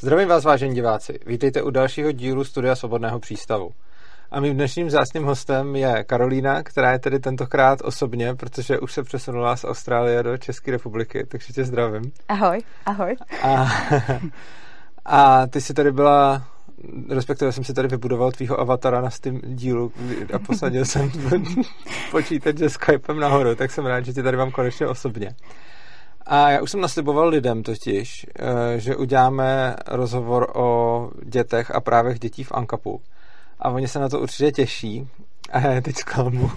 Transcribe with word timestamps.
Zdravím 0.00 0.28
vás, 0.28 0.44
vážení 0.44 0.74
diváci. 0.74 1.18
Vítejte 1.26 1.62
u 1.62 1.70
dalšího 1.70 2.12
dílu 2.12 2.44
Studia 2.44 2.76
Svobodného 2.76 3.20
přístavu. 3.20 3.70
A 4.30 4.40
mým 4.40 4.54
dnešním 4.54 4.90
zásným 4.90 5.24
hostem 5.24 5.76
je 5.76 6.04
Karolína, 6.04 6.62
která 6.62 6.92
je 6.92 6.98
tedy 6.98 7.18
tentokrát 7.18 7.80
osobně, 7.82 8.34
protože 8.34 8.78
už 8.78 8.92
se 8.92 9.02
přesunula 9.02 9.56
z 9.56 9.64
Austrálie 9.64 10.22
do 10.22 10.36
České 10.36 10.70
republiky, 10.70 11.26
takže 11.28 11.52
tě 11.52 11.64
zdravím. 11.64 12.12
Ahoj, 12.28 12.58
ahoj. 12.86 13.16
A, 13.42 13.66
a 15.04 15.46
ty 15.46 15.60
jsi 15.60 15.74
tady 15.74 15.92
byla, 15.92 16.42
respektive 17.10 17.52
jsem 17.52 17.64
si 17.64 17.74
tady 17.74 17.88
vybudoval 17.88 18.32
tvýho 18.32 18.60
avatara 18.60 19.00
na 19.00 19.10
Steam 19.10 19.40
dílu 19.44 19.92
a 20.32 20.38
posadil 20.38 20.84
jsem 20.84 21.10
počítač 22.10 22.58
se 22.58 22.70
Skypem 22.70 23.20
nahoru, 23.20 23.54
tak 23.54 23.70
jsem 23.70 23.86
rád, 23.86 24.04
že 24.04 24.12
tě 24.12 24.22
tady 24.22 24.36
mám 24.36 24.50
konečně 24.50 24.86
osobně. 24.86 25.34
A 26.28 26.50
já 26.50 26.62
už 26.62 26.70
jsem 26.70 26.80
nasliboval 26.80 27.28
lidem 27.28 27.62
totiž, 27.62 28.26
eh, 28.38 28.80
že 28.80 28.96
uděláme 28.96 29.76
rozhovor 29.86 30.52
o 30.54 31.10
dětech 31.24 31.70
a 31.70 31.80
právech 31.80 32.18
dětí 32.18 32.44
v 32.44 32.52
Ankapu. 32.52 33.00
A 33.60 33.70
oni 33.70 33.88
se 33.88 33.98
na 33.98 34.08
to 34.08 34.20
určitě 34.20 34.52
těší. 34.52 35.08
A 35.52 35.60
já 35.60 35.72
je 35.72 35.82
teď 35.82 35.96
zklamu. 35.96 36.50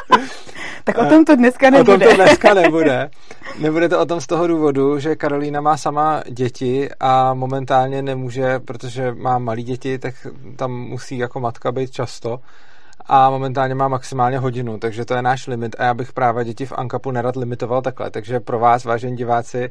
tak 0.84 0.98
o 0.98 1.06
tom 1.06 1.24
to 1.24 1.36
dneska 1.36 1.70
nebude. 1.70 1.94
O 1.94 1.98
tom 1.98 2.08
to 2.08 2.22
dneska 2.22 2.54
nebude. 2.54 3.10
Nebude 3.58 3.88
to 3.88 4.00
o 4.00 4.06
tom 4.06 4.20
z 4.20 4.26
toho 4.26 4.46
důvodu, 4.46 4.98
že 4.98 5.16
Karolína 5.16 5.60
má 5.60 5.76
sama 5.76 6.22
děti 6.30 6.88
a 7.00 7.34
momentálně 7.34 8.02
nemůže, 8.02 8.58
protože 8.58 9.14
má 9.14 9.38
malé 9.38 9.62
děti, 9.62 9.98
tak 9.98 10.14
tam 10.56 10.72
musí 10.72 11.18
jako 11.18 11.40
matka 11.40 11.72
být 11.72 11.90
často 11.90 12.40
a 13.06 13.30
momentálně 13.30 13.74
má 13.74 13.88
maximálně 13.88 14.38
hodinu, 14.38 14.78
takže 14.78 15.04
to 15.04 15.14
je 15.14 15.22
náš 15.22 15.46
limit 15.46 15.76
a 15.78 15.84
já 15.84 15.94
bych 15.94 16.12
právě 16.12 16.44
děti 16.44 16.66
v 16.66 16.72
Ankapu 16.72 17.10
nerad 17.10 17.36
limitoval 17.36 17.82
takhle, 17.82 18.10
takže 18.10 18.40
pro 18.40 18.58
vás, 18.58 18.84
vážení 18.84 19.16
diváci, 19.16 19.70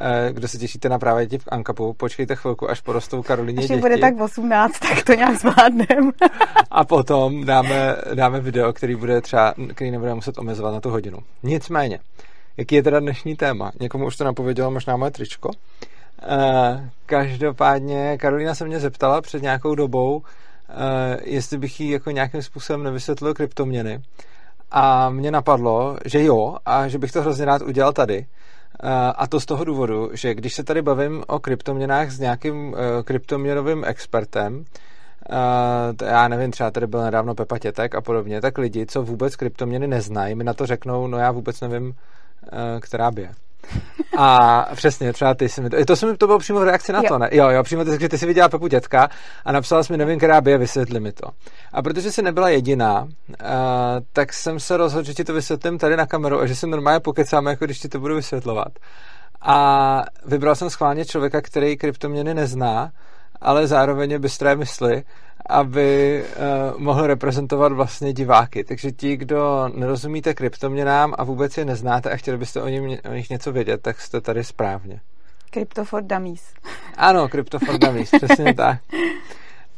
eh, 0.00 0.32
kdo 0.32 0.48
se 0.48 0.58
těšíte 0.58 0.88
na 0.88 0.98
právě 0.98 1.26
děti 1.26 1.38
v 1.38 1.48
Ankapu, 1.48 1.92
počkejte 1.92 2.36
chvilku, 2.36 2.70
až 2.70 2.80
porostou 2.80 3.22
Karolině 3.22 3.62
děti. 3.62 3.80
bude 3.80 3.98
tak 3.98 4.20
18, 4.20 4.78
tak 4.78 5.04
to 5.04 5.14
nějak 5.14 5.36
zvládnem. 5.36 6.10
a 6.70 6.84
potom 6.84 7.44
dáme, 7.44 7.96
dáme 8.14 8.40
video, 8.40 8.72
který 8.72 8.94
bude 8.94 9.20
třeba, 9.20 9.54
který 9.74 9.90
nebude 9.90 10.14
muset 10.14 10.38
omezovat 10.38 10.74
na 10.74 10.80
tu 10.80 10.90
hodinu. 10.90 11.18
Nicméně, 11.42 11.98
jaký 12.56 12.74
je 12.74 12.82
teda 12.82 13.00
dnešní 13.00 13.36
téma? 13.36 13.72
Někomu 13.80 14.06
už 14.06 14.16
to 14.16 14.24
napovědělo 14.24 14.70
možná 14.70 14.96
moje 14.96 15.10
tričko. 15.10 15.48
Uh, 15.48 16.80
každopádně 17.06 18.18
Karolina 18.18 18.54
se 18.54 18.64
mě 18.64 18.80
zeptala 18.80 19.20
před 19.20 19.42
nějakou 19.42 19.74
dobou, 19.74 20.22
Eh, 20.22 20.49
jestli 21.22 21.58
bych 21.58 21.80
jí 21.80 21.90
jako 21.90 22.10
nějakým 22.10 22.42
způsobem 22.42 22.82
nevysvětlil 22.82 23.34
kryptoměny. 23.34 24.02
A 24.70 25.10
mě 25.10 25.30
napadlo, 25.30 25.96
že 26.04 26.24
jo, 26.24 26.56
a 26.66 26.88
že 26.88 26.98
bych 26.98 27.12
to 27.12 27.20
hrozně 27.20 27.44
rád 27.44 27.62
udělal 27.62 27.92
tady. 27.92 28.26
Eh, 28.82 29.12
a 29.16 29.26
to 29.26 29.40
z 29.40 29.46
toho 29.46 29.64
důvodu, 29.64 30.10
že 30.12 30.34
když 30.34 30.54
se 30.54 30.64
tady 30.64 30.82
bavím 30.82 31.24
o 31.26 31.38
kryptoměnách 31.38 32.10
s 32.10 32.18
nějakým 32.18 32.74
eh, 32.74 33.02
kryptoměnovým 33.02 33.84
expertem, 33.84 34.64
já 36.04 36.28
nevím, 36.28 36.50
třeba 36.50 36.70
tady 36.70 36.86
byl 36.86 37.02
nedávno 37.02 37.34
Pepa 37.34 37.58
Tětek 37.58 37.94
a 37.94 38.00
podobně, 38.00 38.40
tak 38.40 38.58
lidi, 38.58 38.86
co 38.86 39.02
vůbec 39.02 39.36
kryptoměny 39.36 39.86
neznají, 39.86 40.34
mi 40.34 40.44
na 40.44 40.54
to 40.54 40.66
řeknou, 40.66 41.06
no 41.06 41.18
já 41.18 41.30
vůbec 41.30 41.60
nevím, 41.60 41.94
která 42.80 43.10
by 43.10 43.22
je. 43.22 43.32
A 44.16 44.66
přesně, 44.74 45.12
třeba 45.12 45.34
ty 45.34 45.48
jsi 45.48 45.60
mi 45.60 45.70
to, 45.70 45.84
to, 45.84 45.96
jsem, 45.96 46.16
to 46.16 46.26
bylo 46.26 46.38
přímo 46.38 46.60
v 46.60 46.62
reakci 46.62 46.92
na 46.92 47.00
jo. 47.02 47.08
to, 47.08 47.18
ne? 47.18 47.28
Jo, 47.32 47.48
jo, 47.48 47.62
přímo 47.62 47.84
ty, 47.84 47.90
že 48.00 48.08
ty 48.08 48.18
jsi 48.18 48.26
viděla 48.26 48.48
Pepu 48.48 48.66
dětka 48.66 49.08
a 49.44 49.52
napsala 49.52 49.82
jsi 49.82 49.92
mi, 49.92 49.96
nevím, 49.96 50.18
která 50.18 50.40
by 50.40 50.50
je, 50.50 50.58
vysvětli 50.58 51.00
mi 51.00 51.12
to. 51.12 51.30
A 51.72 51.82
protože 51.82 52.12
jsi 52.12 52.22
nebyla 52.22 52.48
jediná, 52.48 53.02
uh, 53.02 53.08
tak 54.12 54.32
jsem 54.32 54.60
se 54.60 54.76
rozhodl, 54.76 55.06
že 55.06 55.14
ti 55.14 55.24
to 55.24 55.34
vysvětlím 55.34 55.78
tady 55.78 55.96
na 55.96 56.06
kameru 56.06 56.40
a 56.40 56.46
že 56.46 56.54
se 56.54 56.66
normálně 56.66 57.00
pokecáme, 57.00 57.50
jako 57.50 57.64
když 57.64 57.78
ti 57.78 57.88
to 57.88 58.00
budu 58.00 58.14
vysvětlovat. 58.14 58.68
A 59.42 60.02
vybral 60.26 60.54
jsem 60.54 60.70
schválně 60.70 61.04
člověka, 61.04 61.40
který 61.40 61.76
kryptoměny 61.76 62.34
nezná, 62.34 62.90
ale 63.40 63.66
zároveň 63.66 64.10
je 64.10 64.18
bystré 64.18 64.56
mysli 64.56 65.04
aby 65.48 66.22
uh, 66.24 66.80
mohl 66.80 67.06
reprezentovat 67.06 67.72
vlastně 67.72 68.12
diváky. 68.12 68.64
Takže 68.64 68.92
ti, 68.92 69.16
kdo 69.16 69.68
nerozumíte 69.74 70.34
kryptoměnám 70.34 71.14
a 71.18 71.24
vůbec 71.24 71.58
je 71.58 71.64
neznáte 71.64 72.10
a 72.10 72.16
chtěli 72.16 72.38
byste 72.38 72.62
o, 72.62 72.68
ním, 72.68 72.98
o 73.10 73.12
nich 73.12 73.30
něco 73.30 73.52
vědět, 73.52 73.82
tak 73.82 74.00
jste 74.00 74.20
tady 74.20 74.44
správně. 74.44 75.00
Crypto 75.50 75.84
for 75.84 76.02
Dummies. 76.02 76.42
Ano, 76.96 77.28
Crypto 77.28 77.58
for 77.58 77.78
Dummies, 77.78 78.10
přesně 78.10 78.54
tak. 78.56 78.78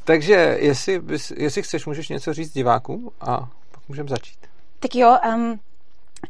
Takže 0.05 0.57
jestli, 0.61 1.03
jestli 1.37 1.63
chceš, 1.63 1.87
můžeš 1.87 2.09
něco 2.09 2.35
říct 2.35 2.53
divákům 2.53 3.11
a 3.21 3.37
pak 3.71 3.89
můžeme 3.89 4.09
začít. 4.09 4.39
Tak 4.81 4.95
jo, 4.95 5.17
um, 5.35 5.61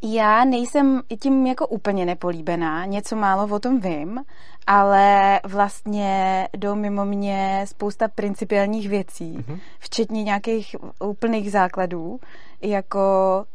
já 0.03 0.45
nejsem 0.45 1.03
tím 1.21 1.47
jako 1.47 1.67
úplně 1.67 2.07
nepolíbená, 2.07 2.85
něco 2.85 3.17
málo 3.17 3.57
o 3.57 3.59
tom 3.59 3.81
vím, 3.81 4.21
ale 4.67 5.41
vlastně 5.45 6.49
jdou 6.57 6.75
mimo 6.75 7.05
mě 7.05 7.65
spousta 7.69 8.09
principiálních 8.09 8.89
věcí, 8.89 9.39
mm-hmm. 9.39 9.59
včetně 9.79 10.23
nějakých 10.23 10.77
úplných 11.01 11.53
základů, 11.53 12.21
jako 12.63 13.01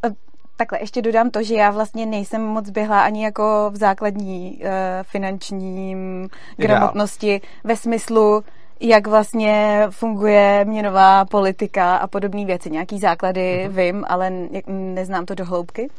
eh, 0.05 0.09
Takhle, 0.57 0.79
ještě 0.79 1.01
dodám 1.01 1.29
to, 1.29 1.43
že 1.43 1.55
já 1.55 1.71
vlastně 1.71 2.05
nejsem 2.05 2.41
moc 2.41 2.69
běhla 2.69 3.01
ani 3.01 3.23
jako 3.23 3.69
v 3.73 3.75
základní 3.75 4.59
uh, 4.61 4.67
finančním 5.03 6.29
gramotnosti 6.57 7.41
ve 7.63 7.75
smyslu, 7.75 8.43
jak 8.79 9.07
vlastně 9.07 9.83
funguje 9.89 10.65
měnová 10.65 11.25
politika 11.25 11.97
a 11.97 12.07
podobné 12.07 12.45
věci. 12.45 12.69
Nějaký 12.69 12.99
základy 12.99 13.41
mm-hmm. 13.41 13.71
vím, 13.71 14.05
ale 14.07 14.31
neznám 14.67 15.25
to 15.25 15.35
do 15.35 15.45
hloubky 15.45 15.89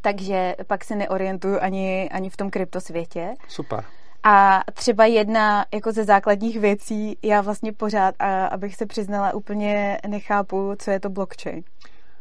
takže 0.00 0.56
pak 0.66 0.84
se 0.84 0.96
neorientuju 0.96 1.58
ani, 1.60 2.08
ani 2.12 2.30
v 2.30 2.36
tom 2.36 2.50
kryptosvětě. 2.50 3.34
Super. 3.48 3.84
A 4.22 4.62
třeba 4.74 5.06
jedna 5.06 5.66
jako 5.74 5.92
ze 5.92 6.04
základních 6.04 6.60
věcí, 6.60 7.18
já 7.22 7.40
vlastně 7.40 7.72
pořád, 7.72 8.14
a 8.18 8.46
abych 8.46 8.76
se 8.76 8.86
přiznala, 8.86 9.34
úplně 9.34 9.98
nechápu, 10.08 10.72
co 10.78 10.90
je 10.90 11.00
to 11.00 11.10
blockchain. 11.10 11.62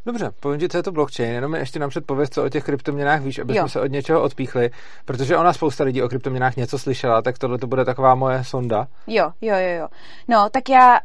Dobře, 0.06 0.32
povím 0.40 0.60
ti, 0.60 0.70
co 0.70 0.78
je 0.78 0.84
to 0.84 0.92
blockchain, 0.92 1.32
jenom 1.32 1.56
ještě 1.56 1.80
nám 1.80 1.90
předpověz, 1.90 2.30
co 2.30 2.46
o 2.46 2.50
těch 2.50 2.64
kryptoměnách 2.64 3.22
víš, 3.22 3.40
aby 3.40 3.56
jo. 3.56 3.64
jsme 3.64 3.70
se 3.70 3.82
od 3.82 3.92
něčeho 3.92 4.22
odpíchli, 4.22 4.70
protože 5.06 5.38
ona 5.38 5.54
spousta 5.54 5.84
lidí 5.84 6.02
o 6.02 6.10
kryptoměnách 6.10 6.56
něco 6.56 6.80
slyšela, 6.80 7.22
tak 7.22 7.38
tohle 7.38 7.58
to 7.58 7.68
bude 7.68 7.86
taková 7.86 8.16
moje 8.16 8.44
sonda. 8.44 8.88
Jo, 9.08 9.32
jo, 9.42 9.56
jo, 9.56 9.80
jo. 9.80 9.88
No, 10.28 10.50
tak 10.50 10.70
já 10.70 11.00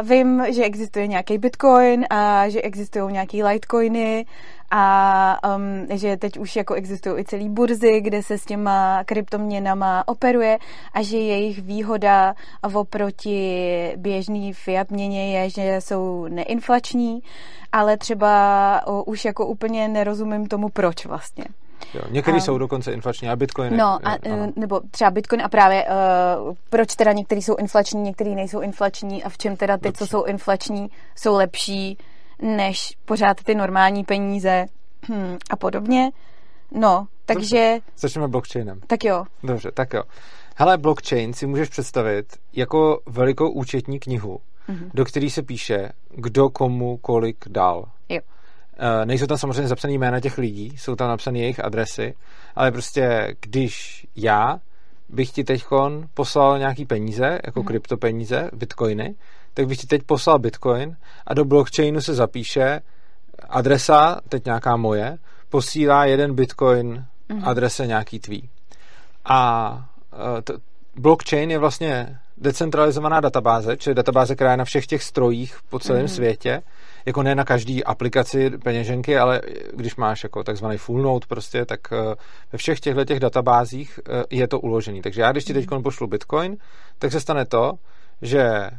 uh, 0.00 0.08
vím, 0.08 0.44
že 0.54 0.64
existuje 0.64 1.06
nějaký 1.06 1.38
bitcoin 1.38 2.06
a 2.10 2.48
že 2.48 2.62
existují 2.62 3.12
nějaký 3.12 3.42
litecoiny 3.42 4.26
a 4.74 5.54
um, 5.56 5.86
že 5.98 6.16
teď 6.16 6.38
už 6.38 6.56
jako 6.56 6.74
existují 6.74 7.20
i 7.20 7.24
celý 7.24 7.48
burzy, 7.48 8.00
kde 8.00 8.22
se 8.22 8.38
s 8.38 8.44
těma 8.44 9.04
kryptoměnama 9.04 10.08
operuje 10.08 10.58
a 10.94 11.02
že 11.02 11.16
jejich 11.16 11.62
výhoda 11.62 12.34
oproti 12.74 13.92
běžný 13.96 14.52
fiat 14.52 14.90
měně 14.90 15.38
je, 15.38 15.50
že 15.50 15.80
jsou 15.80 16.26
neinflační, 16.28 17.22
ale 17.72 17.96
třeba 17.96 18.86
o, 18.86 19.04
už 19.04 19.24
jako 19.24 19.46
úplně 19.46 19.88
nerozumím 19.88 20.46
tomu, 20.46 20.68
proč 20.68 21.06
vlastně. 21.06 21.44
Jo, 21.94 22.02
některý 22.10 22.36
a, 22.36 22.40
jsou 22.40 22.58
dokonce 22.58 22.92
inflační 22.92 23.28
a 23.28 23.36
Bitcoin. 23.36 23.76
No, 23.76 23.98
a, 24.04 24.12
je, 24.24 24.52
nebo 24.56 24.80
třeba 24.90 25.10
Bitcoin 25.10 25.42
a 25.42 25.48
právě 25.48 25.84
uh, 25.84 26.54
proč 26.70 26.94
teda 26.96 27.12
některý 27.12 27.42
jsou 27.42 27.56
inflační, 27.56 28.02
některý 28.02 28.34
nejsou 28.34 28.60
inflační 28.60 29.24
a 29.24 29.28
v 29.28 29.38
čem 29.38 29.56
teda 29.56 29.76
ty, 29.76 29.84
Dobře. 29.84 29.98
co 29.98 30.06
jsou 30.06 30.24
inflační, 30.24 30.90
jsou 31.16 31.36
lepší 31.36 31.98
než 32.42 32.96
pořád 33.04 33.42
ty 33.42 33.54
normální 33.54 34.04
peníze 34.04 34.66
hmm, 35.02 35.36
a 35.50 35.56
podobně. 35.56 36.10
No, 36.70 37.06
takže... 37.26 37.70
Dobře. 37.74 37.80
Začneme 37.96 38.28
blockchainem. 38.28 38.80
Tak 38.86 39.04
jo. 39.04 39.24
Dobře, 39.42 39.70
tak 39.72 39.92
jo. 39.92 40.02
Hele, 40.56 40.78
blockchain 40.78 41.32
si 41.32 41.46
můžeš 41.46 41.68
představit 41.68 42.26
jako 42.52 43.00
velikou 43.06 43.50
účetní 43.50 44.00
knihu, 44.00 44.38
mm-hmm. 44.68 44.90
do 44.94 45.04
které 45.04 45.30
se 45.30 45.42
píše, 45.42 45.88
kdo 46.10 46.50
komu 46.50 46.96
kolik 46.96 47.36
dal. 47.48 47.84
Jo. 48.08 48.20
E, 48.78 49.06
nejsou 49.06 49.26
tam 49.26 49.38
samozřejmě 49.38 49.68
zapsané 49.68 49.94
jména 49.94 50.20
těch 50.20 50.38
lidí, 50.38 50.76
jsou 50.76 50.96
tam 50.96 51.08
napsané 51.08 51.38
jejich 51.38 51.64
adresy, 51.64 52.14
ale 52.54 52.72
prostě 52.72 53.34
když 53.40 54.06
já 54.16 54.60
bych 55.08 55.30
ti 55.30 55.44
teď 55.44 55.64
poslal 56.14 56.58
nějaký 56.58 56.84
peníze, 56.86 57.38
jako 57.46 57.60
mm-hmm. 57.60 57.66
kryptopeníze, 57.66 58.50
bitcoiny, 58.52 59.14
tak 59.54 59.66
bych 59.66 59.78
ti 59.78 59.86
teď 59.86 60.02
poslal 60.02 60.38
bitcoin 60.38 60.96
a 61.26 61.34
do 61.34 61.44
blockchainu 61.44 62.00
se 62.00 62.14
zapíše 62.14 62.80
adresa, 63.48 64.20
teď 64.28 64.44
nějaká 64.44 64.76
moje, 64.76 65.18
posílá 65.48 66.04
jeden 66.04 66.34
bitcoin 66.34 67.04
mm-hmm. 67.30 67.48
adrese 67.48 67.86
nějaký 67.86 68.18
tvý. 68.18 68.50
A 69.24 69.84
e, 70.12 70.58
blockchain 70.96 71.50
je 71.50 71.58
vlastně 71.58 72.18
decentralizovaná 72.36 73.20
databáze, 73.20 73.76
čili 73.76 73.94
databáze, 73.94 74.34
která 74.34 74.50
je 74.50 74.56
na 74.56 74.64
všech 74.64 74.86
těch 74.86 75.02
strojích 75.02 75.56
po 75.68 75.78
celém 75.78 76.06
mm-hmm. 76.06 76.14
světě, 76.14 76.62
jako 77.06 77.22
ne 77.22 77.34
na 77.34 77.44
každý 77.44 77.84
aplikaci 77.84 78.50
peněženky, 78.50 79.18
ale 79.18 79.40
když 79.72 79.96
máš 79.96 80.22
jako 80.22 80.44
takzvaný 80.44 80.76
full 80.76 81.02
node 81.02 81.26
prostě, 81.28 81.64
tak 81.64 81.80
e, 81.92 81.96
ve 82.52 82.58
všech 82.58 82.80
těchto 82.80 83.04
těch 83.04 83.20
databázích 83.20 84.00
e, 84.08 84.24
je 84.36 84.48
to 84.48 84.60
uložený. 84.60 85.02
Takže 85.02 85.20
já, 85.20 85.32
když 85.32 85.44
ti 85.44 85.54
teď 85.54 85.66
mm-hmm. 85.66 85.82
pošlu 85.82 86.06
bitcoin, 86.06 86.56
tak 86.98 87.12
se 87.12 87.20
stane 87.20 87.44
to, 87.44 87.72
že 88.22 88.70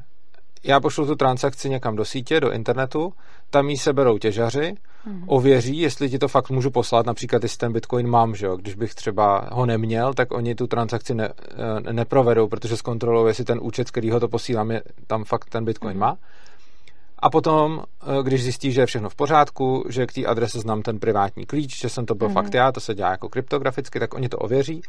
já 0.63 0.79
pošlu 0.79 1.05
tu 1.05 1.15
transakci 1.15 1.69
někam 1.69 1.95
do 1.95 2.05
sítě, 2.05 2.39
do 2.39 2.51
internetu, 2.51 3.13
tam 3.49 3.69
jí 3.69 3.77
seberou 3.77 4.17
těžaři, 4.17 4.75
hmm. 5.03 5.23
ověří, 5.27 5.77
jestli 5.77 6.09
ti 6.09 6.19
to 6.19 6.27
fakt 6.27 6.49
můžu 6.49 6.71
poslat, 6.71 7.05
například 7.05 7.43
jestli 7.43 7.57
ten 7.57 7.73
bitcoin 7.73 8.07
mám, 8.07 8.35
že 8.35 8.45
jo? 8.45 8.57
když 8.57 8.75
bych 8.75 8.95
třeba 8.95 9.49
ho 9.51 9.65
neměl, 9.65 10.13
tak 10.13 10.31
oni 10.31 10.55
tu 10.55 10.67
transakci 10.67 11.15
ne, 11.15 11.29
eh, 11.87 11.93
neprovedou, 11.93 12.47
protože 12.47 12.77
zkontrolují, 12.77 13.27
jestli 13.27 13.45
ten 13.45 13.59
účet, 13.61 13.91
který 13.91 14.11
ho 14.11 14.19
to 14.19 14.27
posílám, 14.27 14.71
je, 14.71 14.81
tam 15.07 15.23
fakt 15.23 15.49
ten 15.49 15.65
bitcoin 15.65 15.91
hmm. 15.91 16.01
má. 16.01 16.17
A 17.19 17.29
potom, 17.29 17.83
eh, 18.01 18.23
když 18.23 18.43
zjistí, 18.43 18.71
že 18.71 18.81
je 18.81 18.85
všechno 18.85 19.09
v 19.09 19.15
pořádku, 19.15 19.83
že 19.89 20.07
k 20.07 20.13
té 20.13 20.25
adrese 20.25 20.59
znám 20.59 20.81
ten 20.81 20.99
privátní 20.99 21.45
klíč, 21.45 21.81
že 21.81 21.89
jsem 21.89 22.05
to 22.05 22.15
byl 22.15 22.27
mm-hmm. 22.27 22.33
fakt 22.33 22.53
já, 22.53 22.71
to 22.71 22.79
se 22.79 22.95
dělá 22.95 23.11
jako 23.11 23.29
kryptograficky, 23.29 23.99
tak 23.99 24.13
oni 24.13 24.29
to 24.29 24.37
ověří 24.37 24.81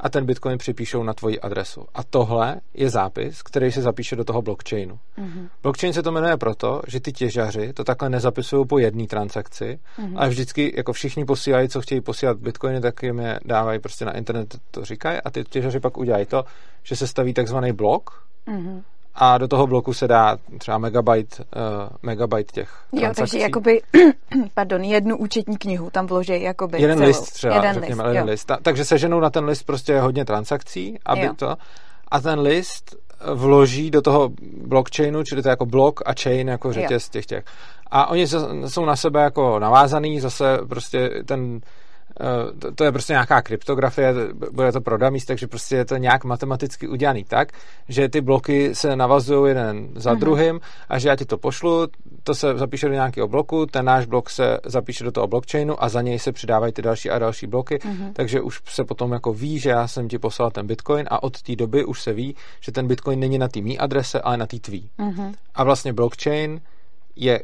a 0.00 0.08
ten 0.08 0.26
bitcoin 0.26 0.58
připíšou 0.58 1.02
na 1.02 1.14
tvoji 1.14 1.40
adresu. 1.40 1.86
A 1.94 2.02
tohle 2.02 2.60
je 2.74 2.90
zápis, 2.90 3.42
který 3.42 3.72
se 3.72 3.82
zapíše 3.82 4.16
do 4.16 4.24
toho 4.24 4.42
blockchainu. 4.42 4.98
Mm-hmm. 5.18 5.48
Blockchain 5.62 5.92
se 5.92 6.02
to 6.02 6.12
jmenuje 6.12 6.36
proto, 6.36 6.82
že 6.86 7.00
ty 7.00 7.12
těžaři 7.12 7.72
to 7.72 7.84
takhle 7.84 8.10
nezapisují 8.10 8.66
po 8.66 8.78
jedné 8.78 9.06
transakci, 9.06 9.78
mm-hmm. 9.98 10.12
ale 10.16 10.28
vždycky 10.28 10.74
jako 10.76 10.92
všichni 10.92 11.24
posílají, 11.24 11.68
co 11.68 11.80
chtějí 11.80 12.00
posílat 12.00 12.38
bitcoiny, 12.38 12.80
tak 12.80 13.02
jim 13.02 13.18
je 13.18 13.40
dávají 13.44 13.78
prostě 13.78 14.04
na 14.04 14.16
internet, 14.16 14.56
to 14.70 14.84
říkají 14.84 15.18
a 15.24 15.30
ty 15.30 15.44
těžaři 15.44 15.80
pak 15.80 15.98
udělají 15.98 16.26
to, 16.26 16.44
že 16.82 16.96
se 16.96 17.06
staví 17.06 17.34
takzvaný 17.34 17.72
blok, 17.72 18.22
mm-hmm 18.46 18.82
a 19.20 19.38
do 19.38 19.48
toho 19.48 19.66
bloku 19.66 19.94
se 19.94 20.08
dá 20.08 20.38
třeba 20.58 20.78
megabyte, 20.78 21.36
uh, 21.42 21.88
megabyte 22.02 22.52
těch 22.52 22.70
transakcí. 22.90 23.04
Jo, 23.04 23.12
takže 23.14 23.38
jakoby, 23.38 23.80
pardon, 24.54 24.82
jednu 24.82 25.16
účetní 25.16 25.56
knihu 25.56 25.90
tam 25.90 26.06
vloží 26.06 26.42
jakoby 26.42 26.80
Jeden 26.82 26.98
celou. 26.98 27.08
list 27.08 27.32
třeba, 27.32 27.54
jeden 27.54 27.74
řekněme, 27.74 28.02
list, 28.02 28.14
jeden 28.14 28.28
list. 28.28 28.44
Ta, 28.44 28.58
takže 28.62 28.84
seženou 28.84 29.20
na 29.20 29.30
ten 29.30 29.44
list 29.44 29.62
prostě 29.62 30.00
hodně 30.00 30.24
transakcí, 30.24 30.98
aby 31.06 31.20
jo. 31.20 31.32
to, 31.36 31.56
a 32.08 32.20
ten 32.20 32.40
list 32.40 32.96
vloží 33.34 33.90
do 33.90 34.02
toho 34.02 34.30
blockchainu, 34.66 35.22
čili 35.22 35.42
to 35.42 35.48
je 35.48 35.50
jako 35.50 35.66
blok 35.66 36.00
a 36.06 36.14
chain, 36.22 36.48
jako 36.48 36.72
řetěz 36.72 37.08
těch 37.08 37.26
těch. 37.26 37.44
A 37.90 38.06
oni 38.06 38.26
jsou 38.66 38.84
na 38.84 38.96
sebe 38.96 39.22
jako 39.22 39.58
navázaný, 39.58 40.20
zase 40.20 40.58
prostě 40.68 41.10
ten 41.24 41.60
Eh, 41.60 41.62
to, 42.58 42.72
to 42.74 42.84
je 42.84 42.92
prostě 42.92 43.12
nějaká 43.12 43.42
kryptografie, 43.42 44.14
bude 44.52 44.72
to 44.72 44.80
pro 44.80 44.98
dummies, 44.98 45.24
takže 45.24 45.46
prostě 45.46 45.76
je 45.76 45.84
to 45.84 45.96
nějak 45.96 46.24
matematicky 46.24 46.88
udělaný 46.88 47.24
tak, 47.24 47.48
že 47.88 48.08
ty 48.08 48.20
bloky 48.20 48.74
se 48.74 48.96
navazují 48.96 49.50
jeden 49.50 49.88
za 49.94 50.12
uh-huh. 50.12 50.18
druhým 50.18 50.60
a 50.88 50.98
že 50.98 51.08
já 51.08 51.16
ti 51.16 51.24
to 51.24 51.38
pošlu, 51.38 51.86
to 52.22 52.34
se 52.34 52.58
zapíše 52.58 52.88
do 52.88 52.94
nějakého 52.94 53.28
bloku, 53.28 53.66
ten 53.66 53.84
náš 53.84 54.06
blok 54.06 54.30
se 54.30 54.58
zapíše 54.66 55.04
do 55.04 55.12
toho 55.12 55.26
blockchainu 55.26 55.82
a 55.84 55.88
za 55.88 56.02
něj 56.02 56.18
se 56.18 56.32
přidávají 56.32 56.72
ty 56.72 56.82
další 56.82 57.10
a 57.10 57.18
další 57.18 57.46
bloky, 57.46 57.76
uh-huh. 57.78 58.12
takže 58.12 58.40
už 58.40 58.60
se 58.64 58.84
potom 58.84 59.12
jako 59.12 59.32
ví, 59.32 59.58
že 59.58 59.70
já 59.70 59.88
jsem 59.88 60.08
ti 60.08 60.18
poslal 60.18 60.50
ten 60.50 60.66
bitcoin 60.66 61.06
a 61.10 61.22
od 61.22 61.42
té 61.42 61.56
doby 61.56 61.84
už 61.84 62.02
se 62.02 62.12
ví, 62.12 62.36
že 62.60 62.72
ten 62.72 62.86
bitcoin 62.86 63.20
není 63.20 63.38
na 63.38 63.48
té 63.48 63.60
mý 63.60 63.78
adrese, 63.78 64.20
ale 64.20 64.36
na 64.36 64.46
té 64.46 64.58
tvý. 64.58 64.90
Uh-huh. 64.98 65.34
A 65.54 65.64
vlastně 65.64 65.92
blockchain 65.92 66.60
je 67.16 67.40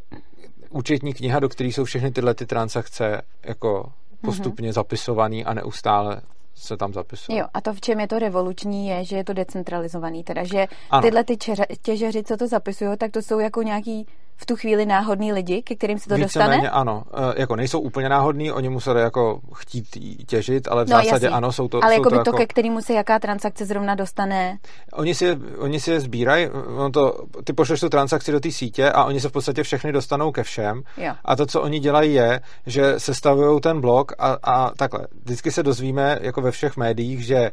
účetní 0.70 1.14
kniha, 1.14 1.40
do 1.40 1.48
které 1.48 1.68
jsou 1.68 1.84
všechny 1.84 2.10
tyhle 2.10 2.34
ty 2.34 2.46
transakce 2.46 3.22
jako 3.44 3.92
postupně 4.24 4.68
mm-hmm. 4.68 4.74
zapisovaný 4.74 5.44
a 5.44 5.54
neustále 5.54 6.20
se 6.54 6.76
tam 6.76 6.92
zapisuje. 6.92 7.38
Jo, 7.38 7.46
a 7.54 7.60
to 7.60 7.72
v 7.72 7.80
čem 7.80 8.00
je 8.00 8.08
to 8.08 8.18
revoluční 8.18 8.88
je, 8.88 9.04
že 9.04 9.16
je 9.16 9.24
to 9.24 9.32
decentralizovaný, 9.32 10.24
teda 10.24 10.44
že 10.44 10.66
ano. 10.90 11.02
tyhle 11.02 11.24
ty 11.24 11.36
čeře, 11.36 11.66
těžeři, 11.82 12.22
co 12.22 12.36
to 12.36 12.48
zapisují, 12.48 12.96
tak 12.98 13.10
to 13.10 13.22
jsou 13.22 13.38
jako 13.38 13.62
nějaký 13.62 14.06
v 14.36 14.46
tu 14.46 14.56
chvíli 14.56 14.86
náhodný 14.86 15.32
lidi, 15.32 15.62
ke 15.62 15.74
kterým 15.74 15.98
se 15.98 16.08
to 16.08 16.14
Více 16.14 16.24
dostane? 16.24 16.56
Méně, 16.56 16.70
ano, 16.70 17.02
e, 17.36 17.40
jako 17.40 17.56
nejsou 17.56 17.80
úplně 17.80 18.08
náhodní, 18.08 18.52
oni 18.52 18.68
museli 18.68 19.00
jako 19.00 19.40
chtít 19.54 19.86
těžit, 20.26 20.68
ale 20.68 20.84
v 20.84 20.88
no, 20.88 20.96
zásadě 20.96 21.26
jasný. 21.26 21.36
ano, 21.36 21.52
jsou 21.52 21.68
to 21.68 21.84
Ale 21.84 21.94
jsou 21.94 22.00
jako 22.00 22.10
by 22.10 22.16
to, 22.16 22.18
jako... 22.18 22.36
ke 22.36 22.46
kterému 22.46 22.82
se 22.82 22.92
jaká 22.92 23.18
transakce 23.18 23.64
zrovna 23.64 23.94
dostane? 23.94 24.58
Oni 24.92 25.14
si, 25.14 25.38
oni 25.58 25.80
si 25.80 25.90
je 25.90 26.00
sbírají, 26.00 26.48
on 26.76 26.92
to, 26.92 27.12
ty 27.44 27.52
pošleš 27.52 27.80
tu 27.80 27.88
transakci 27.88 28.32
do 28.32 28.40
té 28.40 28.50
sítě 28.50 28.90
a 28.90 29.04
oni 29.04 29.20
se 29.20 29.28
v 29.28 29.32
podstatě 29.32 29.62
všechny 29.62 29.92
dostanou 29.92 30.32
ke 30.32 30.42
všem. 30.42 30.82
Jo. 30.96 31.12
A 31.24 31.36
to, 31.36 31.46
co 31.46 31.62
oni 31.62 31.80
dělají, 31.80 32.14
je, 32.14 32.40
že 32.66 32.94
sestavují 33.00 33.60
ten 33.60 33.80
blok 33.80 34.12
a, 34.18 34.36
a 34.42 34.70
takhle. 34.70 35.06
Vždycky 35.24 35.50
se 35.50 35.62
dozvíme, 35.62 36.18
jako 36.20 36.40
ve 36.40 36.50
všech 36.50 36.76
médiích, 36.76 37.26
že 37.26 37.50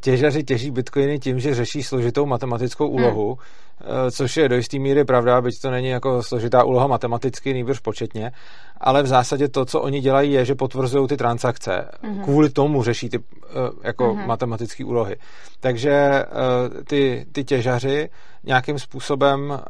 těžaři 0.00 0.44
těží 0.44 0.70
bitcoiny 0.70 1.18
tím, 1.18 1.40
že 1.40 1.54
řeší 1.54 1.82
složitou 1.82 2.26
matematickou 2.26 2.88
úlohu, 2.88 3.38
hmm. 3.80 4.10
což 4.10 4.36
je 4.36 4.48
do 4.48 4.56
jisté 4.56 4.78
míry 4.78 5.04
pravda, 5.04 5.40
byť 5.40 5.60
to 5.60 5.70
není 5.70 5.88
jako 5.88 6.22
složitá 6.22 6.64
úloha 6.64 6.86
matematicky, 6.86 7.52
nejbrž 7.52 7.78
početně, 7.78 8.32
ale 8.80 9.02
v 9.02 9.06
zásadě 9.06 9.48
to, 9.48 9.64
co 9.64 9.80
oni 9.80 10.00
dělají, 10.00 10.32
je, 10.32 10.44
že 10.44 10.54
potvrzují 10.54 11.08
ty 11.08 11.16
transakce. 11.16 11.88
Hmm. 12.02 12.24
Kvůli 12.24 12.50
tomu 12.50 12.82
řeší 12.82 13.08
ty 13.08 13.18
eh, 13.18 13.50
jako 13.82 14.14
hmm. 14.14 14.26
matematické 14.26 14.84
úlohy. 14.84 15.16
Takže 15.60 15.92
eh, 15.92 16.24
ty, 16.84 17.26
ty 17.32 17.44
těžaři 17.44 18.08
nějakým 18.44 18.78
způsobem 18.78 19.60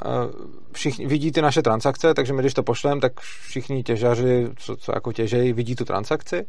všichni 0.73 1.07
vidí 1.07 1.33
ty 1.33 1.43
naše 1.43 1.63
transakce, 1.63 2.15
takže 2.15 2.33
my 2.33 2.43
když 2.43 2.55
to 2.55 2.63
pošlem, 2.63 3.01
tak 3.01 3.21
všichni 3.21 3.83
těžaři, 3.83 4.49
co, 4.57 4.77
co 4.77 4.93
jako 4.95 5.13
těžejí, 5.13 5.53
vidí 5.53 5.75
tu 5.75 5.85
transakci 5.85 6.47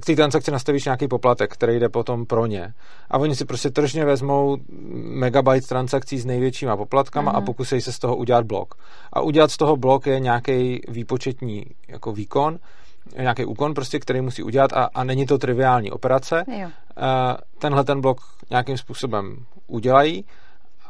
k 0.00 0.06
té 0.06 0.16
transakci 0.16 0.50
nastavíš 0.50 0.84
nějaký 0.84 1.08
poplatek, 1.08 1.52
který 1.52 1.78
jde 1.78 1.88
potom 1.88 2.26
pro 2.26 2.46
ně. 2.46 2.74
A 3.10 3.18
oni 3.18 3.36
si 3.36 3.44
prostě 3.44 3.70
tržně 3.70 4.04
vezmou 4.04 4.56
megabyte 4.92 5.66
transakcí 5.66 6.18
s 6.18 6.26
největšíma 6.26 6.76
poplatkama 6.76 7.32
mm-hmm. 7.32 7.36
a 7.36 7.38
mhm. 7.38 7.46
pokusí 7.46 7.80
se 7.80 7.92
z 7.92 7.98
toho 7.98 8.16
udělat 8.16 8.44
blok. 8.44 8.74
A 9.12 9.20
udělat 9.20 9.50
z 9.50 9.56
toho 9.56 9.76
blok 9.76 10.06
je 10.06 10.20
nějaký 10.20 10.80
výpočetní 10.88 11.66
jako 11.88 12.12
výkon, 12.12 12.58
nějaký 13.16 13.44
úkon, 13.44 13.74
prostě, 13.74 13.98
který 13.98 14.20
musí 14.20 14.42
udělat 14.42 14.72
a, 14.72 14.88
a 14.94 15.04
není 15.04 15.26
to 15.26 15.38
triviální 15.38 15.90
operace. 15.90 16.44
Jo. 16.60 16.68
Tenhle 17.58 17.84
ten 17.84 18.00
blok 18.00 18.20
nějakým 18.50 18.78
způsobem 18.78 19.36
udělají 19.66 20.24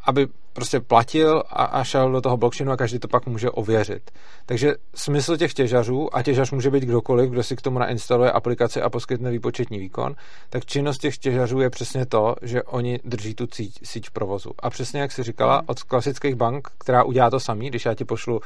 aby 0.08 0.28
prostě 0.58 0.80
platil 0.80 1.42
a, 1.50 1.64
a 1.64 1.84
šel 1.84 2.12
do 2.12 2.20
toho 2.20 2.36
blockchainu 2.36 2.72
a 2.72 2.76
každý 2.76 2.98
to 2.98 3.08
pak 3.08 3.26
může 3.26 3.50
ověřit. 3.50 4.10
Takže 4.46 4.74
smysl 4.94 5.36
těch 5.36 5.54
těžařů, 5.54 6.16
a 6.16 6.22
těžař 6.22 6.50
může 6.50 6.70
být 6.70 6.82
kdokoliv, 6.82 7.30
kdo 7.30 7.42
si 7.42 7.56
k 7.56 7.62
tomu 7.62 7.78
nainstaluje 7.78 8.32
aplikaci 8.32 8.82
a 8.82 8.90
poskytne 8.90 9.30
výpočetní 9.30 9.78
výkon, 9.78 10.14
tak 10.50 10.66
činnost 10.66 10.98
těch 10.98 11.18
těžařů 11.18 11.60
je 11.60 11.70
přesně 11.70 12.06
to, 12.06 12.34
že 12.42 12.62
oni 12.62 13.00
drží 13.04 13.34
tu 13.34 13.46
síť, 13.52 13.78
síť 13.84 14.06
v 14.08 14.10
provozu. 14.10 14.50
A 14.58 14.70
přesně 14.70 15.00
jak 15.00 15.12
si 15.12 15.22
říkala, 15.22 15.56
hmm. 15.56 15.64
od 15.66 15.82
klasických 15.82 16.34
bank, 16.34 16.68
která 16.78 17.04
udělá 17.04 17.30
to 17.30 17.40
samý, 17.40 17.70
když 17.70 17.84
já 17.84 17.94
ti 17.94 18.04
pošlu 18.04 18.40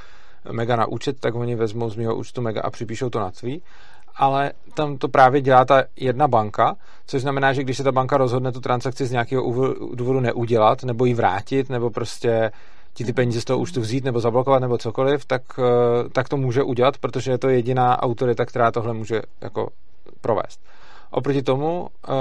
mega 0.51 0.77
na 0.77 0.87
účet, 0.87 1.21
tak 1.21 1.35
oni 1.35 1.57
vezmou 1.57 1.91
z 1.91 1.97
mého 1.97 2.17
účtu 2.17 2.43
mega 2.43 2.61
a 2.63 2.71
připíšou 2.71 3.11
to 3.11 3.21
na 3.21 3.31
tvý 3.31 3.63
ale 4.17 4.53
tam 4.75 4.99
to 4.99 5.09
právě 5.09 5.41
dělá 5.41 5.65
ta 5.65 5.85
jedna 5.97 6.29
banka, 6.29 6.77
což 7.07 7.23
znamená, 7.23 7.53
že 7.53 7.63
když 7.63 7.77
se 7.77 7.85
ta 7.85 7.93
banka 7.93 8.17
rozhodne 8.17 8.53
tu 8.53 8.61
transakci 8.61 9.07
z 9.07 9.11
nějakého 9.11 9.75
důvodu 9.95 10.21
neudělat, 10.21 10.85
nebo 10.85 11.05
ji 11.05 11.15
vrátit, 11.15 11.71
nebo 11.71 11.91
prostě 11.91 12.51
ti 12.95 13.05
ty 13.05 13.13
peníze 13.13 13.41
z 13.41 13.45
toho 13.45 13.59
účtu 13.59 13.81
vzít, 13.81 14.05
nebo 14.05 14.21
zablokovat, 14.21 14.63
nebo 14.63 14.79
cokoliv, 14.79 15.25
tak, 15.25 15.43
eh, 15.59 16.09
tak 16.09 16.29
to 16.29 16.37
může 16.37 16.63
udělat, 16.63 16.99
protože 16.99 17.31
je 17.31 17.39
to 17.39 17.49
jediná 17.49 18.03
autorita, 18.03 18.45
která 18.45 18.71
tohle 18.71 18.95
může 18.95 19.23
jako 19.41 19.69
provést. 20.21 20.61
Oproti 21.11 21.43
tomu 21.43 21.89
eh, 22.09 22.13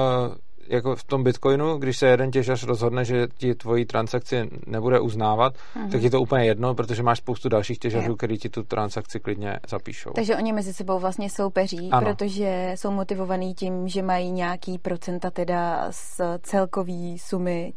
jako 0.68 0.96
v 0.96 1.04
tom 1.04 1.24
Bitcoinu, 1.24 1.78
když 1.78 1.98
se 1.98 2.08
jeden 2.08 2.32
těžař 2.32 2.64
rozhodne, 2.64 3.06
že 3.06 3.28
ti 3.38 3.56
tvoji 3.56 3.86
transakci 3.86 4.50
nebude 4.68 5.00
uznávat, 5.00 5.54
mm-hmm. 5.54 5.92
tak 5.92 6.02
je 6.02 6.10
to 6.10 6.22
úplně 6.22 6.46
jedno, 6.46 6.76
protože 6.76 7.04
máš 7.04 7.18
spoustu 7.18 7.50
dalších 7.50 7.80
těžařů, 7.80 8.16
kteří 8.16 8.38
ti 8.38 8.50
tu 8.50 8.64
transakci 8.64 9.20
klidně 9.20 9.60
zapíšou. 9.70 10.12
Takže 10.16 10.36
oni 10.36 10.54
mezi 10.54 10.74
sebou 10.74 11.00
vlastně 11.00 11.30
soupeří, 11.30 11.90
ano. 11.92 12.08
protože 12.08 12.72
jsou 12.76 12.92
motivovaní 12.92 13.54
tím, 13.54 13.88
že 13.88 14.02
mají 14.02 14.32
nějaký 14.32 14.78
procenta 14.78 15.32
teda 15.32 15.88
z 15.90 16.22
celkový 16.42 17.20
sumy 17.20 17.74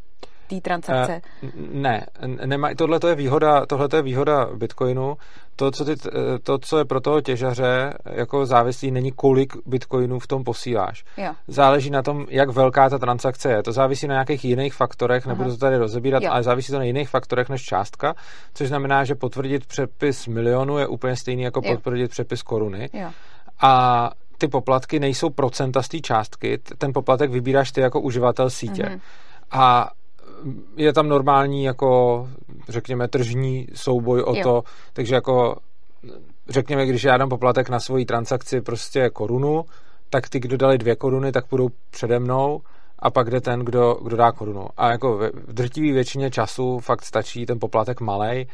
té 0.47 0.61
transakce? 0.61 1.21
Uh, 1.43 1.51
ne, 1.73 2.07
nemaj, 2.45 2.75
tohle 2.75 2.99
je 3.09 3.15
výhoda, 3.15 3.67
tohle 3.67 3.89
je 3.95 4.03
výhoda 4.03 4.49
Bitcoinu. 4.55 5.17
To 5.57 5.71
co, 5.71 5.85
ty, 5.85 5.93
eh, 5.93 6.39
to, 6.43 6.59
co 6.59 6.79
je 6.79 6.85
pro 6.85 7.01
toho 7.01 7.21
těžaře 7.21 7.95
jako 8.05 8.47
závislý, 8.47 8.91
není 8.91 9.13
kolik 9.13 9.57
bitcoinů 9.67 10.19
v 10.19 10.27
tom 10.27 10.45
posíláš. 10.45 11.05
Jo. 11.17 11.33
Záleží 11.49 11.91
na 11.91 12.03
tom, 12.03 12.27
jak 12.29 12.49
velká 12.49 12.91
ta 12.91 12.99
transakce 12.99 13.51
je. 13.51 13.63
To 13.63 13.73
závisí 13.73 14.07
na 14.07 14.15
nějakých 14.15 14.45
jiných 14.45 14.75
faktorech, 14.75 15.27
nebudu 15.27 15.51
to 15.51 15.57
tady 15.57 15.77
rozebírat, 15.79 16.23
jo. 16.23 16.31
ale 16.33 16.43
závisí 16.43 16.73
to 16.73 16.79
na 16.79 16.85
jiných 16.85 17.09
faktorech 17.09 17.49
než 17.49 17.63
částka, 17.63 18.15
což 18.55 18.69
znamená, 18.69 19.05
že 19.05 19.15
potvrdit 19.15 19.67
přepis 19.67 20.27
milionu 20.27 20.79
je 20.79 20.87
úplně 20.87 21.17
stejný 21.17 21.43
jako 21.43 21.61
jo. 21.65 21.75
potvrdit 21.75 22.11
přepis 22.11 22.43
koruny. 22.43 22.89
Jo. 22.93 23.11
A 23.61 24.11
ty 24.39 24.49
poplatky 24.49 25.01
nejsou 25.01 25.31
procenta 25.31 25.83
z 25.83 25.89
té 25.89 26.01
částky, 26.01 26.59
ten 26.79 26.93
poplatek 26.93 27.31
vybíráš 27.31 27.73
ty 27.73 27.81
jako 27.81 28.01
uživatel 28.01 28.51
sítě. 28.51 28.83
Mm-hmm. 28.83 29.01
A 29.51 29.91
je 30.77 30.93
tam 30.93 31.09
normální 31.09 31.65
jako, 31.65 32.29
řekněme, 32.69 33.09
tržní 33.09 33.67
souboj 33.75 34.23
o 34.27 34.35
jo. 34.35 34.43
to, 34.43 34.63
takže 34.93 35.15
jako 35.15 35.57
řekněme, 36.49 36.87
když 36.87 37.05
já 37.05 37.17
dám 37.17 37.29
poplatek 37.29 37.69
na 37.69 37.81
svoji 37.81 38.05
transakci 38.05 38.61
prostě 38.61 39.11
korunu, 39.11 39.65
tak 40.11 40.29
ty, 40.29 40.41
kdo 40.41 40.57
dali 40.57 40.79
dvě 40.79 40.97
koruny, 40.97 41.33
tak 41.33 41.47
půjdou 41.47 41.69
přede 41.91 42.19
mnou 42.19 42.61
a 42.99 43.11
pak 43.11 43.31
jde 43.31 43.41
ten, 43.41 43.61
kdo, 43.61 43.95
kdo 43.95 44.17
dá 44.17 44.33
korunu. 44.33 44.67
A 44.77 44.91
jako 44.91 45.17
v 45.47 45.53
drtivé 45.53 45.93
většině 45.93 46.31
času 46.31 46.79
fakt 46.79 47.05
stačí 47.05 47.47
ten 47.47 47.61
poplatek 47.61 48.01
malej 48.01 48.47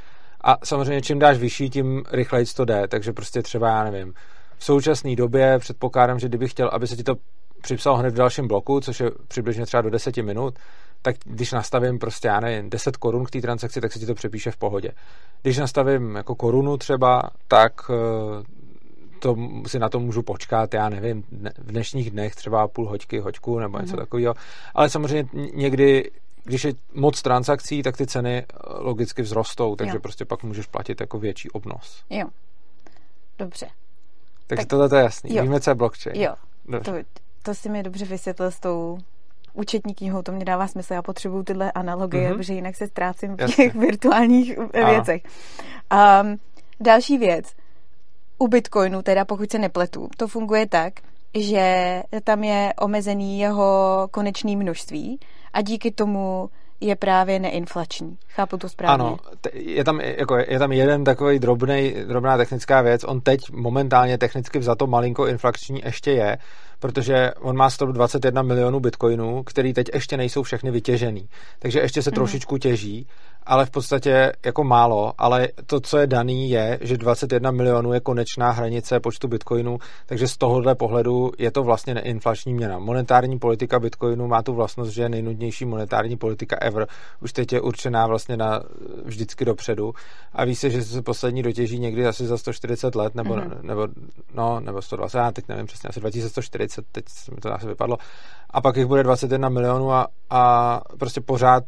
a 0.45 0.57
samozřejmě 0.65 1.03
čím 1.03 1.19
dáš 1.19 1.39
vyšší, 1.39 1.71
tím 1.71 2.03
rychleji 2.13 2.47
to 2.57 2.65
jde, 2.65 2.89
takže 2.89 3.13
prostě 3.13 3.43
třeba, 3.43 3.69
já 3.69 3.85
nevím, 3.85 4.15
v 4.59 4.65
současné 4.65 5.17
době 5.17 5.59
předpokládám, 5.59 6.19
že 6.19 6.29
kdybych 6.29 6.51
chtěl, 6.51 6.71
aby 6.73 6.87
se 6.87 6.97
ti 6.97 7.03
to 7.03 7.15
připsal 7.63 7.97
hned 7.97 8.11
v 8.11 8.17
dalším 8.17 8.49
bloku, 8.49 8.81
což 8.81 9.01
je 9.01 9.11
přibližně 9.29 9.67
třeba 9.67 9.81
do 9.81 9.91
10 9.91 10.17
minut, 10.17 10.59
tak 11.03 11.17
když 11.25 11.53
nastavím 11.53 11.99
prostě, 11.99 12.29
já 12.29 12.41
nevím, 12.41 12.71
10 12.71 12.97
korun 12.97 13.25
k 13.25 13.31
té 13.31 13.41
transakci, 13.41 13.81
tak 13.81 13.93
se 13.93 13.99
ti 13.99 14.07
to 14.07 14.15
přepíše 14.15 14.51
v 14.51 14.57
pohodě. 14.57 14.93
Když 15.43 15.59
nastavím 15.59 16.17
jako 16.17 16.35
korunu 16.35 16.77
třeba, 16.77 17.23
tak 17.49 17.73
eh, 17.91 18.43
to 19.19 19.37
si 19.67 19.79
na 19.79 19.89
to 19.89 20.01
můžu 20.01 20.23
počkat, 20.23 20.75
já 20.75 20.89
nevím, 20.89 21.25
v 21.59 21.73
dnešních 21.73 22.11
dnech 22.11 22.35
třeba 22.35 22.69
půl 22.69 22.89
hoďky, 22.89 23.19
hoďku 23.19 23.59
nebo 23.59 23.79
něco 23.79 23.95
mm-hmm. 23.95 23.99
takového. 23.99 24.35
Ale 24.75 24.91
samozřejmě 24.91 25.31
někdy 25.55 26.11
když 26.45 26.65
je 26.65 26.73
moc 26.95 27.23
transakcí, 27.23 27.83
tak 27.83 27.97
ty 27.97 28.07
ceny 28.07 28.39
eh, 28.39 28.45
logicky 28.69 29.23
vzrostou, 29.23 29.77
takže 29.77 29.97
jo. 29.97 30.01
prostě 30.01 30.25
pak 30.25 30.43
můžeš 30.43 30.67
platit 30.67 31.01
jako 31.01 31.19
větší 31.19 31.51
obnos. 31.51 32.05
Jo. 32.11 32.27
Dobře. 33.39 33.67
Takže 34.47 34.63
tak, 34.63 34.69
tohle 34.69 34.89
to 34.89 34.97
je 34.97 35.03
jasný. 35.03 35.37
Jo. 35.37 35.43
Víme, 35.43 35.61
co 35.61 35.71
je 35.71 35.75
blockchain. 35.75 36.23
Jo. 36.23 36.35
To, 36.85 36.93
to 37.43 37.55
si 37.55 37.69
mi 37.69 37.83
dobře 37.83 38.05
vysvětlil 38.05 38.51
s 38.51 38.61
tou 38.61 38.99
účetní 39.53 39.95
knihou, 39.95 40.23
to 40.23 40.33
mě 40.33 40.45
dává 40.45 40.67
smysl. 40.67 40.93
Já 40.93 41.03
potřebuju 41.03 41.43
tyhle 41.43 41.73
analogie, 41.73 42.31
mm-hmm. 42.31 42.37
protože 42.37 42.55
jinak 42.55 42.77
se 42.77 42.87
ztrácím 42.87 43.37
v 43.37 43.57
těch 43.57 43.75
virtuálních 43.75 44.59
eh, 44.73 44.85
věcech. 44.85 45.23
Um, 46.23 46.39
další 46.81 47.19
věc. 47.19 47.47
U 48.39 48.49
Bitcoinu, 48.49 49.03
teda 49.03 49.25
pokud 49.25 49.51
se 49.51 49.59
nepletu, 49.59 50.09
to 50.17 50.29
funguje 50.29 50.67
tak, 50.67 50.95
že 51.35 52.03
tam 52.25 52.45
je 52.45 52.73
omezený 52.81 53.41
jeho 53.41 54.09
konečný 54.11 54.57
množství 54.57 55.21
a 55.53 55.63
díky 55.63 55.91
tomu 55.91 56.51
je 56.81 56.97
právě 56.97 57.39
neinflační. 57.39 58.19
Chápu 58.29 58.57
to 58.57 58.69
správně? 58.69 58.95
Ano, 58.95 59.17
je 59.53 59.85
tam, 59.85 60.01
jako, 60.01 60.37
je 60.37 60.59
tam 60.59 60.73
jeden 60.73 61.05
takový 61.05 61.39
drobnej, 61.39 62.05
drobná 62.09 62.37
technická 62.37 62.83
věc. 62.83 63.05
On 63.05 63.21
teď 63.21 63.41
momentálně 63.53 64.19
technicky 64.19 64.59
vzato 64.59 64.87
malinko 64.87 65.27
inflační 65.27 65.83
ještě 65.85 66.11
je, 66.11 66.39
protože 66.79 67.31
on 67.41 67.57
má 67.57 67.71
121 67.71 68.43
milionů 68.43 68.81
bitcoinů, 68.81 69.43
který 69.43 69.73
teď 69.73 69.87
ještě 69.95 70.17
nejsou 70.17 70.43
všechny 70.43 70.71
vytěžený. 70.71 71.29
Takže 71.59 71.81
ještě 71.81 72.03
se 72.03 72.11
mm. 72.11 72.15
trošičku 72.15 72.59
těží 72.59 73.07
ale 73.47 73.67
v 73.67 73.71
podstatě 73.71 74.33
jako 74.47 74.65
málo, 74.65 75.13
ale 75.19 75.49
to, 75.67 75.81
co 75.81 75.99
je 75.99 76.07
daný, 76.07 76.51
je, 76.51 76.79
že 76.81 76.97
21 76.97 77.51
milionů 77.51 77.93
je 77.93 78.01
konečná 78.01 78.51
hranice 78.51 79.01
počtu 79.01 79.29
bitcoinů, 79.29 79.79
takže 80.07 80.29
z 80.29 80.37
tohohle 80.37 80.75
pohledu 80.75 81.31
je 81.39 81.51
to 81.51 81.63
vlastně 81.63 81.95
neinflační 81.95 82.55
měna. 82.55 82.79
Monetární 82.79 83.39
politika 83.39 83.81
bitcoinu 83.81 84.27
má 84.27 84.43
tu 84.43 84.55
vlastnost, 84.55 84.93
že 84.93 85.03
je 85.03 85.09
nejnudnější 85.09 85.65
monetární 85.65 86.17
politika 86.17 86.57
ever. 86.61 86.87
Už 87.23 87.33
teď 87.33 87.53
je 87.53 87.61
určená 87.61 88.07
vlastně 88.07 88.37
na 88.37 88.63
vždycky 89.05 89.45
dopředu 89.45 89.93
a 90.33 90.45
ví 90.45 90.55
se, 90.55 90.71
že 90.71 90.85
se 90.85 91.03
poslední 91.03 91.43
dotěží 91.43 91.79
někdy 91.79 92.07
asi 92.07 92.27
za 92.27 92.39
140 92.39 92.95
let, 92.95 93.15
nebo, 93.15 93.35
mm-hmm. 93.35 93.63
nebo, 93.63 93.89
no, 94.35 94.61
nebo 94.61 94.83
120, 94.83 95.19
já 95.19 95.33
teď 95.33 95.49
nevím 95.49 95.67
přesně, 95.67 95.89
asi 95.89 96.01
2140, 96.01 96.85
teď 96.93 97.05
mi 97.35 97.41
to 97.41 97.55
asi 97.55 97.67
vypadlo. 97.67 97.97
A 98.51 98.61
pak 98.61 98.77
jich 98.77 98.87
bude 98.87 99.03
21 99.03 99.49
milionů 99.49 99.93
a, 99.93 100.07
a 100.31 100.81
prostě 100.99 101.21
pořád 101.21 101.65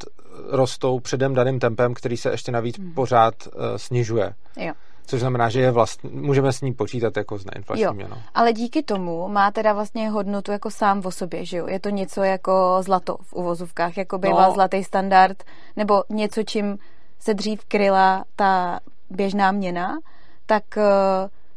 rostou 0.48 1.00
předem 1.00 1.34
daným 1.34 1.60
tempem, 1.62 1.94
který 1.94 2.16
se 2.16 2.30
ještě 2.30 2.52
navíc 2.52 2.78
hmm. 2.78 2.92
pořád 2.92 3.34
uh, 3.46 3.52
snižuje. 3.76 4.34
Jo. 4.56 4.72
Což 5.06 5.20
znamená, 5.20 5.48
že 5.48 5.60
je 5.60 5.70
vlastně, 5.70 6.10
můžeme 6.10 6.52
s 6.52 6.60
ní 6.60 6.72
počítat 6.74 7.16
jako 7.16 7.38
s 7.38 7.44
neinflační 7.44 7.84
jo, 7.84 7.92
měnou. 7.92 8.16
Ale 8.34 8.52
díky 8.52 8.82
tomu 8.82 9.28
má 9.28 9.50
teda 9.50 9.72
vlastně 9.72 10.10
hodnotu 10.10 10.52
jako 10.52 10.70
sám 10.70 11.02
o 11.04 11.10
sobě, 11.10 11.44
že 11.44 11.56
jo? 11.56 11.66
Je 11.66 11.80
to 11.80 11.88
něco 11.88 12.22
jako 12.22 12.78
zlato 12.80 13.16
v 13.22 13.32
uvozovkách, 13.32 13.96
jako 13.96 14.18
býval 14.18 14.48
no. 14.48 14.54
zlatý 14.54 14.84
standard, 14.84 15.44
nebo 15.76 16.02
něco, 16.08 16.42
čím 16.42 16.78
se 17.18 17.34
dřív 17.34 17.64
kryla 17.64 18.24
ta 18.36 18.80
běžná 19.10 19.52
měna, 19.52 19.98
tak 20.46 20.64
uh, 20.76 20.82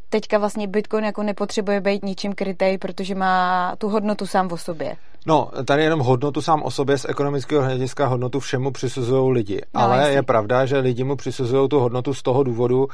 teďka 0.10 0.38
vlastně 0.38 0.68
Bitcoin 0.68 1.06
jako 1.06 1.24
nepotřebuje 1.24 1.82
být 1.82 2.04
ničím 2.06 2.34
krytej, 2.34 2.78
protože 2.78 3.16
má 3.16 3.76
tu 3.78 3.90
hodnotu 3.90 4.28
sám 4.28 4.52
o 4.52 4.58
sobě. 4.58 4.96
No, 5.26 5.50
tady 5.66 5.84
jenom 5.84 6.00
hodnotu 6.00 6.42
sám 6.42 6.64
o 6.64 6.72
sobě 6.72 6.98
z 6.98 7.06
ekonomického 7.10 7.64
hlediska 7.64 8.08
hodnotu 8.08 8.40
všemu 8.40 8.72
přisuzují 8.72 9.34
lidi. 9.34 9.62
No, 9.74 9.82
Ale 9.82 9.98
jestli. 9.98 10.14
je 10.14 10.24
pravda, 10.24 10.66
že 10.66 10.78
lidi 10.78 11.04
mu 11.04 11.16
přisuzují 11.16 11.70
tu 11.70 11.80
hodnotu 11.80 12.14
z 12.14 12.22
toho 12.22 12.44
důvodu, 12.44 12.84
uh, 12.84 12.92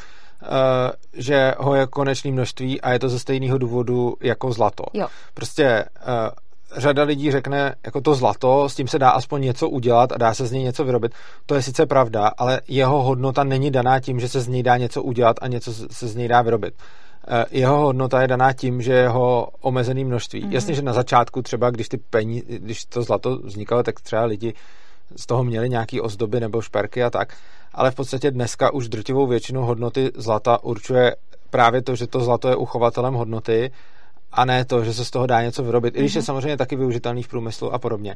že 1.14 1.54
ho 1.58 1.76
je 1.76 1.88
konečné 1.88 2.32
množství 2.32 2.82
a 2.82 2.92
je 2.94 3.00
to 3.00 3.10
ze 3.10 3.20
stejného 3.20 3.58
důvodu 3.58 4.16
jako 4.22 4.52
zlato. 4.52 4.84
Jo. 4.94 5.08
Prostě 5.34 5.86
uh, 6.08 6.30
řada 6.78 7.04
lidí 7.04 7.32
řekne, 7.32 7.76
jako 7.86 8.02
to 8.02 8.16
zlato, 8.16 8.70
s 8.70 8.76
tím 8.76 8.88
se 8.88 9.00
dá 9.00 9.10
aspoň 9.10 9.42
něco 9.42 9.70
udělat 9.70 10.12
a 10.12 10.18
dá 10.18 10.34
se 10.34 10.48
z 10.48 10.52
něj 10.52 10.64
něco 10.64 10.84
vyrobit. 10.84 11.12
To 11.46 11.56
je 11.56 11.62
sice 11.62 11.86
pravda, 11.86 12.32
ale 12.38 12.62
jeho 12.68 13.04
hodnota 13.04 13.44
není 13.44 13.72
daná 13.72 14.00
tím, 14.00 14.20
že 14.20 14.30
se 14.30 14.40
z 14.42 14.48
něj 14.48 14.64
dá 14.64 14.78
něco 14.78 15.04
udělat 15.04 15.36
a 15.42 15.48
něco 15.48 15.74
se 15.74 16.08
z 16.08 16.16
něj 16.16 16.28
dá 16.28 16.42
vyrobit. 16.42 16.74
Eh, 17.28 17.46
jeho 17.52 17.78
hodnota 17.78 18.22
je 18.22 18.28
daná 18.28 18.54
tím, 18.54 18.82
že 18.82 18.94
jeho 18.94 19.48
omezený 19.62 20.06
množství. 20.06 20.44
Mm-hmm. 20.44 20.52
Jasně, 20.52 20.74
že 20.74 20.82
na 20.82 20.94
začátku 20.94 21.42
třeba, 21.42 21.70
když 21.70 21.90
ty 21.90 21.98
peníze, 21.98 22.46
když 22.48 22.86
to 22.86 23.04
zlato 23.04 23.38
vznikalo, 23.38 23.84
tak 23.84 24.00
třeba 24.00 24.26
lidi 24.26 24.54
z 25.16 25.26
toho 25.26 25.44
měli 25.44 25.70
nějaký 25.70 26.02
ozdoby 26.02 26.40
nebo 26.40 26.62
šperky 26.62 27.04
a 27.04 27.10
tak, 27.10 27.38
ale 27.74 27.92
v 27.92 27.96
podstatě 27.96 28.32
dneska 28.32 28.74
už 28.74 28.90
drtivou 28.90 29.28
většinu 29.28 29.62
hodnoty 29.62 30.12
zlata 30.16 30.64
určuje 30.64 31.16
právě 31.50 31.82
to, 31.82 31.96
že 31.96 32.08
to 32.08 32.20
zlato 32.20 32.50
je 32.50 32.56
uchovatelem 32.56 33.14
hodnoty 33.14 33.72
a 34.32 34.46
ne 34.46 34.66
to, 34.66 34.84
že 34.84 34.94
se 34.94 35.06
z 35.06 35.12
toho 35.12 35.28
dá 35.28 35.42
něco 35.42 35.64
vyrobit, 35.64 35.94
mm-hmm. 35.94 35.98
i 35.98 36.02
když 36.02 36.16
je 36.16 36.22
mhm. 36.22 36.26
samozřejmě 36.26 36.58
taky 36.58 36.76
využitelný 36.76 37.24
v 37.24 37.28
průmyslu 37.28 37.74
a 37.74 37.80
podobně. 37.80 38.16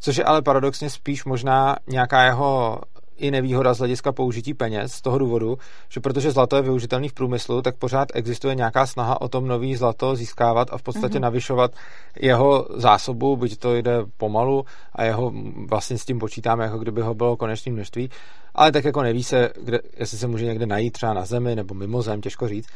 Což 0.00 0.16
je 0.16 0.24
ale 0.24 0.42
paradoxně 0.42 0.90
spíš 0.90 1.24
možná 1.24 1.76
nějaká 1.86 2.24
jeho 2.24 2.80
i 3.18 3.30
nevýhoda 3.30 3.74
z 3.74 3.78
hlediska 3.78 4.12
použití 4.12 4.54
peněz 4.54 4.92
z 4.92 5.02
toho 5.02 5.18
důvodu, 5.18 5.58
že 5.88 6.00
protože 6.00 6.30
zlato 6.30 6.56
je 6.56 6.62
využitelný 6.62 7.08
v 7.08 7.12
průmyslu, 7.12 7.62
tak 7.62 7.76
pořád 7.76 8.08
existuje 8.14 8.54
nějaká 8.54 8.86
snaha 8.86 9.20
o 9.20 9.28
tom 9.28 9.46
nový 9.46 9.76
zlato 9.76 10.16
získávat 10.16 10.68
a 10.72 10.78
v 10.78 10.82
podstatě 10.82 11.18
mm-hmm. 11.18 11.22
navyšovat 11.22 11.74
jeho 12.20 12.66
zásobu, 12.74 13.36
byť 13.36 13.58
to 13.58 13.74
jde 13.74 13.98
pomalu 14.16 14.64
a 14.92 15.04
jeho 15.04 15.32
vlastně 15.68 15.98
s 15.98 16.04
tím 16.04 16.18
počítáme, 16.18 16.64
jako 16.64 16.78
kdyby 16.78 17.00
ho 17.00 17.14
bylo 17.14 17.36
konečné 17.36 17.72
množství, 17.72 18.10
ale 18.54 18.72
tak 18.72 18.84
jako 18.84 19.02
neví 19.02 19.24
se, 19.24 19.50
kde, 19.62 19.78
jestli 19.96 20.18
se 20.18 20.26
může 20.26 20.44
někde 20.44 20.66
najít 20.66 20.92
třeba 20.92 21.14
na 21.14 21.24
zemi 21.24 21.56
nebo 21.56 21.74
mimo 21.74 22.02
zem, 22.02 22.20
těžko 22.20 22.48
říct 22.48 22.66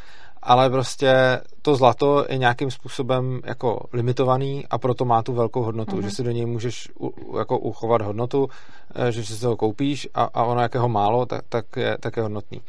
ale 0.42 0.70
prostě 0.70 1.40
to 1.62 1.76
zlato 1.76 2.26
je 2.28 2.38
nějakým 2.38 2.70
způsobem 2.70 3.40
jako 3.44 3.87
limitovaný 3.92 4.66
a 4.70 4.78
proto 4.78 5.04
má 5.04 5.23
tu 5.23 5.32
velkou 5.32 5.62
hodnotu, 5.62 5.97
mm-hmm. 5.97 6.04
že 6.04 6.11
si 6.11 6.23
do 6.23 6.30
něj 6.30 6.47
můžeš 6.47 6.88
u, 7.00 7.37
jako 7.38 7.59
uchovat 7.59 8.02
hodnotu, 8.02 8.49
eh, 8.94 9.12
že 9.12 9.25
si 9.25 9.47
ho 9.47 9.56
koupíš 9.56 10.09
a, 10.14 10.23
a 10.35 10.44
ono 10.44 10.61
jakého 10.61 10.88
málo, 10.88 11.26
tak, 11.26 11.42
tak, 11.49 11.76
je, 11.76 11.97
tak 12.00 12.16
je 12.16 12.23
hodnotný. 12.23 12.61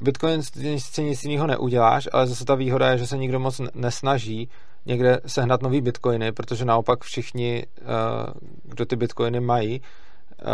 Bitcoin 0.00 0.42
si 0.78 1.02
nic 1.02 1.24
jiného 1.24 1.46
neuděláš, 1.46 2.08
ale 2.12 2.26
zase 2.26 2.44
ta 2.44 2.54
výhoda 2.54 2.90
je, 2.90 2.98
že 2.98 3.06
se 3.06 3.18
nikdo 3.18 3.40
moc 3.40 3.60
nesnaží 3.74 4.48
někde 4.86 5.20
sehnat 5.26 5.62
nový 5.62 5.80
bitcoiny, 5.80 6.32
protože 6.32 6.64
naopak 6.64 7.04
všichni, 7.04 7.66
eh, 7.76 7.82
kdo 8.62 8.86
ty 8.86 8.96
bitcoiny 8.96 9.40
mají, 9.40 9.80
eh, 9.80 10.44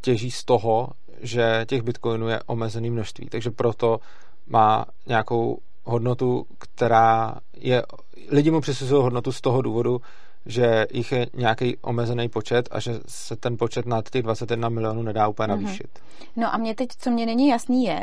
těží 0.00 0.30
z 0.30 0.44
toho, 0.44 0.88
že 1.20 1.64
těch 1.68 1.82
bitcoinů 1.82 2.28
je 2.28 2.40
omezený 2.46 2.90
množství. 2.90 3.26
Takže 3.26 3.50
proto 3.50 3.98
má 4.46 4.84
nějakou 5.06 5.58
hodnotu, 5.84 6.46
která 6.58 7.34
je, 7.56 7.82
lidi 8.30 8.50
mu 8.50 8.60
přisuzují 8.60 9.02
hodnotu 9.02 9.32
z 9.32 9.40
toho 9.40 9.62
důvodu, 9.62 10.00
že 10.46 10.86
jich 10.92 11.12
je 11.12 11.26
nějaký 11.34 11.76
omezený 11.76 12.28
počet 12.28 12.68
a 12.70 12.80
že 12.80 12.92
se 13.06 13.36
ten 13.36 13.56
počet 13.56 13.86
nad 13.86 14.10
těch 14.10 14.22
21 14.22 14.68
milionů 14.68 15.02
nedá 15.02 15.28
úplně 15.28 15.54
mhm. 15.54 15.62
navýšit. 15.62 15.88
Mm-hmm. 15.94 16.28
No 16.36 16.54
a 16.54 16.56
mě 16.56 16.74
teď, 16.74 16.88
co 16.98 17.10
mě 17.10 17.26
není 17.26 17.48
jasný 17.48 17.84
je, 17.84 18.02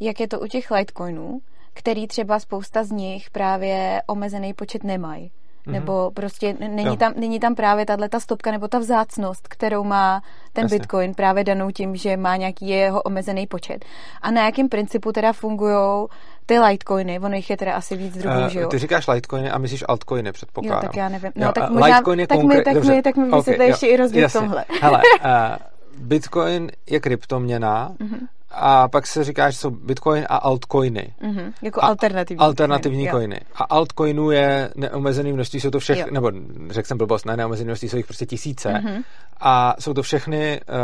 jak 0.00 0.20
je 0.20 0.28
to 0.28 0.40
u 0.40 0.46
těch 0.46 0.70
Litecoinů, 0.70 1.40
který 1.74 2.06
třeba 2.06 2.38
spousta 2.38 2.84
z 2.84 2.90
nich 2.90 3.30
právě 3.30 4.02
omezený 4.06 4.54
počet 4.54 4.84
nemají. 4.84 5.30
Mm-hmm. 5.66 5.72
Nebo 5.72 6.10
prostě 6.10 6.56
není 6.58 6.96
tam, 6.96 7.12
není 7.16 7.40
tam 7.40 7.54
právě 7.54 7.86
tahle 7.86 8.08
ta 8.08 8.20
stopka 8.20 8.50
nebo 8.50 8.68
ta 8.68 8.78
vzácnost, 8.78 9.48
kterou 9.48 9.84
má 9.84 10.22
ten 10.52 10.64
Jasně. 10.64 10.78
Bitcoin 10.78 11.14
právě 11.14 11.44
danou 11.44 11.70
tím, 11.70 11.96
že 11.96 12.16
má 12.16 12.36
nějaký 12.36 12.68
jeho 12.68 13.02
omezený 13.02 13.46
počet. 13.46 13.84
A 14.22 14.30
na 14.30 14.44
jakém 14.44 14.68
principu 14.68 15.12
teda 15.12 15.32
fungují 15.32 16.06
ty 16.50 16.58
Litecoiny? 16.58 17.20
Ono 17.20 17.36
jich 17.36 17.50
je 17.50 17.56
teda 17.56 17.74
asi 17.74 17.96
víc 17.96 18.16
druhů, 18.18 18.40
uh, 18.40 18.48
že 18.48 18.60
jo? 18.60 18.68
Ty 18.68 18.78
říkáš 18.78 19.08
Litecoiny 19.08 19.50
a 19.50 19.58
myslíš 19.58 19.84
altcoiny, 19.88 20.32
předpokládám. 20.32 20.82
Jo, 20.82 20.88
tak 20.88 20.96
já 20.96 21.08
nevím. 21.08 21.32
No, 21.34 21.46
jo, 21.46 21.52
tak 21.52 21.70
možná, 21.70 21.86
Litecoin 21.86 22.20
je 22.20 22.26
tak, 22.26 22.38
konkré... 22.38 22.58
mi, 22.58 22.64
tak, 22.64 22.74
mi, 22.74 23.02
tak 23.02 23.16
mi 23.16 23.30
okay, 23.30 23.66
ještě 23.66 23.86
i 23.86 23.96
rozdíl 23.96 24.28
v 24.28 24.32
tomhle. 24.32 24.64
Hele, 24.80 25.02
uh, 25.24 26.06
Bitcoin 26.06 26.70
je 26.86 27.00
kryptoměna, 27.00 27.92
mm-hmm 28.00 28.26
a 28.52 28.88
pak 28.88 29.06
se 29.06 29.24
říká, 29.24 29.50
že 29.50 29.56
jsou 29.56 29.70
bitcoin 29.70 30.26
a 30.28 30.36
altcoiny. 30.36 31.14
Mm-hmm, 31.22 31.52
jako 31.62 31.82
a 31.82 31.86
alternativní. 31.86 32.40
Alternativní 32.40 33.08
coiny. 33.08 33.10
coiny. 33.10 33.40
A 33.54 33.64
altcoinů 33.64 34.30
je 34.30 34.70
neomezený 34.76 35.32
množství, 35.32 35.60
jsou 35.60 35.70
to 35.70 35.78
všechny, 35.78 36.02
jo. 36.02 36.20
nebo 36.20 36.32
řekl 36.70 36.88
jsem 36.88 36.98
blbost, 36.98 37.26
ne 37.26 37.36
neomezený 37.36 37.66
množství, 37.66 37.88
jsou 37.88 37.96
jich 37.96 38.06
prostě 38.06 38.26
tisíce. 38.26 38.68
Mm-hmm. 38.68 39.02
A 39.40 39.74
jsou 39.78 39.94
to 39.94 40.02
všechny 40.02 40.60
uh, 40.60 40.76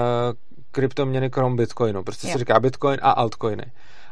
kryptoměny 0.72 1.30
krom 1.30 1.56
bitcoinu. 1.56 2.02
Prostě 2.02 2.26
jo. 2.26 2.32
se 2.32 2.38
říká 2.38 2.60
bitcoin 2.60 2.98
a 3.02 3.10
altcoiny. 3.10 3.64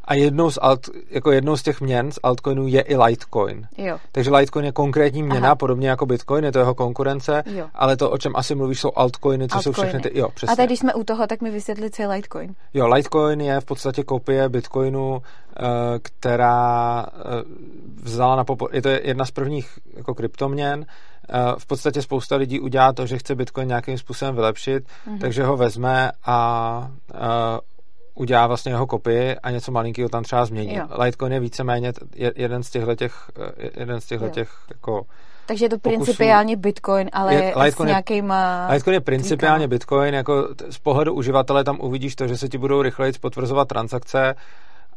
A 0.05 0.15
jednou 0.15 0.51
z, 0.51 0.59
alt, 0.63 0.89
jako 1.11 1.33
jednou 1.33 1.57
z 1.57 1.63
těch 1.63 1.81
měn 1.81 2.13
z 2.13 2.19
altcoinů 2.23 2.67
je 2.67 2.81
i 2.81 2.97
Litecoin. 2.97 3.67
Jo. 3.79 3.99
Takže 4.13 4.31
Litecoin 4.31 4.65
je 4.65 4.73
konkrétní 4.73 5.23
měna, 5.23 5.47
Aha. 5.47 5.55
podobně 5.55 5.89
jako 5.89 6.07
Bitcoin, 6.07 6.45
je 6.45 6.53
to 6.53 6.59
jeho 6.59 6.75
konkurence, 6.75 7.43
jo. 7.47 7.67
ale 7.75 7.97
to, 7.97 8.11
o 8.11 8.19
čem 8.19 8.33
asi 8.37 8.55
mluvíš, 8.55 8.81
jsou 8.81 8.93
altcoiny, 8.97 9.49
co 9.49 9.57
altcoiny. 9.57 9.77
jsou 9.77 9.83
všechny 9.83 10.01
ty... 10.01 10.19
Jo, 10.19 10.29
přesně. 10.35 10.53
A 10.53 10.57
teď, 10.57 10.67
když 10.67 10.79
jsme 10.79 10.95
u 10.95 11.05
toho, 11.05 11.27
tak 11.27 11.41
mi 11.41 11.51
vysvětli, 11.51 11.91
co 11.91 12.03
je 12.03 12.09
Litecoin. 12.09 12.55
Jo, 12.75 12.89
Litecoin 12.89 13.41
je 13.41 13.61
v 13.61 13.65
podstatě 13.65 14.05
kopie 14.05 14.49
Bitcoinu, 14.49 15.23
eh, 15.23 15.63
která 16.03 17.07
eh, 17.09 17.21
vzala 18.03 18.37
na 18.37 18.45
popo... 18.45 18.69
Je 18.73 18.83
to 18.83 18.89
jedna 18.89 19.25
z 19.25 19.31
prvních 19.31 19.79
jako 19.97 20.15
kryptoměn, 20.15 20.87
v 21.59 21.67
podstatě 21.67 22.03
spousta 22.03 22.37
lidí 22.37 22.61
udělá 22.61 22.93
to, 22.93 23.07
že 23.07 23.19
chce 23.19 23.35
Bitcoin 23.35 23.69
nějakým 23.69 23.99
způsobem 23.99 24.35
vylepšit, 24.35 24.85
mm-hmm. 24.85 25.19
takže 25.19 25.45
ho 25.45 25.57
vezme 25.57 26.13
a 26.27 26.89
udělá 28.15 28.47
vlastně 28.47 28.73
jeho 28.73 28.87
kopii 28.87 29.37
a 29.37 29.51
něco 29.51 29.73
malinkého 29.73 30.09
tam 30.09 30.23
třeba 30.23 30.45
změní. 30.45 30.75
Jo. 30.75 30.87
Litecoin 31.03 31.33
je 31.33 31.41
víceméně 31.41 31.93
jeden 32.37 32.63
z 32.63 32.71
těchto 32.71 32.95
těch, 32.95 33.31
jeden 33.77 34.01
z 34.01 34.07
těchto 34.07 34.29
těch 34.29 34.51
jako 34.69 35.07
takže 35.47 35.65
je 35.65 35.69
to 35.69 35.79
principiálně 35.79 36.57
Bitcoin, 36.57 37.11
ale 37.13 37.35
je, 37.35 37.55
Litecoin 37.57 37.89
s 37.89 37.91
nějakýma... 37.91 38.69
Litecoin 38.71 38.95
je 38.95 39.01
principiálně 39.01 39.69
Bitcoin, 39.69 40.15
jako 40.15 40.49
z 40.71 40.79
pohledu 40.79 41.15
uživatele 41.15 41.65
tam 41.65 41.79
uvidíš 41.81 42.17
to, 42.17 42.29
že 42.29 42.37
se 42.37 42.49
ti 42.49 42.59
budou 42.59 42.83
rychleji 42.83 43.13
potvrzovat 43.21 43.69
transakce 43.69 44.35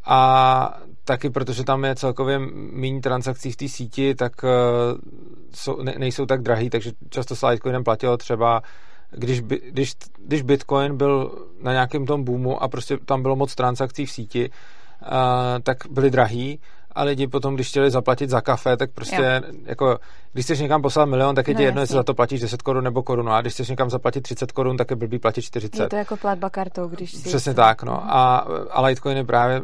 a 0.05 0.79
taky 1.03 1.29
protože 1.29 1.63
tam 1.63 1.85
je 1.85 1.95
celkově 1.95 2.39
méně 2.71 3.01
transakcí 3.01 3.51
v 3.51 3.55
té 3.55 3.67
síti, 3.67 4.15
tak 4.15 4.31
uh, 4.43 4.49
jsou, 5.53 5.81
ne, 5.81 5.95
nejsou 5.97 6.25
tak 6.25 6.41
drahý, 6.41 6.69
takže 6.69 6.91
často 7.09 7.35
s 7.35 7.47
Litecoinem 7.47 7.83
platilo 7.83 8.17
třeba 8.17 8.61
když, 9.11 9.41
když, 9.41 9.93
když 10.17 10.41
Bitcoin 10.41 10.97
byl 10.97 11.45
na 11.61 11.71
nějakém 11.71 12.05
tom 12.05 12.23
boomu 12.23 12.63
a 12.63 12.67
prostě 12.67 12.97
tam 12.97 13.21
bylo 13.21 13.35
moc 13.35 13.55
transakcí 13.55 14.05
v 14.05 14.11
síti, 14.11 14.49
uh, 15.01 15.07
tak 15.63 15.77
byly 15.89 16.11
drahý 16.11 16.59
a 16.97 17.03
lidi 17.03 17.27
potom, 17.27 17.55
když 17.55 17.69
chtěli 17.69 17.91
zaplatit 17.91 18.29
za 18.29 18.41
kafe, 18.41 18.77
tak 18.77 18.91
prostě 18.91 19.41
jo. 19.45 19.53
jako, 19.65 19.97
když 20.33 20.45
chceš 20.45 20.59
někam 20.59 20.81
poslat 20.81 21.05
milion, 21.05 21.35
tak 21.35 21.47
je 21.47 21.53
ti 21.53 21.61
no, 21.61 21.65
jedno, 21.65 21.81
jestli 21.81 21.93
za 21.93 22.03
to 22.03 22.13
platíš 22.13 22.41
10 22.41 22.61
korun 22.61 22.83
nebo 22.83 23.03
korunu 23.03 23.31
a 23.31 23.41
když 23.41 23.53
chceš 23.53 23.69
někam 23.69 23.89
zaplatit 23.89 24.21
30 24.21 24.51
korun, 24.51 24.77
tak 24.77 24.89
je 24.89 24.95
blbý 24.95 25.19
platit 25.19 25.41
40. 25.41 25.83
Je 25.83 25.89
to 25.89 25.95
jako 25.95 26.17
platba 26.17 26.49
kartou, 26.49 26.87
když 26.87 27.11
si... 27.11 27.29
Přesně 27.29 27.53
tak, 27.53 27.83
no. 27.83 28.03
A, 28.15 28.37
a 28.71 28.81
Litecoiny 28.81 29.25
právě 29.25 29.61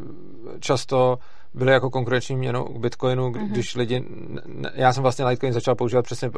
často 0.59 1.17
byly 1.53 1.71
jako 1.71 1.89
konkurenční 1.89 2.35
měnou 2.35 2.63
k 2.63 2.79
Bitcoinu, 2.79 3.29
mm-hmm. 3.29 3.47
když 3.47 3.75
lidi, 3.75 4.03
já 4.73 4.93
jsem 4.93 5.03
vlastně 5.03 5.25
Litecoin 5.25 5.53
začal 5.53 5.75
používat 5.75 6.05
přesně 6.05 6.29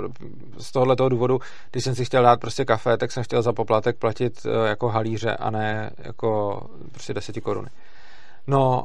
z 0.57 0.71
tohohle 0.71 0.95
toho 0.95 1.09
důvodu, 1.09 1.39
když 1.71 1.83
jsem 1.83 1.95
si 1.95 2.05
chtěl 2.05 2.23
dát 2.23 2.39
prostě 2.39 2.65
kafe, 2.65 2.97
tak 2.97 3.11
jsem 3.11 3.23
chtěl 3.23 3.41
za 3.41 3.53
poplatek 3.53 3.97
platit 3.97 4.45
eh, 4.45 4.67
jako 4.67 4.89
halíře 4.89 5.35
a 5.35 5.49
ne 5.49 5.89
jako 5.97 6.61
prostě 6.91 7.13
10 7.13 7.39
koruny. 7.39 7.69
No 8.47 8.83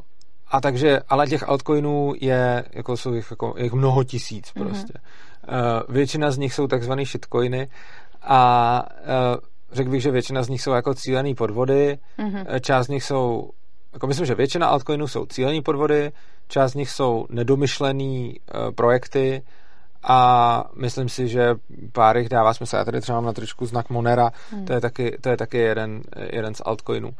a 0.51 0.61
takže, 0.61 0.99
ale 1.09 1.27
těch 1.27 1.49
altcoinů 1.49 2.13
je, 2.21 2.63
jako 2.71 2.97
jsou 2.97 3.13
jich, 3.13 3.27
jako, 3.31 3.53
jich 3.57 3.73
mnoho 3.73 4.03
tisíc 4.03 4.47
mm-hmm. 4.47 4.63
prostě. 4.63 4.93
Uh, 4.93 5.95
většina 5.95 6.31
z 6.31 6.37
nich 6.37 6.53
jsou 6.53 6.67
takzvané 6.67 7.05
shitcoiny 7.05 7.69
a 8.21 8.83
uh, 9.01 9.37
řekl 9.71 9.89
bych, 9.89 10.01
že 10.01 10.11
většina 10.11 10.43
z 10.43 10.49
nich 10.49 10.61
jsou 10.61 10.71
jako 10.71 10.93
cílený 10.93 11.35
podvody, 11.35 11.97
mm-hmm. 12.19 12.59
část 12.59 12.85
z 12.85 12.89
nich 12.89 13.03
jsou, 13.03 13.49
jako 13.93 14.07
myslím, 14.07 14.25
že 14.25 14.35
většina 14.35 14.67
altcoinů 14.67 15.07
jsou 15.07 15.25
cílený 15.25 15.61
podvody, 15.61 16.11
část 16.47 16.71
z 16.71 16.75
nich 16.75 16.89
jsou 16.89 17.25
nedomyšlený 17.29 18.39
uh, 18.39 18.71
projekty 18.71 19.43
a 20.03 20.63
myslím 20.75 21.09
si, 21.09 21.27
že 21.27 21.55
pár 21.91 22.17
jich 22.17 22.29
dává 22.29 22.53
smysl. 22.53 22.75
Já 22.75 22.85
tady 22.85 23.01
třeba 23.01 23.17
mám 23.17 23.25
na 23.25 23.33
tričku 23.33 23.65
znak 23.65 23.89
Monera, 23.89 24.31
mm. 24.55 24.65
to 24.65 24.73
je 24.73 24.81
taky, 24.81 25.17
to 25.21 25.29
je 25.29 25.37
taky 25.37 25.57
jeden, 25.57 26.01
jeden 26.31 26.55
z 26.55 26.61
altcoinů. 26.65 27.11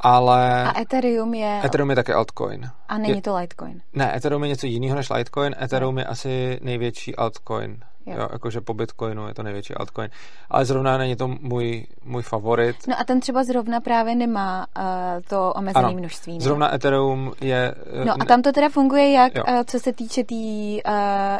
Ale... 0.00 0.64
A 0.64 0.80
Ethereum 0.80 1.34
je... 1.34 1.60
Ethereum 1.64 1.90
je 1.90 1.96
také 1.96 2.14
altcoin. 2.14 2.70
A 2.88 2.98
není 2.98 3.14
je... 3.14 3.22
to 3.22 3.36
Litecoin? 3.36 3.82
Ne, 3.92 4.16
Ethereum 4.16 4.42
je 4.42 4.48
něco 4.48 4.66
jiného 4.66 4.96
než 4.96 5.10
Litecoin. 5.10 5.54
Ethereum 5.62 5.98
je 5.98 6.04
asi 6.04 6.58
největší 6.62 7.16
altcoin. 7.16 7.78
Jo. 8.06 8.14
Jo, 8.18 8.28
jakože 8.32 8.60
po 8.60 8.74
Bitcoinu 8.74 9.28
je 9.28 9.34
to 9.34 9.42
největší 9.42 9.74
altcoin. 9.74 10.10
Ale 10.50 10.64
zrovna 10.64 10.98
není 10.98 11.16
to 11.16 11.28
můj, 11.28 11.86
můj 12.04 12.22
favorit. 12.22 12.76
No 12.88 13.00
a 13.00 13.04
ten 13.04 13.20
třeba 13.20 13.44
zrovna 13.44 13.80
právě 13.80 14.14
nemá 14.14 14.66
uh, 14.78 14.84
to 15.28 15.52
omezené 15.52 15.94
množství. 15.94 16.32
Ne? 16.32 16.40
Zrovna 16.40 16.74
Ethereum 16.74 17.32
je... 17.40 17.74
Uh, 18.00 18.04
no 18.04 18.14
a 18.20 18.24
tam 18.24 18.42
to 18.42 18.52
teda 18.52 18.68
funguje 18.68 19.12
jak, 19.12 19.32
uh, 19.34 19.62
co 19.66 19.80
se 19.80 19.92
týče 19.92 20.24
té 20.24 20.36
tý, 20.36 20.82
uh, 20.82 20.92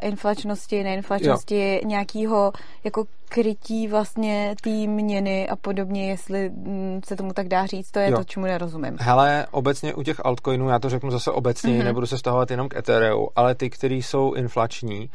inflačnosti, 0.03 0.83
neinflačnosti, 0.83 1.81
jo. 1.83 1.89
nějakého 1.89 2.53
jako 2.85 3.05
krytí 3.29 3.89
vlastně 3.89 4.55
té 4.63 4.71
měny 4.71 5.49
a 5.49 5.57
podobně, 5.57 6.11
jestli 6.11 6.51
mm, 6.51 7.01
se 7.07 7.17
tomu 7.17 7.33
tak 7.33 7.49
dá 7.49 7.67
říct, 7.67 7.91
to 7.91 7.99
je 7.99 8.11
jo. 8.11 8.17
to, 8.17 8.25
čemu 8.25 8.47
nerozumím. 8.47 8.97
Hele, 9.01 9.47
obecně 9.51 9.95
u 9.95 10.03
těch 10.03 10.27
altcoinů, 10.27 10.69
já 10.69 10.79
to 10.79 10.89
řeknu 10.89 11.11
zase 11.11 11.31
obecně, 11.31 11.73
mm-hmm. 11.73 11.85
nebudu 11.85 12.07
se 12.07 12.19
stahovat 12.19 12.51
jenom 12.51 12.69
k 12.69 12.77
Ethereum, 12.77 13.29
ale 13.37 13.55
ty, 13.55 13.71
které 13.71 13.95
jsou 13.95 14.35
inflační, 14.35 15.11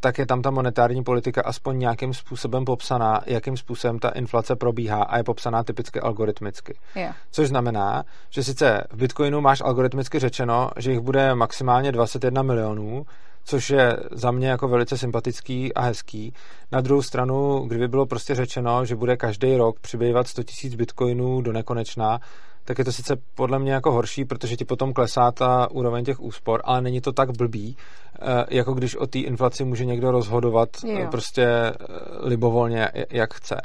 tak 0.00 0.18
je 0.18 0.26
tam 0.26 0.42
ta 0.42 0.50
monetární 0.50 1.04
politika 1.04 1.42
aspoň 1.44 1.78
nějakým 1.78 2.14
způsobem 2.14 2.64
popsaná, 2.64 3.20
jakým 3.26 3.56
způsobem 3.56 3.98
ta 3.98 4.08
inflace 4.08 4.56
probíhá 4.56 5.02
a 5.02 5.16
je 5.16 5.24
popsaná 5.24 5.64
typicky 5.64 6.00
algoritmicky. 6.00 6.78
Yeah. 6.96 7.16
Což 7.30 7.48
znamená, 7.48 8.04
že 8.30 8.44
sice 8.44 8.84
v 8.90 8.96
Bitcoinu 8.96 9.40
máš 9.40 9.60
algoritmicky 9.60 10.18
řečeno, 10.18 10.70
že 10.76 10.90
jich 10.90 11.00
bude 11.00 11.34
maximálně 11.34 11.92
21 11.92 12.42
milionů, 12.42 13.06
což 13.44 13.70
je 13.70 13.96
za 14.12 14.30
mě 14.30 14.48
jako 14.48 14.68
velice 14.68 14.98
sympatický 14.98 15.74
a 15.74 15.80
hezký. 15.80 16.32
Na 16.72 16.80
druhou 16.80 17.02
stranu, 17.02 17.64
kdyby 17.66 17.88
bylo 17.88 18.06
prostě 18.06 18.34
řečeno, 18.34 18.84
že 18.84 18.96
bude 18.96 19.16
každý 19.16 19.56
rok 19.56 19.80
přibývat 19.80 20.28
100 20.28 20.42
000 20.64 20.76
bitcoinů 20.76 21.40
do 21.40 21.52
nekonečna, 21.52 22.20
tak 22.64 22.78
je 22.78 22.84
to 22.84 22.92
sice 22.92 23.16
podle 23.34 23.58
mě 23.58 23.72
jako 23.72 23.92
horší, 23.92 24.24
protože 24.24 24.56
ti 24.56 24.64
potom 24.64 24.92
klesá 24.92 25.30
ta 25.30 25.70
úroveň 25.70 26.04
těch 26.04 26.20
úspor, 26.20 26.60
ale 26.64 26.82
není 26.82 27.00
to 27.00 27.12
tak 27.12 27.36
blbý, 27.36 27.76
eh, 28.20 28.44
jako 28.50 28.74
když 28.74 28.96
o 28.96 29.06
té 29.06 29.18
inflaci 29.18 29.64
může 29.64 29.84
někdo 29.84 30.10
rozhodovat 30.10 30.68
eh, 30.84 31.00
jo. 31.00 31.08
prostě 31.10 31.44
eh, 31.44 31.74
libovolně, 32.20 32.88
jak 33.10 33.34
chce. 33.34 33.56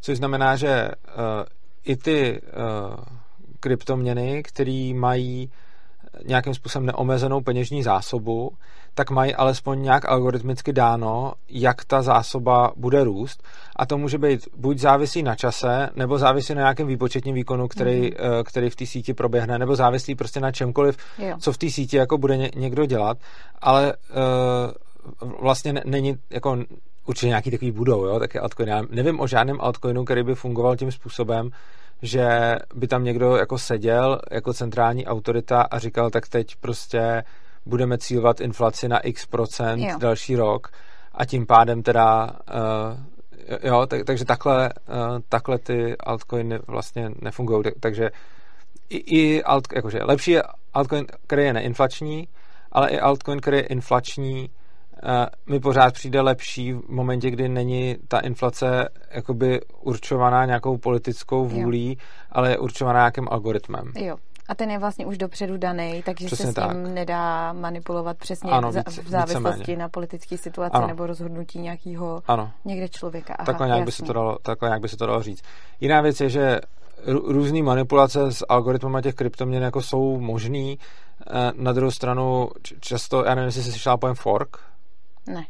Což 0.00 0.18
znamená, 0.18 0.56
že 0.56 0.88
i 1.84 1.96
ty 1.96 2.40
kryptoměny, 3.60 4.42
které 4.42 4.92
mají 4.94 5.50
nějakým 6.26 6.54
způsobem 6.54 6.86
neomezenou 6.86 7.40
peněžní 7.40 7.82
zásobu, 7.82 8.50
tak 8.94 9.10
mají 9.10 9.34
alespoň 9.34 9.82
nějak 9.82 10.08
algoritmicky 10.08 10.72
dáno, 10.72 11.32
jak 11.48 11.84
ta 11.84 12.02
zásoba 12.02 12.72
bude 12.76 13.04
růst. 13.04 13.42
A 13.76 13.86
to 13.86 13.98
může 13.98 14.18
být 14.18 14.48
buď 14.56 14.78
závislý 14.78 15.22
na 15.22 15.34
čase, 15.34 15.88
nebo 15.96 16.18
závislý 16.18 16.54
na 16.54 16.60
nějakém 16.60 16.86
výpočetním 16.86 17.34
výkonu, 17.34 17.68
který, 17.68 18.10
mm-hmm. 18.10 18.44
který 18.44 18.70
v 18.70 18.76
té 18.76 18.86
síti 18.86 19.14
proběhne, 19.14 19.58
nebo 19.58 19.76
závislý 19.76 20.14
prostě 20.14 20.40
na 20.40 20.52
čemkoliv, 20.52 20.96
jo. 21.18 21.36
co 21.38 21.52
v 21.52 21.58
té 21.58 21.70
síti 21.70 21.96
jako 21.96 22.18
bude 22.18 22.36
ně, 22.36 22.50
někdo 22.56 22.86
dělat. 22.86 23.18
Ale 23.60 23.92
uh, 23.92 25.32
vlastně 25.40 25.74
není 25.84 26.16
jako 26.30 26.58
určitě 27.06 27.26
nějaký 27.26 27.50
takový 27.50 27.70
budou, 27.70 28.04
jo, 28.04 28.18
taky 28.18 28.38
altcoin. 28.38 28.68
Já 28.68 28.82
nevím 28.90 29.20
o 29.20 29.26
žádném 29.26 29.60
altcoinu, 29.60 30.04
který 30.04 30.22
by 30.22 30.34
fungoval 30.34 30.76
tím 30.76 30.92
způsobem, 30.92 31.50
že 32.02 32.56
by 32.74 32.88
tam 32.88 33.04
někdo 33.04 33.36
jako 33.36 33.58
seděl 33.58 34.18
jako 34.30 34.52
centrální 34.52 35.06
autorita 35.06 35.62
a 35.62 35.78
říkal, 35.78 36.10
tak 36.10 36.28
teď 36.28 36.56
prostě 36.56 37.22
budeme 37.66 37.98
cílovat 37.98 38.40
inflaci 38.40 38.88
na 38.88 38.98
x 38.98 39.26
procent 39.26 39.80
jo. 39.80 39.98
další 39.98 40.36
rok 40.36 40.70
a 41.12 41.24
tím 41.24 41.46
pádem 41.46 41.82
teda 41.82 42.24
uh, 42.24 43.12
jo, 43.62 43.86
tak, 43.86 44.04
takže 44.04 44.24
takhle, 44.24 44.70
uh, 44.88 45.18
takhle 45.28 45.58
ty 45.58 45.96
altcoiny 45.96 46.58
vlastně 46.66 47.10
nefungují, 47.20 47.62
takže 47.80 48.10
i, 48.90 48.96
i 48.96 49.42
alt, 49.42 49.64
jakože 49.74 49.98
lepší 50.02 50.30
je 50.30 50.42
altcoin, 50.74 51.06
který 51.26 51.44
je 51.44 51.52
neinflační, 51.52 52.28
ale 52.72 52.90
i 52.90 52.98
altcoin, 52.98 53.40
který 53.40 53.56
je 53.56 53.62
inflační, 53.62 54.50
uh, 55.04 55.10
mi 55.46 55.60
pořád 55.60 55.94
přijde 55.94 56.20
lepší 56.20 56.72
v 56.72 56.88
momentě, 56.88 57.30
kdy 57.30 57.48
není 57.48 57.96
ta 58.08 58.18
inflace 58.18 58.88
jakoby 59.10 59.60
určovaná 59.80 60.46
nějakou 60.46 60.78
politickou 60.78 61.46
vůlí, 61.46 61.88
jo. 61.88 61.96
ale 62.32 62.50
je 62.50 62.58
určovaná 62.58 62.98
nějakým 62.98 63.28
algoritmem. 63.30 63.92
Jo. 63.96 64.16
A 64.48 64.54
ten 64.54 64.70
je 64.70 64.78
vlastně 64.78 65.06
už 65.06 65.18
dopředu 65.18 65.56
daný, 65.56 66.02
takže 66.06 66.26
přesně 66.26 66.46
se 66.46 66.52
s 66.52 66.56
ním 66.56 66.84
tak. 66.84 66.94
nedá 66.94 67.52
manipulovat 67.52 68.18
přesně 68.18 68.50
ano, 68.50 68.72
víc, 68.72 68.98
v 68.98 69.08
závislosti 69.08 69.58
víceméně. 69.58 69.82
na 69.82 69.88
politické 69.88 70.38
situaci 70.38 70.76
ano. 70.76 70.86
nebo 70.86 71.06
rozhodnutí 71.06 71.58
nějakého 71.58 72.22
někde 72.64 72.88
člověka. 72.88 73.34
Aha, 73.34 73.46
takhle, 73.46 73.66
nějak 73.66 73.84
by 73.84 73.92
se 73.92 74.02
to 74.02 74.12
dalo, 74.12 74.38
takhle 74.42 74.68
nějak 74.68 74.82
by 74.82 74.88
se 74.88 74.96
to 74.96 75.06
dalo 75.06 75.22
říct. 75.22 75.42
Jiná 75.80 76.00
věc 76.00 76.20
je, 76.20 76.30
že 76.30 76.60
různé 77.06 77.62
manipulace 77.62 78.32
s 78.32 78.46
algoritmama 78.48 79.00
těch 79.00 79.14
kryptoměn 79.14 79.62
jako 79.62 79.82
jsou 79.82 80.20
možný. 80.20 80.78
Eh, 81.26 81.52
na 81.54 81.72
druhou 81.72 81.90
stranu 81.90 82.48
často, 82.80 83.24
já 83.24 83.34
nevím, 83.34 83.46
jestli 83.46 83.62
jsi 83.62 83.70
slyšela 83.70 83.96
pojem 83.96 84.14
fork. 84.14 84.56
Ne. 85.26 85.44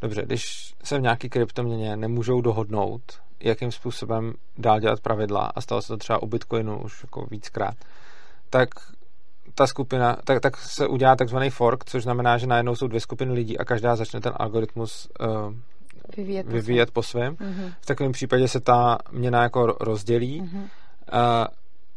Dobře, 0.00 0.22
když 0.26 0.74
se 0.84 0.98
v 0.98 1.02
nějaký 1.02 1.28
kryptoměně 1.28 1.96
nemůžou 1.96 2.40
dohodnout, 2.40 3.02
jakým 3.40 3.72
způsobem 3.72 4.32
dál 4.58 4.80
dělat 4.80 5.00
pravidla, 5.00 5.52
a 5.54 5.60
stalo 5.60 5.82
se 5.82 5.88
to 5.88 5.96
třeba 5.96 6.22
u 6.22 6.26
Bitcoinu 6.26 6.78
už 6.78 7.02
jako 7.02 7.26
víckrát, 7.30 7.74
tak 8.50 8.68
ta 9.54 9.66
skupina, 9.66 10.16
tak, 10.24 10.40
tak 10.40 10.56
se 10.56 10.86
udělá 10.86 11.16
takzvaný 11.16 11.50
fork, 11.50 11.84
což 11.84 12.02
znamená, 12.02 12.38
že 12.38 12.46
najednou 12.46 12.76
jsou 12.76 12.86
dvě 12.86 13.00
skupiny 13.00 13.32
lidí 13.32 13.58
a 13.58 13.64
každá 13.64 13.96
začne 13.96 14.20
ten 14.20 14.32
algoritmus 14.36 15.08
uh, 15.20 15.54
vyvíjet, 16.16 16.46
vyvíjet 16.46 16.90
po 16.90 17.02
svém. 17.02 17.34
Mm-hmm. 17.34 17.72
V 17.80 17.86
takovém 17.86 18.12
případě 18.12 18.48
se 18.48 18.60
ta 18.60 18.98
měna 19.12 19.42
jako 19.42 19.66
rozdělí 19.80 20.42
mm-hmm. 20.42 20.62
uh, 20.62 21.46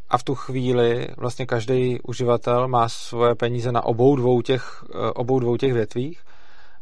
a 0.09 0.17
v 0.17 0.23
tu 0.23 0.35
chvíli 0.35 1.07
vlastně 1.17 1.45
každý 1.45 1.99
uživatel 2.01 2.67
má 2.67 2.89
svoje 2.89 3.35
peníze 3.35 3.71
na 3.71 3.85
obou 3.85 4.15
dvou 4.15 4.41
těch, 4.41 4.83
uh, 4.83 5.11
obou 5.15 5.39
dvou 5.39 5.57
těch 5.57 5.73
větvích 5.73 6.21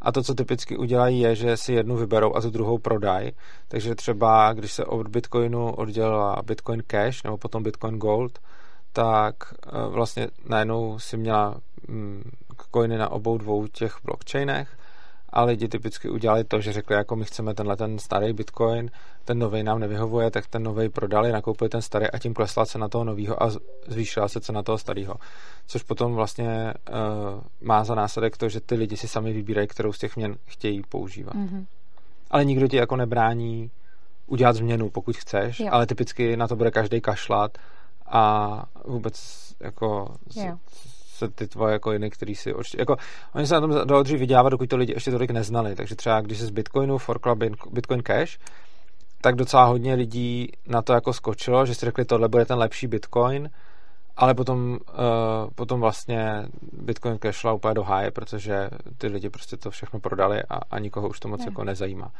a 0.01 0.11
to, 0.11 0.23
co 0.23 0.33
typicky 0.33 0.77
udělají, 0.77 1.19
je, 1.19 1.35
že 1.35 1.57
si 1.57 1.73
jednu 1.73 1.95
vyberou 1.95 2.35
a 2.35 2.41
tu 2.41 2.49
druhou 2.49 2.77
prodají. 2.77 3.31
Takže 3.67 3.95
třeba, 3.95 4.53
když 4.53 4.73
se 4.73 4.85
od 4.85 5.07
Bitcoinu 5.07 5.71
oddělila 5.71 6.35
Bitcoin 6.45 6.83
Cash 6.87 7.23
nebo 7.23 7.37
potom 7.37 7.63
Bitcoin 7.63 7.97
Gold, 7.97 8.39
tak 8.93 9.35
eh, 9.53 9.69
vlastně 9.89 10.27
najednou 10.45 10.99
si 10.99 11.17
měla 11.17 11.55
mm, 11.87 12.31
coiny 12.71 12.97
na 12.97 13.09
obou 13.11 13.37
dvou 13.37 13.67
těch 13.67 13.97
blockchainech 14.03 14.77
a 15.29 15.43
lidi 15.43 15.67
typicky 15.67 16.09
udělali 16.09 16.43
to, 16.43 16.61
že 16.61 16.73
řekli, 16.73 16.95
jako 16.95 17.15
my 17.15 17.25
chceme 17.25 17.53
tenhle 17.53 17.77
ten 17.77 17.99
starý 17.99 18.33
bitcoin, 18.33 18.91
ten 19.25 19.39
nový 19.39 19.63
nám 19.63 19.79
nevyhovuje, 19.79 20.31
tak 20.31 20.47
ten 20.47 20.63
nový 20.63 20.89
prodali, 20.89 21.31
nakoupili 21.31 21.69
ten 21.69 21.81
starý 21.81 22.11
a 22.11 22.19
tím 22.19 22.33
klesla 22.33 22.65
cena 22.65 22.87
toho 22.87 23.03
nového 23.03 23.43
a 23.43 23.51
zvýšila 23.87 24.27
se 24.27 24.39
cena 24.39 24.63
toho 24.63 24.77
starého. 24.77 25.15
Což 25.67 25.83
potom 25.83 26.13
vlastně 26.13 26.73
uh, 26.89 26.95
má 27.61 27.83
za 27.83 27.95
následek 27.95 28.37
to, 28.37 28.49
že 28.49 28.59
ty 28.59 28.75
lidi 28.75 28.97
si 28.97 29.07
sami 29.07 29.33
vybírají, 29.33 29.67
kterou 29.67 29.93
z 29.93 29.99
těch 29.99 30.15
měn 30.15 30.35
chtějí 30.45 30.81
používat. 30.89 31.35
Mm-hmm. 31.35 31.65
Ale 32.31 32.45
nikdo 32.45 32.67
ti 32.67 32.77
jako 32.77 32.95
nebrání 32.95 33.71
udělat 34.27 34.55
změnu, 34.55 34.89
pokud 34.89 35.17
chceš, 35.17 35.59
jo. 35.59 35.67
ale 35.71 35.85
typicky 35.85 36.37
na 36.37 36.47
to 36.47 36.55
bude 36.55 36.71
každý 36.71 37.01
kašlat 37.01 37.57
a 38.09 38.65
vůbec 38.85 39.15
jako 39.59 40.15
jo 40.35 40.57
se 41.19 41.27
ty 41.27 41.47
tvoje 41.47 41.79
coiny, 41.79 42.09
který 42.09 42.35
si 42.35 42.53
určitě, 42.53 42.81
jako, 42.81 42.95
oni 43.35 43.47
se 43.47 43.53
na 43.53 43.61
tom 43.61 43.87
dalo 43.87 44.03
dřív 44.03 44.19
vydělávat, 44.19 44.49
dokud 44.49 44.69
to 44.69 44.77
lidi 44.77 44.93
ještě 44.93 45.11
tolik 45.11 45.31
neznali, 45.31 45.75
takže 45.75 45.95
třeba 45.95 46.21
když 46.21 46.37
se 46.37 46.45
z 46.45 46.49
Bitcoinu 46.49 46.97
forkla 46.97 47.35
Bitcoin 47.71 48.03
Cash, 48.03 48.39
tak 49.21 49.35
docela 49.35 49.65
hodně 49.65 49.93
lidí 49.93 50.47
na 50.67 50.81
to 50.81 50.93
jako 50.93 51.13
skočilo, 51.13 51.65
že 51.65 51.75
si 51.75 51.85
řekli, 51.85 52.05
tohle 52.05 52.27
bude 52.27 52.45
ten 52.45 52.57
lepší 52.57 52.87
Bitcoin, 52.87 53.49
ale 54.17 54.33
potom, 54.33 54.71
uh, 54.71 55.49
potom 55.55 55.79
vlastně 55.79 56.47
Bitcoin 56.73 57.17
Cash 57.17 57.37
šla 57.37 57.53
úplně 57.53 57.73
do 57.73 57.83
háje, 57.83 58.11
protože 58.11 58.69
ty 58.97 59.07
lidi 59.07 59.29
prostě 59.29 59.57
to 59.57 59.71
všechno 59.71 59.99
prodali 59.99 60.43
a, 60.49 60.55
a 60.71 60.79
nikoho 60.79 61.09
už 61.09 61.19
to 61.19 61.27
moc 61.27 61.39
ne. 61.39 61.45
jako 61.45 61.63
nezajímá. 61.63 62.11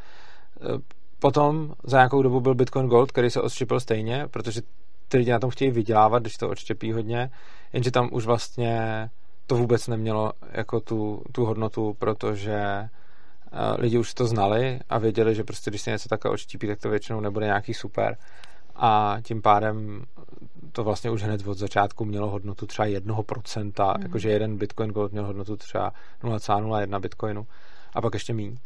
Uh, 0.61 0.79
potom 1.19 1.73
za 1.83 1.97
nějakou 1.97 2.21
dobu 2.21 2.39
byl 2.39 2.55
Bitcoin 2.55 2.87
Gold, 2.87 3.11
který 3.11 3.29
se 3.29 3.41
odštěpil 3.41 3.79
stejně, 3.79 4.27
protože 4.31 4.61
ty 5.09 5.17
lidi 5.17 5.31
na 5.31 5.39
tom 5.39 5.49
chtějí 5.49 5.71
vydělávat, 5.71 6.19
když 6.23 6.37
to 6.37 6.49
odštěpí 6.49 6.91
hodně, 6.91 7.29
jenže 7.73 7.91
tam 7.91 8.09
už 8.11 8.25
vlastně 8.25 9.09
to 9.47 9.55
vůbec 9.55 9.87
nemělo 9.87 10.33
jako 10.51 10.79
tu, 10.79 11.23
tu 11.31 11.45
hodnotu, 11.45 11.95
protože 11.99 12.55
eh, 12.55 12.89
lidi 13.77 13.97
už 13.97 14.13
to 14.13 14.27
znali 14.27 14.79
a 14.89 14.97
věděli, 14.97 15.35
že 15.35 15.43
prostě 15.43 15.71
když 15.71 15.81
se 15.81 15.91
něco 15.91 16.09
takhle 16.09 16.31
odštípí, 16.31 16.67
tak 16.67 16.79
to 16.79 16.89
většinou 16.89 17.19
nebude 17.19 17.45
nějaký 17.45 17.73
super. 17.73 18.17
A 18.75 19.17
tím 19.21 19.41
pádem 19.41 20.03
to 20.71 20.83
vlastně 20.83 21.11
už 21.11 21.23
hned 21.23 21.47
od 21.47 21.57
začátku 21.57 22.05
mělo 22.05 22.29
hodnotu 22.29 22.65
třeba 22.65 22.87
1%, 22.87 23.97
mm. 23.97 24.03
jakože 24.03 24.29
jeden 24.29 24.57
Bitcoin 24.57 24.91
Gold 24.91 25.11
měl 25.11 25.25
hodnotu 25.25 25.57
třeba 25.57 25.91
0,01 26.23 26.99
Bitcoinu 26.99 27.47
a 27.95 28.01
pak 28.01 28.13
ještě 28.13 28.33
míň. 28.33 28.57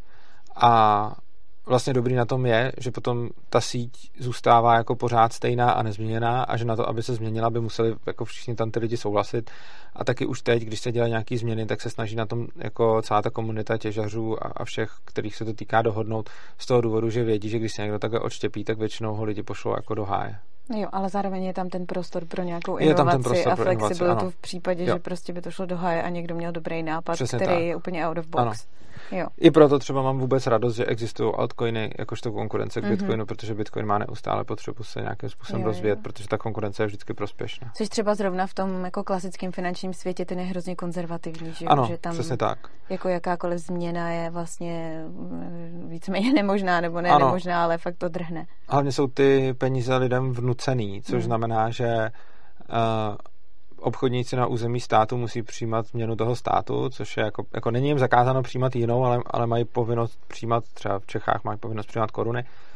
A 0.55 1.15
vlastně 1.65 1.93
dobrý 1.93 2.15
na 2.15 2.25
tom 2.25 2.45
je, 2.45 2.71
že 2.77 2.91
potom 2.91 3.29
ta 3.49 3.61
síť 3.61 4.11
zůstává 4.19 4.75
jako 4.75 4.95
pořád 4.95 5.33
stejná 5.33 5.71
a 5.71 5.83
nezměněná 5.83 6.43
a 6.43 6.57
že 6.57 6.65
na 6.65 6.75
to, 6.75 6.89
aby 6.89 7.03
se 7.03 7.15
změnila, 7.15 7.49
by 7.49 7.59
museli 7.59 7.95
jako 8.05 8.25
všichni 8.25 8.55
tam 8.55 8.71
ty 8.71 8.79
lidi 8.79 8.97
souhlasit. 8.97 9.51
A 9.95 10.03
taky 10.03 10.25
už 10.25 10.41
teď, 10.41 10.63
když 10.63 10.79
se 10.79 10.91
dělají 10.91 11.11
nějaké 11.11 11.37
změny, 11.37 11.65
tak 11.65 11.81
se 11.81 11.89
snaží 11.89 12.15
na 12.15 12.25
tom 12.25 12.47
jako 12.55 13.01
celá 13.01 13.21
ta 13.21 13.29
komunita 13.29 13.77
těžařů 13.77 14.45
a, 14.45 14.47
a 14.55 14.65
všech, 14.65 14.91
kterých 15.05 15.35
se 15.35 15.45
to 15.45 15.53
týká, 15.53 15.81
dohodnout 15.81 16.29
z 16.57 16.65
toho 16.65 16.81
důvodu, 16.81 17.09
že 17.09 17.23
vědí, 17.23 17.49
že 17.49 17.59
když 17.59 17.73
se 17.73 17.81
někdo 17.81 17.99
takhle 17.99 18.19
odštěpí, 18.19 18.63
tak 18.63 18.77
většinou 18.77 19.15
ho 19.15 19.23
lidi 19.23 19.43
pošlou 19.43 19.71
jako 19.71 19.95
do 19.95 20.05
háje. 20.05 20.39
Jo, 20.69 20.87
ale 20.91 21.09
zároveň 21.09 21.43
je 21.43 21.53
tam 21.53 21.69
ten 21.69 21.85
prostor 21.85 22.25
pro 22.25 22.43
nějakou 22.43 22.77
inovaci 22.77 23.45
a 23.45 23.55
flexibilitu 23.55 24.29
v 24.29 24.35
případě, 24.35 24.85
jo. 24.85 24.95
že 24.95 24.99
prostě 24.99 25.33
by 25.33 25.41
to 25.41 25.51
šlo 25.51 25.65
do 25.65 25.77
háje 25.77 26.03
a 26.03 26.09
někdo 26.09 26.35
měl 26.35 26.51
dobrý 26.51 26.83
nápad, 26.83 27.13
Přesně 27.13 27.37
který 27.37 27.51
tak. 27.51 27.63
je 27.63 27.75
úplně 27.75 28.07
out 28.07 28.17
of 28.17 28.27
box. 28.27 28.41
Ano. 28.41 28.53
Jo. 29.11 29.27
I 29.37 29.51
proto 29.51 29.79
třeba 29.79 30.01
mám 30.01 30.19
vůbec 30.19 30.47
radost, 30.47 30.75
že 30.75 30.85
existují 30.85 31.33
altcoiny 31.37 31.91
jakožto 31.99 32.31
konkurence 32.31 32.81
k 32.81 32.83
mm-hmm. 32.83 32.89
Bitcoinu, 32.89 33.25
protože 33.25 33.53
Bitcoin 33.53 33.85
má 33.85 33.97
neustále 33.97 34.43
potřebu 34.43 34.83
se 34.83 35.01
nějakým 35.01 35.29
způsobem 35.29 35.61
jo, 35.61 35.67
rozvíjet, 35.67 35.95
jo. 35.97 36.01
protože 36.03 36.27
ta 36.27 36.37
konkurence 36.37 36.83
je 36.83 36.87
vždycky 36.87 37.13
prospěšná. 37.13 37.71
Což 37.75 37.89
třeba 37.89 38.15
zrovna 38.15 38.47
v 38.47 38.53
tom 38.53 38.85
jako 38.85 39.03
klasickém 39.03 39.51
finančním 39.51 39.93
světě 39.93 40.25
ten 40.25 40.39
je 40.39 40.45
hrozně 40.45 40.75
konzervativní, 40.75 41.53
že, 41.53 41.65
ano, 41.65 41.85
že 41.87 41.97
tam 41.97 42.13
přesně 42.13 42.37
tak. 42.37 42.59
jako 42.89 43.09
jakákoliv 43.09 43.59
změna 43.59 44.09
je 44.09 44.29
vlastně 44.29 45.03
mm, 45.07 45.85
víceméně 45.89 46.33
nemožná, 46.41 46.81
nebo 46.81 47.01
ne 47.01 47.09
ano. 47.09 47.25
nemožná, 47.25 47.63
ale 47.63 47.77
fakt 47.77 47.97
to 47.97 48.09
drhne. 48.09 48.45
Hlavně 48.69 48.91
jsou 48.91 49.07
ty 49.07 49.53
peníze 49.57 49.95
lidem 49.95 50.33
vnucený, 50.53 51.01
což 51.01 51.15
mm. 51.15 51.21
znamená, 51.21 51.69
že 51.69 52.09
uh, 52.69 53.15
obchodníci 53.79 54.35
na 54.35 54.47
území 54.47 54.79
státu 54.79 55.17
musí 55.17 55.41
přijímat 55.43 55.85
měnu 55.93 56.15
toho 56.15 56.35
státu, 56.35 56.89
což 56.89 57.17
je 57.17 57.23
jako, 57.23 57.43
jako 57.53 57.71
není 57.71 57.87
jim 57.87 57.99
zakázáno 57.99 58.43
přijímat 58.43 58.75
jinou, 58.75 59.05
ale, 59.05 59.19
ale 59.25 59.47
mají 59.47 59.65
povinnost 59.65 60.19
přijímat, 60.27 60.63
třeba 60.73 60.99
v 60.99 61.05
Čechách 61.05 61.43
mají 61.43 61.59
povinnost 61.59 61.85
přijímat 61.85 62.11
koruny, 62.11 62.43
uh, 62.43 62.72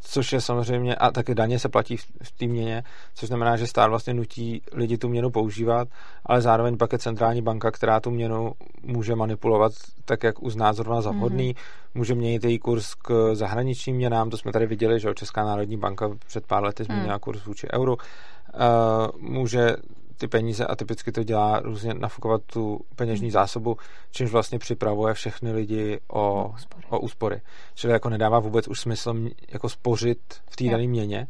což 0.00 0.32
je 0.32 0.40
samozřejmě, 0.40 0.94
a 0.94 1.10
taky 1.10 1.34
daně 1.34 1.58
se 1.58 1.68
platí 1.68 1.96
v, 1.96 2.04
v 2.22 2.32
té 2.32 2.46
měně, 2.46 2.82
což 3.14 3.28
znamená, 3.28 3.56
že 3.56 3.66
stát 3.66 3.90
vlastně 3.90 4.14
nutí 4.14 4.62
lidi 4.72 4.98
tu 4.98 5.08
měnu 5.08 5.30
používat, 5.30 5.88
ale 6.26 6.40
zároveň 6.40 6.76
pak 6.76 6.92
je 6.92 6.98
centrální 6.98 7.42
banka, 7.42 7.70
která 7.70 8.00
tu 8.00 8.10
měnu 8.10 8.52
může 8.82 9.14
manipulovat 9.14 9.72
tak, 10.04 10.22
jak 10.22 10.42
uzná 10.42 10.72
zrovna 10.72 11.00
za 11.00 11.10
vhodný, 11.10 11.54
mm-hmm. 11.54 11.94
může 11.94 12.14
měnit 12.14 12.44
její 12.44 12.58
kurz 12.58 12.94
k 12.94 13.34
zahraničním 13.34 13.96
měnám, 13.96 14.30
to 14.30 14.36
jsme 14.36 14.52
tady 14.52 14.66
viděli, 14.66 15.00
že 15.00 15.14
Česká 15.14 15.44
národní 15.44 15.76
banka 15.76 16.10
před 16.26 16.46
pár 16.46 16.62
lety 16.62 16.84
změnila 16.84 17.14
mm. 17.14 17.20
kurz 17.20 17.44
vůči 17.44 17.68
euru, 17.72 17.92
uh, 17.94 19.30
může 19.30 19.76
ty 20.22 20.28
peníze 20.28 20.66
a 20.66 20.76
typicky 20.76 21.12
to 21.12 21.22
dělá 21.22 21.60
různě 21.60 21.94
nafukovat 21.94 22.42
tu 22.46 22.80
peněžní 22.96 23.26
hmm. 23.26 23.32
zásobu, 23.32 23.76
čímž 24.10 24.30
vlastně 24.30 24.58
připravuje 24.58 25.14
všechny 25.14 25.52
lidi 25.52 26.00
o, 26.08 26.48
úspory. 26.54 26.84
o 26.88 26.98
úspory. 26.98 27.40
Čili 27.74 27.92
jako 27.92 28.08
nedává 28.10 28.38
vůbec 28.38 28.68
už 28.68 28.80
smysl 28.80 29.14
jako 29.52 29.68
spořit 29.68 30.18
v 30.50 30.56
té 30.56 30.64
dané 30.64 30.86
měně. 30.86 31.26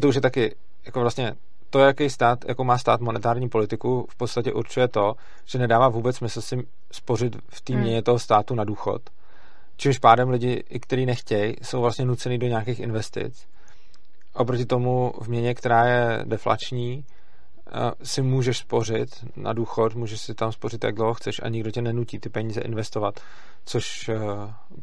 To 0.00 0.08
už 0.08 0.14
je 0.14 0.20
taky 0.20 0.54
jako 0.86 1.00
vlastně 1.00 1.32
to, 1.70 1.78
jaký 1.78 2.10
stát, 2.10 2.38
jako 2.48 2.64
má 2.64 2.78
stát 2.78 3.00
monetární 3.00 3.48
politiku, 3.48 4.06
v 4.10 4.16
podstatě 4.16 4.52
určuje 4.52 4.88
to, 4.88 5.14
že 5.44 5.58
nedává 5.58 5.88
vůbec 5.88 6.16
smysl 6.16 6.40
si 6.40 6.56
spořit 6.92 7.36
v 7.48 7.60
té 7.60 7.72
hmm. 7.72 7.82
měně 7.82 8.02
toho 8.02 8.18
státu 8.18 8.54
na 8.54 8.64
důchod. 8.64 9.02
Čímž 9.76 9.98
pádem 9.98 10.28
lidi, 10.30 10.64
i 10.68 10.80
kteří 10.80 11.06
nechtějí, 11.06 11.56
jsou 11.62 11.80
vlastně 11.80 12.04
nucený 12.04 12.38
do 12.38 12.46
nějakých 12.46 12.80
investic 12.80 13.46
oproti 14.34 14.66
tomu 14.66 15.12
v 15.20 15.28
měně, 15.28 15.54
která 15.54 15.86
je 15.86 16.24
deflační, 16.24 17.04
si 18.02 18.22
můžeš 18.22 18.58
spořit 18.58 19.24
na 19.36 19.52
důchod, 19.52 19.94
můžeš 19.94 20.20
si 20.20 20.34
tam 20.34 20.52
spořit, 20.52 20.84
jak 20.84 20.94
dlouho 20.94 21.14
chceš 21.14 21.40
a 21.42 21.48
nikdo 21.48 21.70
tě 21.70 21.82
nenutí 21.82 22.18
ty 22.18 22.28
peníze 22.28 22.60
investovat, 22.60 23.20
což 23.64 24.08
eh, 24.08 24.18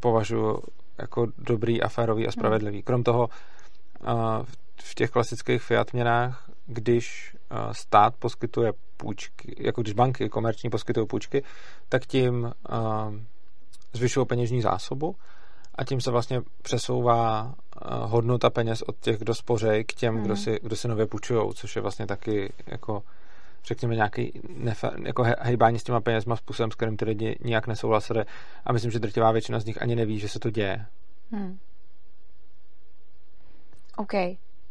považuji 0.00 0.62
jako 0.98 1.26
dobrý 1.38 1.82
a 1.82 1.88
férový 1.88 2.22
a 2.22 2.26
hmm. 2.26 2.32
spravedlivý. 2.32 2.82
Krom 2.82 3.02
toho 3.02 3.28
v 4.82 4.94
těch 4.94 5.10
klasických 5.10 5.62
fiat 5.62 5.92
měnách, 5.92 6.50
když 6.66 7.36
eh, 7.50 7.74
stát 7.74 8.14
poskytuje 8.16 8.72
půjčky, 8.96 9.54
jako 9.58 9.82
když 9.82 9.94
banky 9.94 10.28
komerční 10.28 10.70
poskytují 10.70 11.06
půjčky, 11.06 11.42
tak 11.88 12.06
tím 12.06 12.52
eh, 12.70 12.74
zvyšují 13.92 14.26
peněžní 14.26 14.62
zásobu 14.62 15.16
a 15.74 15.84
tím 15.84 16.00
se 16.00 16.10
vlastně 16.10 16.40
přesouvá 16.62 17.54
eh, 17.58 17.61
hodnota 17.90 18.50
peněz 18.50 18.82
od 18.82 18.96
těch, 19.00 19.18
kdo 19.18 19.34
spořej, 19.34 19.84
k 19.84 19.92
těm, 19.92 20.14
mm. 20.14 20.22
kdo, 20.22 20.36
si, 20.36 20.58
kdo 20.62 20.76
si 20.76 20.88
nově 20.88 21.06
půjčují, 21.06 21.54
což 21.54 21.76
je 21.76 21.82
vlastně 21.82 22.06
taky 22.06 22.52
jako 22.66 23.02
řekněme 23.64 23.94
nějaký 23.94 24.40
nefa- 24.64 25.06
jako 25.06 25.24
hejbání 25.38 25.78
s 25.78 25.82
těma 25.82 26.00
penězma 26.00 26.36
způsobem, 26.36 26.70
s 26.70 26.74
kterým 26.74 26.96
ty 26.96 27.04
lidi 27.04 27.38
nijak 27.44 27.66
nesouhlasili 27.66 28.24
a 28.64 28.72
myslím, 28.72 28.90
že 28.90 28.98
drtivá 28.98 29.32
většina 29.32 29.60
z 29.60 29.64
nich 29.64 29.82
ani 29.82 29.96
neví, 29.96 30.18
že 30.18 30.28
se 30.28 30.38
to 30.38 30.50
děje. 30.50 30.86
Hmm. 31.32 31.58
OK, 33.96 34.12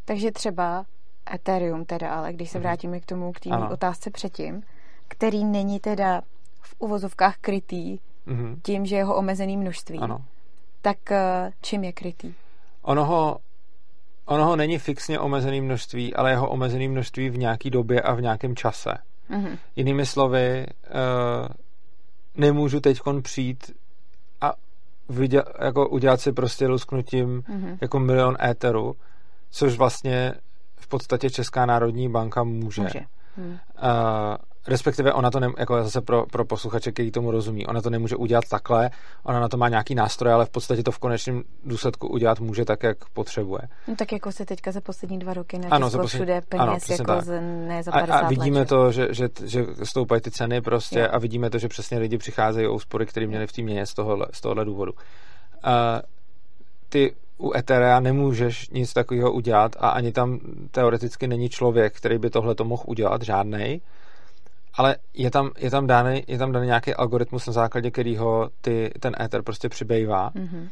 takže 0.06 0.32
třeba 0.32 0.86
Ethereum 1.34 1.86
teda, 1.86 2.13
ale 2.13 2.34
když 2.34 2.50
se 2.50 2.58
mhm. 2.58 2.63
vrátíme 2.63 3.00
k 3.00 3.06
tomu, 3.06 3.32
k 3.32 3.39
té 3.39 3.50
otázce 3.71 4.12
předtím, 4.12 4.63
který 5.08 5.45
není 5.45 5.80
teda 5.80 6.21
v 6.62 6.76
uvozovkách 6.80 7.38
krytý 7.38 8.00
mm-hmm. 8.28 8.60
tím, 8.63 8.86
že 8.86 8.95
jeho 8.95 9.15
omezený 9.15 9.58
množství. 9.58 10.00
Ano 10.00 10.26
tak 10.82 11.12
eh, 11.12 11.52
čím 11.62 11.84
je 11.84 11.91
krytý? 11.91 12.34
Ono 12.81 13.05
ho, 13.05 13.37
ono 14.25 14.45
ho 14.45 14.55
není 14.55 14.77
fixně 14.77 15.19
omezený 15.19 15.61
množství, 15.61 16.13
ale 16.13 16.31
jeho 16.31 16.49
omezený 16.49 16.87
množství 16.87 17.29
v 17.29 17.37
nějaký 17.37 17.69
době 17.69 18.01
a 18.01 18.13
v 18.13 18.21
nějakém 18.21 18.55
čase. 18.55 18.97
Mm-hmm. 19.29 19.57
Jinými 19.75 20.05
slovy, 20.05 20.65
uh, 20.89 21.47
nemůžu 22.35 22.79
teď 22.79 22.99
přijít 23.21 23.71
a 24.41 24.53
vidět, 25.09 25.45
jako 25.61 25.89
udělat 25.89 26.21
si 26.21 26.31
prostě 26.31 26.67
lusknutím 26.67 27.41
mm-hmm. 27.41 27.77
jako 27.81 27.99
milion 27.99 28.37
éteru, 28.43 28.95
což 29.49 29.77
vlastně 29.77 30.33
v 30.75 30.87
podstatě 30.87 31.29
Česká 31.29 31.65
národní 31.65 32.09
banka 32.09 32.43
může. 32.43 32.81
může. 32.81 32.99
Hmm. 33.35 33.51
Uh, 33.51 33.57
respektive 34.67 35.13
ona 35.13 35.32
to 35.32 35.39
ne, 35.39 35.47
jako 35.58 35.84
zase 35.84 36.02
pro, 36.02 36.26
pro 36.26 36.45
posluchače, 36.45 36.91
který 36.91 37.12
tomu 37.12 37.32
rozumí, 37.32 37.67
ona 37.67 37.82
to 37.82 37.89
nemůže 37.89 38.15
udělat 38.15 38.43
takhle, 38.50 38.89
ona 39.24 39.39
na 39.39 39.50
to 39.50 39.58
má 39.58 39.69
nějaký 39.69 39.95
nástroj, 39.95 40.34
ale 40.34 40.45
v 40.45 40.50
podstatě 40.50 40.84
to 40.84 40.91
v 40.91 41.00
konečném 41.00 41.43
důsledku 41.65 42.08
udělat 42.08 42.39
může 42.39 42.65
tak, 42.65 42.84
jak 42.84 42.97
potřebuje. 43.10 43.62
No, 43.88 43.95
tak 43.95 44.12
jako 44.12 44.32
se 44.32 44.45
teďka 44.45 44.71
za 44.71 44.82
poslední 44.82 45.19
dva 45.19 45.34
roky 45.34 45.62
ano, 45.69 45.89
za 45.89 45.97
poslední, 45.97 46.26
všude 46.26 46.41
peněz, 46.50 46.89
ano, 46.89 46.97
jako 47.00 47.26
z, 47.26 47.41
ne 47.67 47.84
za 47.84 47.91
50 47.91 48.13
a, 48.13 48.19
a 48.19 48.28
vidíme 48.28 48.60
let, 48.60 48.69
to, 48.69 48.91
že, 48.91 49.08
že, 49.12 49.30
že 49.45 49.65
stoupají 49.84 50.21
ty 50.21 50.32
ceny 50.32 50.62
prostě 50.62 51.00
jo. 51.00 51.08
a 51.12 51.19
vidíme 51.19 51.50
to, 51.50 51.58
že 51.58 51.67
přesně 51.67 51.97
lidi 51.97 52.17
přicházejí 52.17 52.67
o 52.67 52.74
úspory, 52.74 53.06
které 53.06 53.28
měli 53.28 53.47
v 53.47 53.52
té 53.52 53.62
měně 53.62 53.86
z 53.86 53.93
tohohle, 53.93 54.28
z 54.32 54.41
tohohle 54.41 54.65
důvodu. 54.65 54.91
Uh, 54.91 55.00
ty 56.89 57.15
u 57.38 57.54
Etherea 57.54 58.00
nemůžeš 58.00 58.69
nic 58.69 58.93
takového 58.93 59.32
udělat 59.32 59.76
a 59.80 59.89
ani 59.89 60.12
tam 60.12 60.39
teoreticky 60.71 61.28
není 61.28 61.50
člověk, 61.50 61.97
který 61.97 62.17
by 62.17 62.30
tohle 62.30 62.56
to 62.56 62.65
mohl 62.65 62.84
udělat, 62.86 63.21
žádnej 63.21 63.82
ale 64.73 64.95
je 65.13 65.31
tam, 65.31 65.49
je 65.57 65.71
tam 65.71 65.88
daný, 65.88 66.23
je 66.27 66.38
tam 66.38 66.51
daný 66.51 66.65
nějaký 66.65 66.93
algoritmus, 66.93 67.47
na 67.47 67.53
základě 67.53 67.91
kterého 67.91 68.49
ty, 68.62 68.91
ten 68.99 69.15
éter 69.21 69.41
prostě 69.41 69.69
přibývá. 69.69 70.31
Mm-hmm 70.31 70.69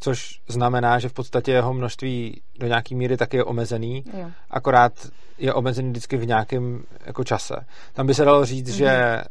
což 0.00 0.40
znamená, 0.48 0.98
že 0.98 1.08
v 1.08 1.12
podstatě 1.12 1.52
jeho 1.52 1.74
množství 1.74 2.40
do 2.58 2.66
nějaké 2.66 2.94
míry 2.94 3.16
taky 3.16 3.36
je 3.36 3.44
omezený, 3.44 4.04
jo. 4.12 4.30
akorát 4.50 4.92
je 5.38 5.54
omezený 5.54 5.90
vždycky 5.90 6.16
v 6.16 6.26
nějakém 6.26 6.82
jako 7.06 7.24
čase. 7.24 7.54
Tam 7.92 8.06
by 8.06 8.14
se 8.14 8.24
dalo 8.24 8.44
říct, 8.44 8.70
mm-hmm. 8.70 8.76
že 8.76 9.22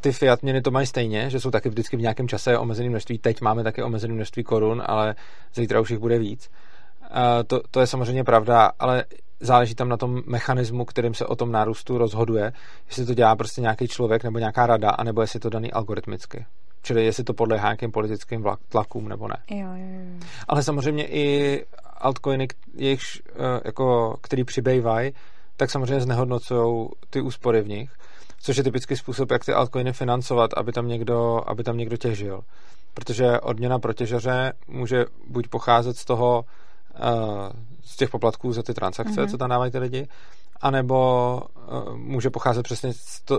ty 0.00 0.12
fiat 0.12 0.42
měny 0.42 0.62
to 0.62 0.70
mají 0.70 0.86
stejně, 0.86 1.30
že 1.30 1.40
jsou 1.40 1.50
taky 1.50 1.68
vždycky 1.68 1.96
v 1.96 2.00
nějakém 2.00 2.28
čase 2.28 2.58
omezené 2.58 2.88
množství. 2.88 3.18
Teď 3.18 3.40
máme 3.40 3.62
taky 3.62 3.82
omezené 3.82 4.14
množství 4.14 4.42
korun, 4.42 4.82
ale 4.86 5.14
zítra 5.54 5.80
už 5.80 5.90
jich 5.90 5.98
bude 5.98 6.18
víc. 6.18 6.50
Uh, 7.00 7.16
to, 7.46 7.60
to 7.70 7.80
je 7.80 7.86
samozřejmě 7.86 8.24
pravda, 8.24 8.70
ale 8.78 9.04
záleží 9.42 9.74
tam 9.74 9.88
na 9.88 9.96
tom 9.96 10.22
mechanismu, 10.26 10.84
kterým 10.84 11.14
se 11.14 11.26
o 11.26 11.36
tom 11.36 11.52
nárůstu 11.52 11.98
rozhoduje, 11.98 12.52
jestli 12.86 13.06
to 13.06 13.14
dělá 13.14 13.36
prostě 13.36 13.60
nějaký 13.60 13.88
člověk 13.88 14.24
nebo 14.24 14.38
nějaká 14.38 14.66
rada, 14.66 14.90
anebo 14.90 15.20
jestli 15.20 15.40
to 15.40 15.50
daný 15.50 15.72
algoritmicky. 15.72 16.46
Čili 16.82 17.04
jestli 17.04 17.24
to 17.24 17.34
podléhá 17.34 17.68
nějakým 17.68 17.92
politickým 17.92 18.44
tlakům 18.68 19.08
nebo 19.08 19.28
ne. 19.28 19.36
Jo, 19.50 19.68
jo, 19.74 20.00
jo. 20.10 20.26
Ale 20.48 20.62
samozřejmě 20.62 21.06
i 21.06 21.64
altcoiny, 21.98 22.48
jejichž, 22.74 23.22
eh, 23.28 23.60
jako, 23.64 24.16
který 24.20 24.44
přibývají, 24.44 25.12
tak 25.56 25.70
samozřejmě 25.70 26.00
znehodnocují 26.00 26.88
ty 27.10 27.20
úspory 27.20 27.62
v 27.62 27.68
nich, 27.68 27.90
což 28.40 28.56
je 28.56 28.62
typický 28.62 28.96
způsob, 28.96 29.30
jak 29.30 29.44
ty 29.44 29.52
altcoiny 29.52 29.92
financovat, 29.92 30.50
aby 30.56 30.72
tam 30.72 30.88
někdo, 30.88 31.40
aby 31.46 31.62
tam 31.62 31.76
někdo 31.76 31.96
těžil. 31.96 32.40
Protože 32.94 33.40
odměna 33.40 33.78
pro 33.78 33.92
těžaře 33.92 34.52
může 34.68 35.04
buď 35.28 35.48
pocházet 35.48 35.96
z 35.96 36.04
toho, 36.04 36.44
z 37.84 37.96
těch 37.96 38.10
poplatků 38.10 38.52
za 38.52 38.62
ty 38.62 38.74
transakce, 38.74 39.22
mm-hmm. 39.22 39.30
co 39.30 39.38
tam 39.38 39.50
dávají 39.50 39.72
ty 39.72 39.78
lidi, 39.78 40.08
anebo 40.60 41.40
uh, 41.42 41.96
může 41.96 42.30
pocházet 42.30 42.62
přesně 42.62 42.92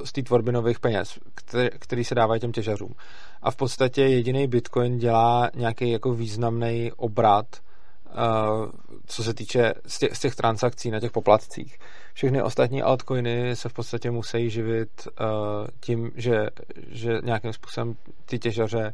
z 0.03 0.11
té 0.11 0.21
tvorby 0.23 0.51
nových 0.51 0.79
peněz, 0.79 1.19
který, 1.35 1.69
který 1.79 2.03
se 2.03 2.15
dávají 2.15 2.41
těm 2.41 2.51
těžařům. 2.51 2.95
A 3.41 3.51
v 3.51 3.55
podstatě 3.55 4.01
jediný 4.01 4.47
Bitcoin 4.47 4.97
dělá 4.97 5.49
nějaký 5.55 5.91
jako 5.91 6.13
významný 6.13 6.91
obrat, 6.97 7.45
uh, 7.55 8.71
co 9.05 9.23
se 9.23 9.33
týče 9.33 9.73
z 9.85 9.99
těch, 9.99 10.17
z 10.17 10.19
těch 10.19 10.35
transakcí 10.35 10.91
na 10.91 10.99
těch 10.99 11.11
poplatcích. 11.11 11.79
Všechny 12.13 12.41
ostatní 12.41 12.81
altcoiny 12.81 13.55
se 13.55 13.69
v 13.69 13.73
podstatě 13.73 14.11
musí 14.11 14.49
živit 14.49 14.89
uh, 15.07 15.67
tím, 15.79 16.11
že, 16.15 16.47
že 16.87 17.19
nějakým 17.23 17.53
způsobem 17.53 17.95
ty 18.25 18.39
těžaře 18.39 18.93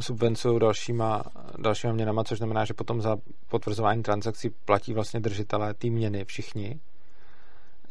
subvencují 0.00 0.60
dalšíma, 0.60 1.22
dalšíma 1.58 1.92
měnama, 1.92 2.24
což 2.24 2.38
znamená, 2.38 2.64
že 2.64 2.74
potom 2.74 3.02
za 3.02 3.16
potvrzování 3.48 4.02
transakcí 4.02 4.50
platí 4.64 4.92
vlastně 4.92 5.20
držitelé 5.20 5.74
té 5.74 5.90
měny 5.90 6.24
všichni 6.24 6.80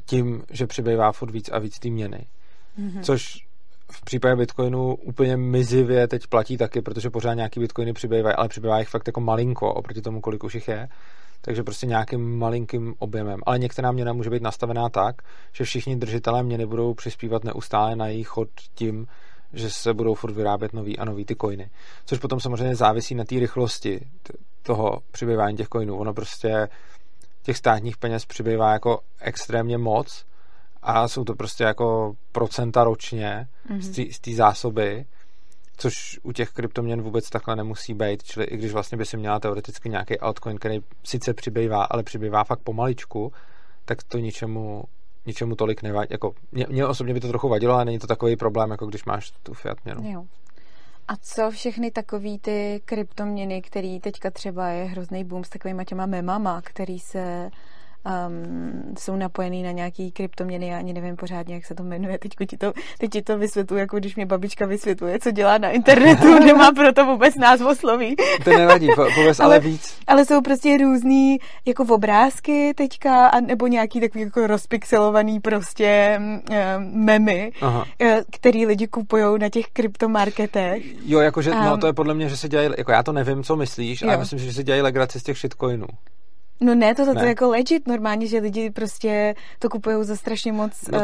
tím, 0.05 0.43
že 0.51 0.67
přibývá 0.67 1.11
furt 1.11 1.31
víc 1.31 1.49
a 1.49 1.59
víc 1.59 1.79
té 1.79 1.89
měny. 1.89 2.27
Mm-hmm. 2.79 3.01
Což 3.01 3.47
v 3.91 4.01
případě 4.05 4.35
Bitcoinu 4.35 4.95
úplně 4.95 5.37
mizivě 5.37 6.07
teď 6.07 6.27
platí 6.27 6.57
taky, 6.57 6.81
protože 6.81 7.09
pořád 7.09 7.33
nějaký 7.33 7.59
Bitcoiny 7.59 7.93
přibývají, 7.93 8.35
ale 8.35 8.47
přibývá 8.47 8.79
jich 8.79 8.89
fakt 8.89 9.07
jako 9.07 9.21
malinko 9.21 9.73
oproti 9.73 10.01
tomu, 10.01 10.21
kolik 10.21 10.43
už 10.43 10.55
jich 10.55 10.67
je. 10.67 10.89
Takže 11.41 11.63
prostě 11.63 11.85
nějakým 11.85 12.37
malinkým 12.39 12.95
objemem. 12.99 13.39
Ale 13.45 13.59
některá 13.59 13.91
měna 13.91 14.13
může 14.13 14.29
být 14.29 14.41
nastavená 14.41 14.89
tak, 14.89 15.21
že 15.53 15.63
všichni 15.63 15.95
držitelé 15.95 16.43
měny 16.43 16.65
budou 16.65 16.93
přispívat 16.93 17.43
neustále 17.43 17.95
na 17.95 18.07
jejich 18.07 18.27
chod 18.27 18.49
tím, 18.75 19.07
že 19.53 19.69
se 19.69 19.93
budou 19.93 20.13
furt 20.13 20.33
vyrábět 20.33 20.73
nový 20.73 20.99
a 20.99 21.05
nový 21.05 21.25
ty 21.25 21.35
coiny. 21.35 21.69
Což 22.05 22.19
potom 22.19 22.39
samozřejmě 22.39 22.75
závisí 22.75 23.15
na 23.15 23.23
té 23.23 23.39
rychlosti 23.39 23.99
toho 24.61 25.01
přibývání 25.11 25.57
těch 25.57 25.67
coinů. 25.67 25.97
Ono 25.97 26.13
prostě 26.13 26.67
těch 27.41 27.57
státních 27.57 27.97
peněz 27.97 28.25
přibývá 28.25 28.73
jako 28.73 28.99
extrémně 29.19 29.77
moc 29.77 30.25
a 30.81 31.07
jsou 31.07 31.23
to 31.23 31.35
prostě 31.35 31.63
jako 31.63 32.13
procenta 32.31 32.83
ročně 32.83 33.47
mm-hmm. 33.69 34.11
z 34.11 34.19
té 34.19 34.31
zásoby, 34.35 35.05
což 35.77 36.19
u 36.23 36.31
těch 36.31 36.49
kryptoměn 36.49 37.01
vůbec 37.01 37.29
takhle 37.29 37.55
nemusí 37.55 37.93
být, 37.93 38.23
čili 38.23 38.45
i 38.45 38.57
když 38.57 38.73
vlastně 38.73 38.97
by 38.97 39.05
si 39.05 39.17
měla 39.17 39.39
teoreticky 39.39 39.89
nějaký 39.89 40.19
altcoin, 40.19 40.57
který 40.57 40.79
sice 41.03 41.33
přibývá, 41.33 41.83
ale 41.83 42.03
přibývá 42.03 42.43
fakt 42.43 42.59
pomaličku, 42.59 43.33
tak 43.85 44.03
to 44.03 44.17
ničemu, 44.17 44.83
ničemu 45.25 45.55
tolik 45.55 45.81
nevadí. 45.83 46.07
Jako, 46.11 46.33
mě, 46.51 46.65
mě 46.69 46.87
osobně 46.87 47.13
by 47.13 47.19
to 47.19 47.27
trochu 47.27 47.49
vadilo, 47.49 47.73
ale 47.73 47.85
není 47.85 47.99
to 47.99 48.07
takový 48.07 48.35
problém, 48.35 48.71
jako 48.71 48.85
když 48.85 49.05
máš 49.05 49.31
tu 49.43 49.53
fiat 49.53 49.77
měnu. 49.85 50.11
Jo. 50.11 50.25
A 51.07 51.15
co 51.21 51.51
všechny 51.51 51.91
takový 51.91 52.39
ty 52.39 52.81
kryptoměny, 52.85 53.61
který 53.61 53.99
teďka 53.99 54.31
třeba 54.31 54.67
je 54.67 54.85
hrozný 54.85 55.23
boom 55.23 55.43
s 55.43 55.49
takovýma 55.49 55.83
těma 55.83 56.05
memama, 56.05 56.61
který 56.61 56.99
se 56.99 57.49
um, 58.05 58.95
jsou 58.99 59.15
napojený 59.15 59.63
na 59.63 59.71
nějaký 59.71 60.11
kryptoměny, 60.11 60.67
já 60.67 60.77
ani 60.77 60.93
nevím 60.93 61.15
pořádně, 61.15 61.55
jak 61.55 61.65
se 61.65 61.75
to 61.75 61.83
jmenuje, 61.83 62.17
teď 62.19 62.31
ti 62.49 62.57
to, 62.57 62.73
teď 62.99 63.11
ti 63.11 63.21
to 63.21 63.37
vysvětluji, 63.37 63.79
jako 63.79 63.97
když 63.97 64.15
mě 64.15 64.25
babička 64.25 64.65
vysvětluje, 64.65 65.19
co 65.19 65.31
dělá 65.31 65.57
na 65.57 65.69
internetu, 65.69 66.39
nemá 66.45 66.71
pro 66.71 66.93
to 66.93 67.05
vůbec 67.05 67.35
názvosloví. 67.35 68.15
To 68.43 68.49
nevadí, 68.49 68.87
pověz 68.95 69.39
ale, 69.39 69.55
ale 69.55 69.59
víc. 69.59 69.97
Ale 70.07 70.25
jsou 70.25 70.41
prostě 70.41 70.77
různý 70.77 71.37
jako 71.65 71.85
v 71.85 71.91
obrázky 71.91 72.73
teďka, 72.75 73.27
a 73.27 73.39
nebo 73.39 73.67
nějaký 73.67 73.99
takový 73.99 74.23
jako 74.23 74.47
rozpixelovaný 74.47 75.39
prostě 75.39 76.19
um, 76.19 76.41
memy, 77.05 77.51
Aha. 77.61 77.85
Eh, 78.01 78.21
který 78.31 78.65
lidi 78.65 78.87
kupují 78.87 79.39
na 79.39 79.49
těch 79.49 79.65
kryptomarketech. 79.73 80.83
Jo, 81.05 81.19
jakože, 81.19 81.51
um, 81.51 81.65
no 81.65 81.77
to 81.77 81.87
je 81.87 81.93
podle 81.93 82.13
mě, 82.13 82.29
že 82.29 82.37
se 82.37 82.49
dělají, 82.49 82.69
jako 82.77 82.91
já 82.91 83.03
to 83.03 83.11
nevím, 83.11 83.43
co 83.43 83.55
myslíš, 83.55 84.01
jo. 84.01 84.07
ale 84.07 84.17
myslím, 84.17 84.39
že 84.39 84.53
se 84.53 84.63
dělají 84.63 84.81
legraci 84.81 85.19
z 85.19 85.23
těch 85.23 85.37
shitcoinů. 85.37 85.87
No 86.61 86.75
ne, 86.75 86.95
to, 86.95 87.01
je 87.19 87.27
jako 87.27 87.49
legit 87.49 87.87
normálně, 87.87 88.27
že 88.27 88.39
lidi 88.39 88.69
prostě 88.69 89.35
to 89.59 89.69
kupují 89.69 90.05
za 90.05 90.15
strašně 90.15 90.51
moc... 90.51 90.87
No, 90.91 90.97
uh... 90.97 91.03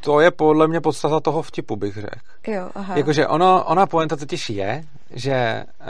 To 0.00 0.20
je 0.20 0.30
podle 0.30 0.68
mě 0.68 0.80
podstata 0.80 1.20
toho 1.20 1.42
vtipu, 1.42 1.76
bych 1.76 1.94
řekl. 1.94 2.18
Jo, 2.46 2.70
aha. 2.74 2.96
Jakože 2.96 3.26
ono, 3.26 3.64
ona 3.64 3.86
poenta 3.86 4.16
totiž 4.16 4.50
je, 4.50 4.84
že 5.10 5.64
uh, 5.80 5.86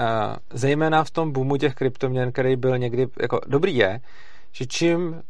zejména 0.51 1.05
v 1.05 1.11
tom 1.11 1.33
boomu 1.33 1.57
těch 1.57 1.75
kryptoměn, 1.75 2.33
který 2.33 2.57
byl 2.57 2.79
někdy, 2.79 3.07
jako 3.21 3.41
dobrý 3.47 3.77
je, 3.77 4.01
že 4.53 4.67
čím 4.67 5.23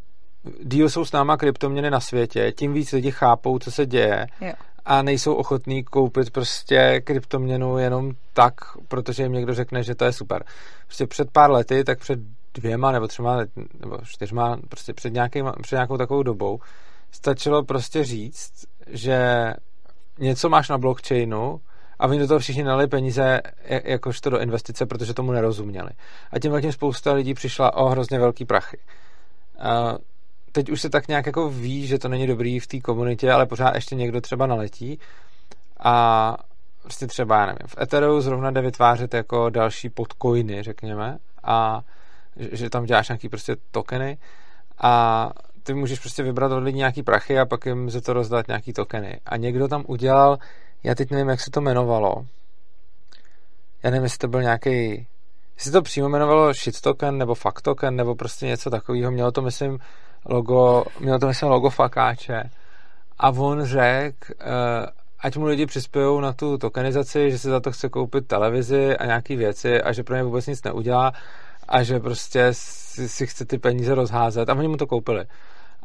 díl 0.63 0.91
jsou 0.91 1.05
s 1.05 1.13
náma 1.13 1.37
kryptoměny 1.37 1.91
na 1.91 2.01
světě, 2.01 2.53
tím 2.57 2.73
víc 2.73 2.93
lidi 2.93 3.11
chápou, 3.11 3.59
co 3.59 3.71
se 3.71 3.87
děje 3.87 4.27
jo. 4.41 4.53
a 4.85 5.03
nejsou 5.03 5.35
ochotní 5.35 5.85
koupit 5.85 6.31
prostě 6.31 7.01
kryptoměnu 7.05 7.79
jenom 7.79 8.13
tak, 8.33 8.55
protože 8.89 9.23
jim 9.23 9.33
někdo 9.33 9.55
řekne, 9.55 9.83
že 9.83 9.95
to 9.95 10.05
je 10.05 10.13
super. 10.13 10.45
Prostě 10.87 11.07
před 11.07 11.31
pár 11.31 11.51
lety, 11.51 11.85
tak 11.85 11.99
před 11.99 12.19
dvěma 12.57 12.93
nebo 12.93 13.09
třema 13.09 13.37
nebo 13.81 13.99
čtyřma, 14.05 14.59
prostě 14.69 14.95
před, 14.95 15.13
nějakým, 15.13 15.53
před 15.63 15.77
nějakou 15.77 15.97
takovou 15.97 16.23
dobou, 16.23 16.59
stačilo 17.11 17.65
prostě 17.65 18.05
říct, 18.05 18.53
že 18.87 19.53
něco 20.19 20.49
máš 20.49 20.69
na 20.69 20.79
blockchainu 20.79 21.61
a 21.99 22.07
oni 22.07 22.19
do 22.19 22.27
toho 22.27 22.41
všichni 22.41 22.63
nali 22.63 22.87
peníze 22.87 23.41
jakožto 23.85 24.31
do 24.31 24.41
investice, 24.41 24.87
protože 24.87 25.15
tomu 25.15 25.33
nerozuměli. 25.33 25.91
A 26.31 26.39
tím 26.39 26.61
tím 26.61 26.73
spousta 26.73 27.13
lidí 27.13 27.35
přišla 27.35 27.77
o 27.77 27.89
hrozně 27.89 28.19
velký 28.19 28.45
prachy. 28.45 28.79
A 29.59 29.95
teď 30.53 30.71
už 30.71 30.81
se 30.81 30.91
tak 30.91 31.09
nějak 31.09 31.27
jako 31.27 31.51
ví, 31.51 31.87
že 31.87 31.99
to 31.99 32.09
není 32.09 32.27
dobrý 32.27 32.59
v 32.59 32.67
té 32.67 32.81
komunitě, 32.81 33.33
ale 33.33 33.47
pořád 33.47 33.75
ještě 33.75 33.95
někdo 33.95 34.21
třeba 34.21 34.47
naletí 34.47 34.99
a 35.81 36.37
prostě 36.83 37.07
třeba, 37.07 37.41
já 37.41 37.47
nevím, 37.47 37.67
v 37.67 37.81
Ethereum 37.81 38.21
zrovna 38.21 38.51
jde 38.51 38.61
vytvářet 38.61 39.15
jako 39.15 39.51
další 39.51 39.89
podcoiny, 39.89 40.63
řekněme, 40.63 41.19
a 41.45 41.81
že, 42.37 42.71
tam 42.71 42.85
děláš 42.85 43.09
nějaký 43.09 43.29
prostě 43.29 43.57
tokeny 43.71 44.19
a 44.79 45.31
ty 45.63 45.75
můžeš 45.75 45.99
prostě 45.99 46.23
vybrat 46.23 46.53
od 46.53 46.59
lidí 46.59 46.79
nějaký 46.79 47.03
prachy 47.03 47.39
a 47.39 47.47
pak 47.47 47.67
jim 47.67 47.91
za 47.91 48.01
to 48.01 48.13
rozdat 48.13 48.49
nějaký 48.49 48.73
tokeny. 48.73 49.21
A 49.27 49.37
někdo 49.37 49.69
tam 49.69 49.85
udělal, 49.87 50.39
já 50.83 50.95
teď 50.95 51.11
nevím, 51.11 51.29
jak 51.29 51.41
se 51.41 51.51
to 51.51 51.61
jmenovalo. 51.61 52.27
Já 53.83 53.91
nevím, 53.91 54.03
jestli 54.05 54.19
to 54.19 54.29
byl 54.29 54.43
nějaký 54.43 55.07
jestli 55.57 55.73
to 55.73 55.83
přímo 55.83 56.09
jmenovalo 56.09 56.53
shit 56.53 56.81
token 56.81 57.19
nebo 57.19 57.35
fuck 57.35 57.63
token 57.63 57.97
nebo 57.97 58.15
prostě 58.15 58.47
něco 58.47 58.71
takového. 58.71 59.11
Mělo 59.11 59.33
to, 59.33 59.43
myslím, 59.43 59.79
logo, 60.25 60.85
mělo 61.01 61.19
to, 61.19 61.27
myslím, 61.27 61.49
logo 61.49 61.71
fakáče. 61.71 62.43
A 63.19 63.31
on 63.31 63.65
řekl, 63.65 64.33
uh, 64.33 64.47
ať 65.21 65.37
mu 65.37 65.45
lidi 65.45 65.67
přispějou 65.67 66.21
na 66.21 66.33
tu 66.33 66.59
tokenizaci, 66.59 67.31
že 67.31 67.39
si 67.39 67.49
za 67.49 67.61
to 67.61 67.73
chce 67.73 67.89
koupit 67.89 68.27
televizi 68.27 68.97
a 68.97 69.07
nějaký 69.07 69.37
věci 69.37 69.83
a 69.83 69.93
že 69.93 70.03
pro 70.03 70.17
ně 70.17 70.23
vůbec 70.23 70.47
nic 70.47 70.63
neudělá 70.63 71.13
a 71.69 71.83
že 71.83 72.01
prostě 72.01 72.49
si, 72.53 73.09
si 73.09 73.27
chce 73.27 73.45
ty 73.45 73.59
peníze 73.59 73.95
rozházet 73.95 74.49
a 74.49 74.55
oni 74.55 74.69
mu 74.69 74.77
to 74.77 74.87
koupili. 74.87 75.25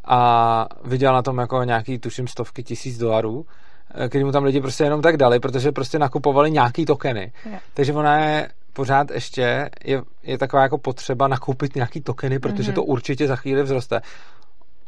A 0.04 0.66
viděl 0.84 1.12
na 1.12 1.22
tom 1.22 1.38
jako 1.38 1.64
nějaký, 1.64 1.98
tuším, 1.98 2.28
stovky 2.28 2.62
tisíc 2.62 2.98
dolarů, 2.98 3.46
eh, 3.94 4.08
který 4.08 4.24
mu 4.24 4.32
tam 4.32 4.44
lidi 4.44 4.60
prostě 4.60 4.84
jenom 4.84 5.02
tak 5.02 5.16
dali, 5.16 5.40
protože 5.40 5.72
prostě 5.72 5.98
nakupovali 5.98 6.50
nějaký 6.50 6.86
tokeny. 6.86 7.32
Yeah. 7.46 7.60
Takže 7.74 7.92
ona 7.92 8.18
je 8.18 8.48
pořád 8.72 9.10
ještě, 9.10 9.70
je, 9.84 10.02
je 10.22 10.38
taková 10.38 10.62
jako 10.62 10.78
potřeba 10.78 11.28
nakoupit 11.28 11.74
nějaký 11.74 12.00
tokeny, 12.00 12.38
protože 12.38 12.72
mm-hmm. 12.72 12.74
to 12.74 12.84
určitě 12.84 13.28
za 13.28 13.36
chvíli 13.36 13.64
vzroste. 13.64 14.00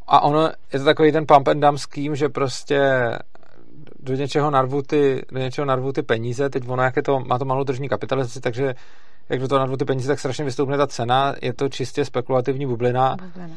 A 0.06 0.20
ono, 0.20 0.50
je 0.72 0.78
to 0.78 0.84
takový 0.84 1.12
ten 1.12 1.26
pump 1.26 1.48
and 1.48 1.60
dump 1.60 1.78
scheme, 1.78 2.16
že 2.16 2.28
prostě 2.28 3.10
do 3.98 4.14
něčeho 4.14 4.50
narvu 4.50 4.82
ty, 4.82 5.22
do 5.32 5.38
něčeho 5.38 5.64
narvu 5.64 5.92
ty 5.92 6.02
peníze, 6.02 6.50
teď 6.50 6.68
ono, 6.68 6.82
jak 6.82 6.96
je 6.96 7.02
to, 7.02 7.20
má 7.20 7.38
to 7.38 7.44
malou 7.44 7.64
tržní 7.64 7.88
kapitalizaci, 7.88 8.40
takže 8.40 8.74
jak 9.28 9.40
do 9.40 9.48
toho 9.48 9.58
narvu 9.58 9.76
ty 9.76 9.84
peníze, 9.84 10.08
tak 10.08 10.18
strašně 10.18 10.44
vystoupne 10.44 10.76
ta 10.76 10.86
cena, 10.86 11.34
je 11.42 11.52
to 11.52 11.68
čistě 11.68 12.04
spekulativní 12.04 12.66
bublina. 12.66 13.16
bublina. 13.22 13.56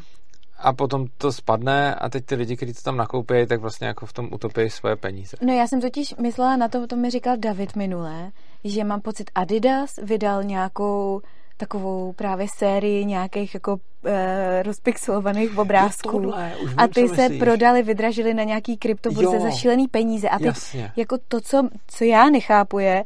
a 0.58 0.72
potom 0.72 1.06
to 1.18 1.32
spadne 1.32 1.94
a 1.94 2.08
teď 2.08 2.24
ty 2.24 2.34
lidi, 2.34 2.56
kteří 2.56 2.72
to 2.72 2.82
tam 2.82 2.96
nakoupí, 2.96 3.34
tak 3.48 3.60
vlastně 3.60 3.86
jako 3.86 4.06
v 4.06 4.12
tom 4.12 4.28
utopí 4.32 4.70
svoje 4.70 4.96
peníze. 4.96 5.36
No 5.42 5.52
já 5.52 5.66
jsem 5.66 5.80
totiž 5.80 6.14
myslela 6.16 6.56
na 6.56 6.68
to, 6.68 6.86
to 6.86 6.96
mi 6.96 7.10
říkal 7.10 7.36
David 7.36 7.76
minule, 7.76 8.30
že 8.64 8.84
mám 8.84 9.00
pocit 9.00 9.30
Adidas 9.34 9.90
vydal 10.02 10.44
nějakou 10.44 11.20
takovou 11.56 12.12
právě 12.12 12.46
sérii 12.56 13.04
nějakých 13.04 13.54
jako 13.54 13.76
e, 14.04 14.62
rozpixelovaných 14.62 15.58
obrázků. 15.58 16.10
tohle, 16.10 16.52
a 16.76 16.88
ty 16.88 17.08
se 17.08 17.22
myslíš. 17.22 17.38
prodali, 17.38 17.82
vydražili 17.82 18.34
na 18.34 18.42
nějaký 18.42 18.76
kryptoburze 18.76 19.36
Jo. 19.36 19.42
za 19.42 19.50
šílený 19.50 19.88
peníze. 19.88 20.28
A 20.28 20.38
teď 20.38 20.46
Jasně. 20.46 20.92
jako 20.96 21.16
to, 21.28 21.40
co, 21.40 21.68
co 21.86 22.04
já 22.04 22.30
nechápu 22.30 22.78
je, 22.78 23.04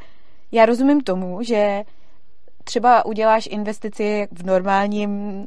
já 0.52 0.66
rozumím 0.66 1.00
tomu, 1.00 1.42
že 1.42 1.82
třeba 2.64 3.04
uděláš 3.04 3.48
investici 3.50 4.28
v 4.32 4.42
normálním 4.42 5.10
uh, 5.38 5.44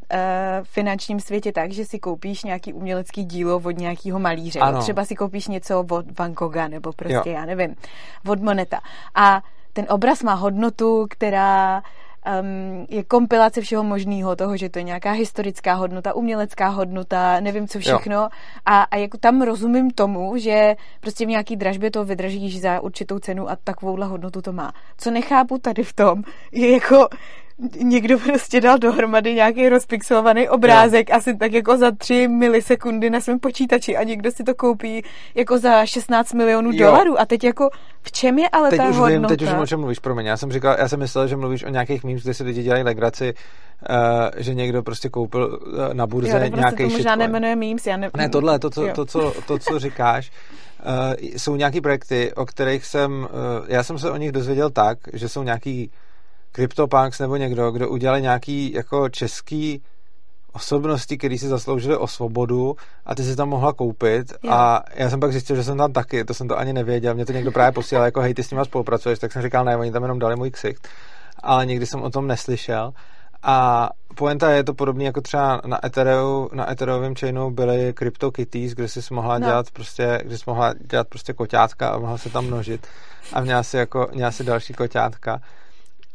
finančním 0.63 1.19
světě 1.19 1.51
tak, 1.51 1.71
že 1.71 1.85
si 1.85 1.99
koupíš 1.99 2.43
nějaký 2.43 2.73
umělecký 2.73 3.25
dílo 3.25 3.61
od 3.65 3.77
nějakého 3.77 4.19
malíře. 4.19 4.59
Ano. 4.59 4.79
Třeba 4.81 5.05
si 5.05 5.15
koupíš 5.15 5.47
něco 5.47 5.79
od 5.79 6.19
Van 6.19 6.33
Gogha 6.33 6.67
nebo 6.67 6.93
prostě, 6.93 7.29
Jo. 7.29 7.35
já 7.35 7.45
nevím, 7.45 7.75
od 8.27 8.41
Moneta. 8.41 8.79
A 9.15 9.41
ten 9.73 9.85
obraz 9.89 10.23
má 10.23 10.33
hodnotu, 10.33 11.07
která 11.09 11.83
um, 12.41 12.85
je 12.89 13.03
kompilace 13.03 13.61
všeho 13.61 13.83
možného, 13.83 14.35
toho, 14.35 14.57
že 14.57 14.69
to 14.69 14.79
je 14.79 14.83
nějaká 14.83 15.11
historická 15.11 15.73
hodnota, 15.73 16.13
umělecká 16.13 16.67
hodnota, 16.67 17.39
nevím 17.39 17.67
co 17.67 17.79
všechno. 17.79 18.29
A, 18.65 18.81
a 18.81 18.95
jako 18.97 19.17
tam 19.17 19.41
rozumím 19.41 19.91
tomu, 19.91 20.37
že 20.37 20.75
prostě 20.99 21.25
v 21.25 21.29
nějaký 21.29 21.55
dražbě 21.55 21.91
to 21.91 22.05
vydržíš 22.05 22.61
za 22.61 22.79
určitou 22.79 23.19
cenu 23.19 23.49
a 23.49 23.55
takovouhle 23.55 24.07
hodnotu 24.07 24.41
to 24.41 24.51
má. 24.53 24.73
Co 24.97 25.11
nechápu 25.11 25.57
tady 25.57 25.83
v 25.83 25.93
tom, 25.93 26.23
je 26.51 26.71
jako 26.71 27.07
někdo 27.81 28.19
prostě 28.19 28.61
dal 28.61 28.77
dohromady 28.77 29.33
nějaký 29.33 29.69
rozpixelovaný 29.69 30.49
obrázek 30.49 31.09
jo. 31.09 31.15
asi 31.15 31.37
tak 31.37 31.53
jako 31.53 31.77
za 31.77 31.91
3 31.91 32.27
milisekundy 32.27 33.09
na 33.09 33.21
svém 33.21 33.39
počítači 33.39 33.97
a 33.97 34.03
někdo 34.03 34.31
si 34.31 34.43
to 34.43 34.55
koupí 34.55 35.03
jako 35.35 35.57
za 35.57 35.85
16 35.85 36.33
milionů 36.33 36.71
Jo. 36.73 36.85
dolarů. 36.85 37.19
A 37.19 37.25
teď 37.25 37.43
jako 37.43 37.69
v 38.01 38.11
čem 38.11 38.39
je 38.39 38.49
ale 38.49 38.69
Teď 38.69 38.77
ta 38.79 38.89
už 38.89 38.95
hodnota? 38.95 39.19
vím, 39.19 39.27
teď 39.27 39.41
už 39.41 39.49
vím, 39.49 39.59
o 39.59 39.67
čem 39.67 39.79
mluvíš, 39.79 39.99
promiň. 39.99 40.25
Já 40.25 40.37
jsem 40.37 40.51
říkal, 40.51 40.75
já 40.79 40.87
jsem 40.87 40.99
myslel, 40.99 41.27
že 41.27 41.35
mluvíš 41.35 41.63
o 41.63 41.69
nějakých 41.69 42.03
memes, 42.03 42.23
kde 42.23 42.33
si 42.33 42.43
lidi 42.43 42.63
dělají 42.63 42.83
legraci, 42.83 43.33
uh, 43.89 43.95
že 44.37 44.53
někdo 44.53 44.83
prostě 44.83 45.09
koupil 45.09 45.59
uh, 45.67 45.93
na 45.93 46.07
burze 46.07 46.31
jo, 46.31 46.37
prostě 46.39 46.55
nějaký 46.55 46.77
to 46.77 46.83
možná 46.83 46.97
shitcoin. 46.97 47.19
nemenuje 47.19 47.55
memes, 47.55 47.87
já 47.87 47.97
ne... 47.97 48.09
Ne, 48.17 48.29
tohle, 48.29 48.59
to, 48.59 48.69
co, 48.69 48.83
Jo. 48.85 48.93
to, 48.93 49.05
co, 49.05 49.33
to, 49.47 49.59
co 49.59 49.79
říkáš, 49.79 50.31
uh, 50.85 50.91
jsou 51.19 51.55
nějaký 51.55 51.81
projekty, 51.81 52.33
o 52.33 52.45
kterých 52.45 52.85
jsem, 52.85 53.11
uh, 53.21 53.27
já 53.67 53.83
jsem 53.83 53.99
se 53.99 54.11
o 54.11 54.17
nich 54.17 54.31
dozvěděl 54.31 54.69
tak, 54.69 54.97
že 55.13 55.29
jsou 55.29 55.43
nějaký 55.43 55.91
CryptoPunks 56.55 57.19
nebo 57.19 57.35
někdo, 57.35 57.71
kdo 57.71 57.89
udělali 57.89 58.21
nějaký 58.21 58.73
jako 58.73 59.09
český 59.09 59.81
osobnosti, 60.53 61.17
který 61.17 61.37
si 61.37 61.47
zasloužili 61.47 61.97
o 61.97 62.07
svobodu 62.07 62.75
a 63.05 63.15
ty 63.15 63.23
si 63.23 63.35
tam 63.35 63.49
mohla 63.49 63.73
koupit. 63.73 64.33
Jo. 64.43 64.51
a 64.51 64.83
já 64.93 65.09
jsem 65.09 65.19
pak 65.19 65.31
zjistil, 65.31 65.55
že 65.55 65.63
jsem 65.63 65.77
tam 65.77 65.93
taky, 65.93 66.25
to 66.25 66.33
jsem 66.33 66.47
to 66.47 66.57
ani 66.57 66.73
nevěděl, 66.73 67.13
mě 67.13 67.25
to 67.25 67.31
někdo 67.31 67.51
právě 67.51 67.71
posílal, 67.71 68.05
jako 68.05 68.21
hej, 68.21 68.33
ty 68.33 68.43
s 68.43 68.51
nima 68.51 68.65
spolupracuješ, 68.65 69.19
tak 69.19 69.31
jsem 69.31 69.41
říkal, 69.41 69.65
ne, 69.65 69.77
oni 69.77 69.91
tam 69.91 70.03
jenom 70.03 70.19
dali 70.19 70.35
můj 70.35 70.51
ksicht, 70.51 70.87
ale 71.43 71.65
nikdy 71.65 71.85
jsem 71.85 72.01
o 72.01 72.09
tom 72.09 72.27
neslyšel. 72.27 72.93
A 73.43 73.89
poenta 74.15 74.51
je 74.51 74.63
to 74.63 74.73
podobný 74.73 75.05
jako 75.05 75.21
třeba 75.21 75.61
na 75.65 75.85
Ethereu, 75.85 76.49
na 76.53 76.71
Ethereovém 76.71 77.15
chainu 77.15 77.51
byly 77.51 77.93
CryptoKitties, 77.99 78.73
kde 78.73 78.87
jsi 78.87 79.13
mohla 79.13 79.39
No. 79.39 79.47
dělat 79.47 79.71
prostě, 79.71 80.21
kde 80.25 80.37
jsi 80.37 80.43
mohla 80.47 80.73
dělat 80.91 81.07
prostě 81.07 81.33
koťátka 81.33 81.89
a 81.89 81.97
mohla 81.97 82.17
se 82.17 82.29
tam 82.29 82.45
množit. 82.45 82.87
A 83.33 83.41
měla 83.41 83.63
si 83.63 83.77
jako, 83.77 84.09
měla 84.13 84.31
si 84.31 84.43
další 84.43 84.73
koťátka 84.73 85.41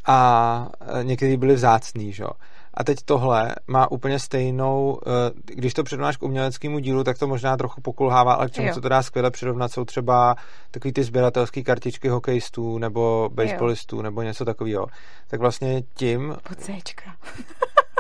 a 0.07 0.69
e, 1.01 1.05
některý 1.05 1.37
byly 1.37 1.55
vzácný, 1.55 2.13
že 2.13 2.23
jo. 2.23 2.31
A 2.75 2.85
teď 2.85 2.99
tohle 3.05 3.55
má 3.67 3.91
úplně 3.91 4.19
stejnou, 4.19 5.01
e, 5.07 5.11
když 5.55 5.75
to 5.75 5.85
přirovnáš 5.85 6.17
k 6.17 6.23
uměleckému 6.23 6.79
dílu, 6.79 7.05
tak 7.05 7.19
to 7.19 7.27
možná 7.27 7.57
trochu 7.57 7.81
pokulhává, 7.81 8.33
ale 8.35 8.49
k 8.49 8.53
čemu 8.53 8.67
Jo. 8.69 8.75
se 8.75 8.81
to 8.81 8.89
dá 8.89 9.03
skvěle 9.03 9.31
přirovnat, 9.31 9.73
jsou 9.73 9.85
třeba 9.85 10.35
takový 10.71 10.93
ty 10.93 11.03
sběratelské 11.05 11.63
kartičky 11.63 12.09
hokejistů 12.09 12.79
nebo 12.79 13.29
baseballistů 13.33 14.03
nebo 14.03 14.23
něco 14.23 14.45
takového. 14.45 14.87
Tak 15.29 15.41
vlastně 15.41 15.83
tím, 15.95 16.37
Po 16.49 16.55
Cčka. 16.55 17.15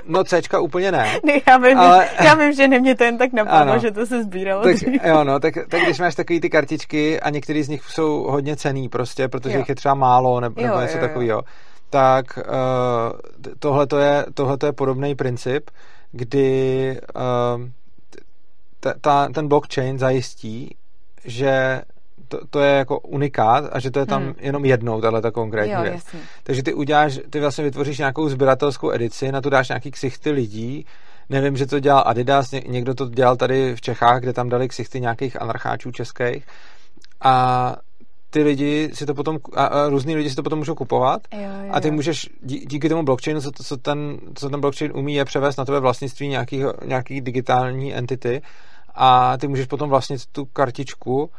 no 0.07 0.25
Cčka 0.25 0.61
úplně 0.61 0.93
ne, 0.93 1.21
Ne, 1.25 1.33
já 1.49 1.57
vím, 1.57 1.79
Ale- 1.79 2.09
já 2.25 2.35
vím, 2.35 2.53
že 2.53 2.69
nemě 2.69 2.97
to 2.97 3.05
jen 3.05 3.19
tak 3.19 3.33
napadlo, 3.33 3.73
Ano. 3.73 3.79
že 3.81 3.91
to 3.91 4.07
se 4.07 4.23
sbíralo 4.23 4.63
tak, 4.63 4.75
dřív. 4.75 5.05
jo, 5.05 5.25
no, 5.25 5.41
tak, 5.41 5.55
tak 5.69 5.81
když 5.83 5.99
máš 5.99 6.15
takový 6.15 6.41
ty 6.41 6.51
kartičky 6.51 7.21
a 7.21 7.31
některý 7.31 7.63
z 7.63 7.69
nich 7.69 7.83
jsou 7.85 8.23
hodně 8.31 8.57
cený 8.57 8.89
prostě, 8.89 9.29
protože 9.29 9.55
Jo. 9.55 9.59
jich 9.59 9.69
je 9.69 9.75
třeba 9.75 9.95
málo 9.95 10.41
nebo, 10.41 10.61
nebo 10.63 10.75
Jo, 10.75 10.81
něco 10.81 10.97
jo, 10.99 11.03
jo. 11.03 11.09
takového, 11.09 11.43
tak 11.91 12.39
uh, 12.39 12.45
tohle 13.59 13.87
je, 14.01 14.27
tohleto 14.35 14.67
je 14.67 14.73
podobný 14.73 15.15
princip, 15.15 15.71
kdy 16.13 17.01
uh, 17.17 17.69
ta, 18.81 18.95
ta, 19.01 19.29
ten 19.29 19.49
blockchain 19.49 19.99
zajistí, 19.99 20.77
že 21.25 21.83
to, 22.29 22.47
to 22.51 22.61
je 22.61 22.73
jako 22.73 22.99
unikát 22.99 23.65
a 23.73 23.81
že 23.81 23.91
to 23.91 23.99
je 23.99 24.07
tam 24.07 24.23
Hmm. 24.23 24.35
jenom 24.41 24.65
jednou, 24.65 25.01
tahle 25.01 25.23
ta 25.23 25.31
konkrétní 25.31 25.73
Jo, 25.73 25.83
věc. 25.83 26.05
Takže 26.43 26.63
ty 26.63 26.75
uděláš, 26.75 27.21
ty 27.31 27.41
vlastně 27.41 27.65
vytvoříš 27.65 27.99
nějakou 27.99 28.29
sběratelskou 28.29 28.93
edici, 28.93 29.33
na 29.33 29.41
to 29.41 29.51
dáš 29.51 29.69
nějaký 29.69 29.91
ksichty 29.91 30.31
lidí, 30.31 30.87
nevím, 31.29 31.57
že 31.57 31.67
to 31.67 31.81
dělal 31.81 32.03
Adidas, 32.07 32.51
ně, 32.51 32.63
někdo 32.67 32.95
to 32.95 33.09
dělal 33.09 33.37
tady 33.37 33.77
v 33.77 33.81
Čechách, 33.81 34.21
kde 34.21 34.33
tam 34.33 34.49
dali 34.49 34.69
ksichty 34.69 35.01
nějakých 35.01 35.43
anarcháčů 35.43 35.91
českých 35.91 36.47
a 37.21 37.77
ty 38.31 38.43
lidi 38.43 38.91
si 38.93 39.07
to 39.07 39.15
potom, 39.15 39.39
a, 39.55 39.65
a 39.67 39.89
různý 39.89 40.17
lidi 40.17 40.31
si 40.31 40.37
to 40.37 40.43
potom 40.43 40.59
můžou 40.59 40.75
kupovat 40.75 41.23
Jo, 41.33 41.41
jo, 41.41 41.71
a 41.71 41.81
ty 41.81 41.91
můžeš 41.91 42.29
dí, 42.43 42.59
díky 42.67 42.89
tomu 42.89 43.03
blockchainu, 43.03 43.41
co, 43.41 43.51
co, 43.65 43.77
ten, 43.77 44.19
co 44.35 44.51
ten 44.51 44.61
blockchain 44.61 44.93
umí, 44.95 45.15
je 45.15 45.25
převést 45.25 45.57
na 45.57 45.65
tebe 45.65 45.81
vlastnictví 45.81 46.29
nějaký, 46.29 46.63
nějaký 46.85 47.21
digitální 47.21 47.95
entity 47.95 48.43
a 48.95 49.37
ty 49.37 49.49
můžeš 49.49 49.67
potom 49.67 49.91
vlastnit 49.91 50.27
tu 50.33 50.45
kartičku 50.45 51.31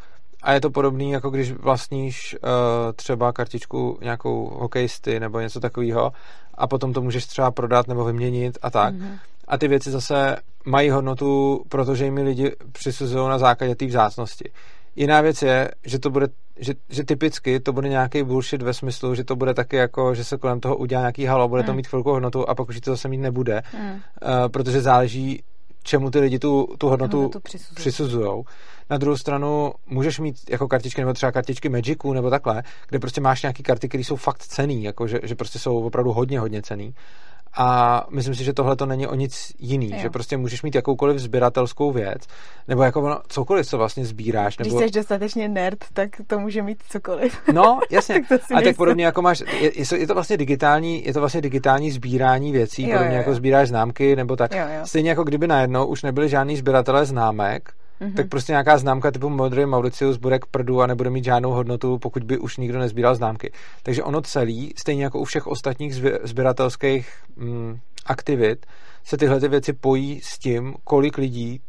a 0.44 0.54
je 0.54 0.62
to 0.62 0.70
podobný, 0.70 1.12
jako 1.12 1.30
když 1.30 1.52
vlastníš 1.52 2.36
uh, 2.44 2.50
třeba 2.96 3.34
kartičku 3.34 3.98
nějakou 4.02 4.50
hokejisty 4.54 5.20
nebo 5.20 5.40
něco 5.40 5.60
takového 5.60 6.12
a 6.54 6.68
potom 6.68 6.94
to 6.94 7.02
můžeš 7.02 7.26
třeba 7.26 7.52
prodat 7.52 7.88
nebo 7.88 8.06
vyměnit 8.06 8.58
a 8.62 8.70
tak. 8.70 8.94
Mhm. 8.94 9.18
A 9.48 9.58
ty 9.58 9.68
věci 9.68 9.92
zase 9.92 10.36
mají 10.66 10.90
hodnotu, 10.90 11.64
protože 11.70 12.06
jim 12.06 12.18
ji 12.18 12.24
lidi 12.24 12.52
přisuzují 12.72 13.30
na 13.30 13.38
základě 13.38 13.76
té 13.76 13.86
vzácnosti. 13.86 14.52
Jiná 14.96 15.22
věc 15.22 15.42
je, 15.42 15.72
že 15.86 16.00
to 16.00 16.10
bude, 16.10 16.28
že, 16.60 16.74
že 16.90 17.04
typicky 17.04 17.60
to 17.60 17.74
bude 17.74 17.90
nějaký 17.90 18.24
bullshit 18.24 18.62
ve 18.62 18.74
smyslu, 18.74 19.16
že 19.16 19.24
to 19.24 19.36
bude 19.36 19.54
taky 19.54 19.76
jako, 19.76 20.16
že 20.16 20.24
se 20.24 20.38
kolem 20.38 20.60
toho 20.60 20.76
udělá 20.78 21.02
nějaký 21.02 21.26
halo, 21.26 21.48
bude 21.48 21.64
to 21.64 21.68
Hmm. 21.72 21.76
mít 21.78 21.88
chvilku 21.88 22.10
hodnotu 22.12 22.50
a 22.50 22.56
pak 22.56 22.70
už 22.70 22.80
to 22.82 22.92
zase 22.92 23.08
mít 23.08 23.18
nebude, 23.18 23.62
Mm. 23.80 23.90
uh, 23.90 24.00
protože 24.48 24.82
záleží, 24.82 25.44
čemu 25.84 26.12
ty 26.12 26.20
lidi 26.20 26.40
tu, 26.40 26.68
tu 26.78 26.90
hodnotu, 26.90 27.18
Hodnotu 27.18 27.40
přisuzují. 27.40 27.76
přisuzují. 27.76 28.44
Na 28.90 28.98
druhou 28.98 29.18
stranu 29.18 29.74
můžeš 29.88 30.20
mít 30.20 30.36
jako 30.50 30.68
kartičky 30.68 31.02
nebo 31.02 31.14
třeba 31.14 31.32
kartičky 31.32 31.70
Magicu 31.70 32.14
nebo 32.14 32.30
takhle, 32.30 32.64
kde 32.90 33.00
prostě 33.00 33.22
máš 33.22 33.42
nějaký 33.42 33.64
karty, 33.64 33.88
které 33.90 34.04
jsou 34.04 34.16
fakt 34.16 34.38
cený, 34.44 34.84
jako 34.84 35.08
že, 35.08 35.20
že 35.24 35.36
prostě 35.36 35.60
jsou 35.60 35.86
opravdu 35.86 36.12
hodně, 36.12 36.40
hodně 36.40 36.62
cený. 36.62 36.94
A 37.58 38.02
myslím 38.10 38.36
si, 38.36 38.44
že 38.44 38.54
tohle 38.54 38.76
to 38.76 38.86
není 38.86 39.08
o 39.08 39.16
nic 39.16 39.52
jiný, 39.60 39.92
Jo. 39.92 39.98
že 40.02 40.10
prostě 40.10 40.38
můžeš 40.38 40.64
mít 40.64 40.76
jakoukoliv 40.76 41.20
sběratelskou 41.20 41.92
věc, 41.92 42.22
nebo 42.68 42.84
jako 42.84 43.02
ono, 43.02 43.22
cokoliv, 43.28 43.68
co 43.68 43.78
vlastně 43.78 44.06
sbíráš. 44.06 44.58
Když 44.58 44.74
Nebo... 44.74 44.80
jsi 44.80 44.92
dostatečně 44.92 45.50
nerd, 45.50 45.78
tak 45.94 46.10
to 46.28 46.40
může 46.40 46.62
mít 46.62 46.84
cokoliv. 46.90 47.38
No, 47.54 47.80
jasně. 47.90 48.16
Tak 48.22 48.40
to 48.40 48.46
si 48.46 48.54
a 48.54 48.62
tak 48.62 48.76
podobně 48.76 49.06
jako 49.06 49.22
máš, 49.22 49.44
je, 49.60 49.72
je, 49.98 50.08
to 50.08 50.14
vlastně 50.14 50.38
digitální, 50.38 51.06
je 51.06 51.14
to 51.14 51.20
vlastně 51.20 51.42
digitální 51.42 51.92
sbírání 51.92 52.52
věcí, 52.52 52.84
Jo, 52.84 52.90
podobně 52.92 53.16
jo, 53.16 53.18
jako 53.18 53.30
jo. 53.30 53.36
sbíráš 53.36 53.68
známky, 53.68 54.16
nebo 54.16 54.36
tak. 54.36 54.52
Jo, 54.52 54.66
jo. 54.78 54.86
Stejně 54.86 55.10
jako 55.10 55.24
kdyby 55.24 55.48
najednou 55.48 55.86
už 55.86 56.04
nebyli 56.04 56.30
žádný 56.30 56.58
sběratelé 56.58 57.06
známek, 57.06 57.74
Mhm. 58.02 58.14
tak 58.14 58.30
prostě 58.30 58.52
nějaká 58.52 58.78
známka 58.78 59.12
typu 59.12 59.30
Modrý 59.30 59.66
Mauricius 59.66 60.18
bude 60.18 60.40
k 60.40 60.46
prdu 60.46 60.82
a 60.82 60.88
nebude 60.88 61.10
mít 61.10 61.24
žádnou 61.24 61.52
hodnotu, 61.52 61.98
pokud 61.98 62.24
by 62.24 62.38
už 62.38 62.58
nikdo 62.58 62.80
nezbíral 62.80 63.16
známky. 63.16 63.52
Takže 63.84 64.04
ono 64.04 64.22
celý, 64.22 64.74
stejně 64.78 65.04
jako 65.04 65.20
u 65.20 65.24
všech 65.24 65.48
ostatních 65.48 65.96
sběratelských 66.24 67.10
mm, 67.36 67.80
aktivit, 68.06 68.66
se 69.04 69.18
tyhle 69.18 69.40
ty 69.40 69.48
věci 69.48 69.74
pojí 69.74 70.22
s 70.24 70.40
tím, 70.40 70.76
kolik 70.84 71.18
lidí 71.18 71.62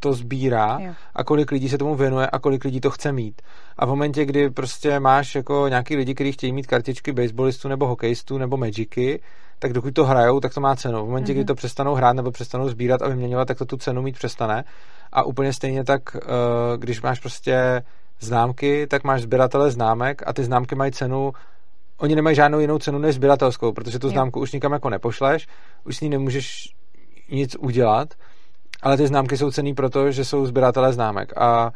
to 0.00 0.12
sbírá 0.12 0.78
Jo. 0.80 0.92
a 1.14 1.24
kolik 1.24 1.50
lidí 1.50 1.68
se 1.68 1.78
tomu 1.78 1.94
věnuje 1.94 2.26
a 2.26 2.38
kolik 2.38 2.64
lidí 2.64 2.80
to 2.80 2.90
chce 2.90 3.12
mít. 3.12 3.42
A 3.76 3.86
v 3.86 3.88
momentě, 3.88 4.24
kdy 4.24 4.50
prostě 4.50 5.00
máš 5.00 5.34
jako 5.34 5.68
nějaký 5.68 5.96
lidi, 5.96 6.14
kteří 6.14 6.32
chtějí 6.32 6.52
mít 6.52 6.66
kartičky 6.66 7.12
baseballistů 7.12 7.68
nebo 7.68 7.86
hokejistů 7.86 8.38
nebo 8.38 8.56
magicy, 8.56 9.20
tak 9.62 9.72
dokud 9.72 9.94
to 9.94 10.04
hrajou, 10.04 10.40
tak 10.40 10.54
to 10.54 10.60
má 10.60 10.76
cenu. 10.76 11.04
V 11.04 11.08
momentě, 11.08 11.32
kdy 11.32 11.40
Mhm. 11.40 11.46
to 11.46 11.54
přestanou 11.54 11.94
hrát 11.94 12.12
nebo 12.12 12.30
přestanou 12.30 12.68
sbírat 12.68 13.02
a 13.02 13.08
vyměňovat, 13.08 13.48
tak 13.48 13.58
to 13.58 13.64
tu 13.64 13.76
cenu 13.76 14.02
mít 14.02 14.14
přestane. 14.18 14.64
A 15.12 15.22
úplně 15.22 15.52
stejně 15.52 15.84
tak, 15.84 16.16
eh, 16.16 16.20
když 16.76 17.02
máš 17.02 17.20
prostě 17.20 17.82
známky, 18.20 18.86
tak 18.86 19.04
máš 19.04 19.22
sběratele 19.22 19.70
známek 19.70 20.22
a 20.26 20.32
ty 20.32 20.44
známky 20.44 20.74
mají 20.74 20.92
cenu 20.92 21.32
Oni 22.00 22.14
nemají 22.14 22.36
žádnou 22.36 22.58
jinou 22.60 22.78
cenu 22.78 22.98
než 22.98 23.14
sběratelskou, 23.14 23.72
protože 23.72 23.98
tu 23.98 24.08
známku 24.08 24.40
už 24.40 24.52
nikam 24.52 24.72
jako 24.72 24.90
nepošleš, 24.90 25.46
už 25.84 25.96
s 25.96 26.00
ní 26.00 26.08
nemůžeš 26.08 26.74
nic 27.30 27.56
udělat, 27.58 28.14
ale 28.82 28.96
ty 28.96 29.06
známky 29.06 29.36
jsou 29.36 29.50
cený 29.50 29.74
proto, 29.74 30.10
že 30.10 30.24
jsou 30.24 30.46
sběratelé 30.46 30.92
známek. 30.92 31.32
A 31.36 31.72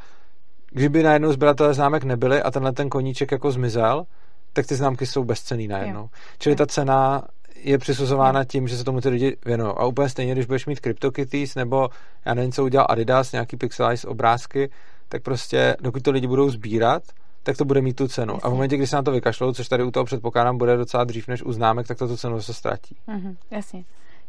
kdyby 0.70 1.02
najednou 1.02 1.32
sběratelé 1.32 1.74
známek 1.74 2.04
nebyli 2.04 2.42
a 2.42 2.50
tenhle 2.50 2.72
ten 2.72 2.88
koníček 2.88 3.32
jako 3.32 3.50
zmizel, 3.50 4.04
tak 4.52 4.66
ty 4.66 4.74
známky 4.74 5.06
jsou 5.06 5.24
bezcený 5.24 5.68
najednou. 5.68 6.00
Jo. 6.00 6.08
Čili 6.38 6.56
ta 6.56 6.66
cena 6.66 7.22
je 7.64 7.78
přisuzována 7.78 8.44
tím, 8.44 8.68
že 8.68 8.76
se 8.76 8.84
tomu 8.84 9.00
ty 9.00 9.08
lidi 9.08 9.36
věnují. 9.44 9.72
A 9.76 9.84
úplně 9.84 10.08
stejně, 10.08 10.32
když 10.32 10.46
budeš 10.46 10.66
mít 10.66 10.80
CryptoKitties 10.80 11.54
nebo 11.54 11.88
já 12.24 12.34
nevím, 12.34 12.52
co 12.52 12.64
udělal 12.64 12.86
Adidas, 12.90 13.32
nějaký 13.32 13.56
pixelize 13.56 14.08
obrázky, 14.08 14.70
tak 15.08 15.22
prostě 15.22 15.76
dokud 15.80 16.02
to 16.02 16.10
lidi 16.10 16.26
budou 16.26 16.50
sbírat, 16.50 17.02
tak 17.42 17.56
to 17.56 17.64
bude 17.64 17.80
mít 17.80 17.96
tu 17.96 18.08
cenu. 18.08 18.34
Jasně. 18.34 18.46
A 18.46 18.48
v 18.48 18.52
momentě, 18.52 18.76
kdy 18.76 18.86
se 18.86 18.96
na 18.96 19.02
to 19.02 19.12
vykašlou, 19.12 19.52
což 19.52 19.68
tady 19.68 19.84
u 19.84 19.90
toho 19.90 20.04
předpokládám 20.04 20.58
bude 20.58 20.76
docela 20.76 21.04
dřív 21.04 21.28
než 21.28 21.42
u 21.42 21.52
známek, 21.52 21.86
tak 21.86 21.98
to 21.98 22.08
tu 22.08 22.16
cenu 22.16 22.42
se 22.42 22.54
ztratí. 22.54 22.96
Mm-hmm, 23.08 23.36
jasně. 23.50 23.84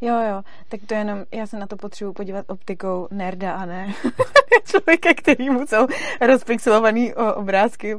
Jo, 0.05 0.15
jo, 0.29 0.43
tak 0.69 0.79
to 0.87 0.93
jenom, 0.93 1.25
já 1.31 1.47
se 1.47 1.59
na 1.59 1.67
to 1.67 1.77
potřebuji 1.77 2.13
podívat 2.13 2.45
optikou 2.49 3.07
nerda 3.11 3.53
a 3.53 3.65
ne 3.65 3.93
člověka, 4.65 5.09
který 5.17 5.49
mu 5.49 5.67
jsou 5.67 5.87
rozpixelovaný 6.21 7.13
obrázky 7.13 7.95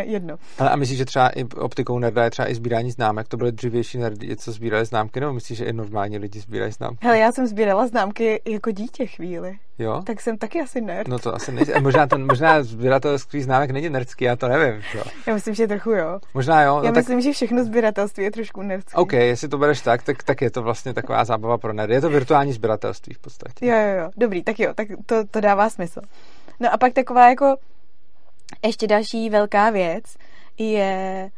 jedno. 0.00 0.36
Ale 0.58 0.70
a 0.70 0.76
myslíš, 0.76 0.98
že 0.98 1.04
třeba 1.04 1.28
i 1.28 1.44
optikou 1.44 1.98
nerda 1.98 2.24
je 2.24 2.30
třeba 2.30 2.50
i 2.50 2.54
sbírání 2.54 2.90
známek? 2.90 3.28
To 3.28 3.36
byly 3.36 3.52
dřívější 3.52 3.98
nerdy, 3.98 4.36
co 4.36 4.52
sbírali 4.52 4.84
známky, 4.84 5.20
nebo 5.20 5.32
myslíš, 5.32 5.58
že 5.58 5.64
i 5.64 5.72
normální 5.72 6.18
lidi 6.18 6.40
sbírají 6.40 6.72
známky? 6.72 7.06
Hele, 7.06 7.18
já 7.18 7.32
jsem 7.32 7.46
sbírala 7.46 7.86
známky 7.86 8.42
jako 8.48 8.70
dítě 8.70 9.06
chvíli. 9.06 9.58
Jo? 9.80 10.02
Tak 10.06 10.20
jsem 10.20 10.38
taky 10.38 10.60
asi 10.60 10.80
nerd. 10.80 11.08
No 11.08 11.18
to 11.18 11.34
asi 11.34 11.52
nejsi. 11.52 11.80
Možná, 11.80 12.06
to, 12.06 12.18
možná 12.18 12.62
sběratelství 12.62 13.42
známek 13.42 13.70
není 13.70 13.90
nerdský, 13.90 14.24
já 14.24 14.36
to 14.36 14.48
nevím. 14.48 14.82
Jo. 14.94 15.02
Já 15.26 15.34
myslím, 15.34 15.54
že 15.54 15.68
trochu 15.68 15.90
jo. 15.90 16.20
Možná 16.34 16.62
jo. 16.62 16.76
No 16.76 16.84
já 16.84 16.92
tak... 16.92 16.96
myslím, 16.96 17.20
že 17.20 17.32
všechno 17.32 17.64
sběratelství 17.64 18.24
je 18.24 18.30
trošku 18.30 18.62
nerdský. 18.62 18.94
OK, 18.94 19.12
jestli 19.12 19.48
to 19.48 19.58
bereš 19.58 19.80
tak, 19.80 20.02
tak, 20.02 20.22
tak 20.22 20.40
je 20.40 20.50
to 20.50 20.62
vlastně 20.62 20.94
taková 20.94 21.24
zábava 21.24 21.58
pro 21.58 21.72
nerdy. 21.72 21.94
Je 21.94 22.00
to 22.00 22.10
virtuální 22.10 22.52
sběratelství 22.52 23.14
v 23.14 23.18
podstatě. 23.18 23.66
Jo, 23.66 23.76
jo, 23.76 24.02
jo. 24.02 24.10
Dobrý, 24.16 24.42
tak 24.42 24.60
jo, 24.60 24.74
tak 24.74 24.88
to, 25.06 25.24
to 25.24 25.40
dává 25.40 25.70
smysl. 25.70 26.00
No 26.60 26.72
a 26.72 26.76
pak 26.76 26.92
taková 26.92 27.28
jako 27.28 27.56
ještě 28.66 28.86
další 28.86 29.30
velká 29.30 29.70
věc 29.70 30.04
je 30.58 31.30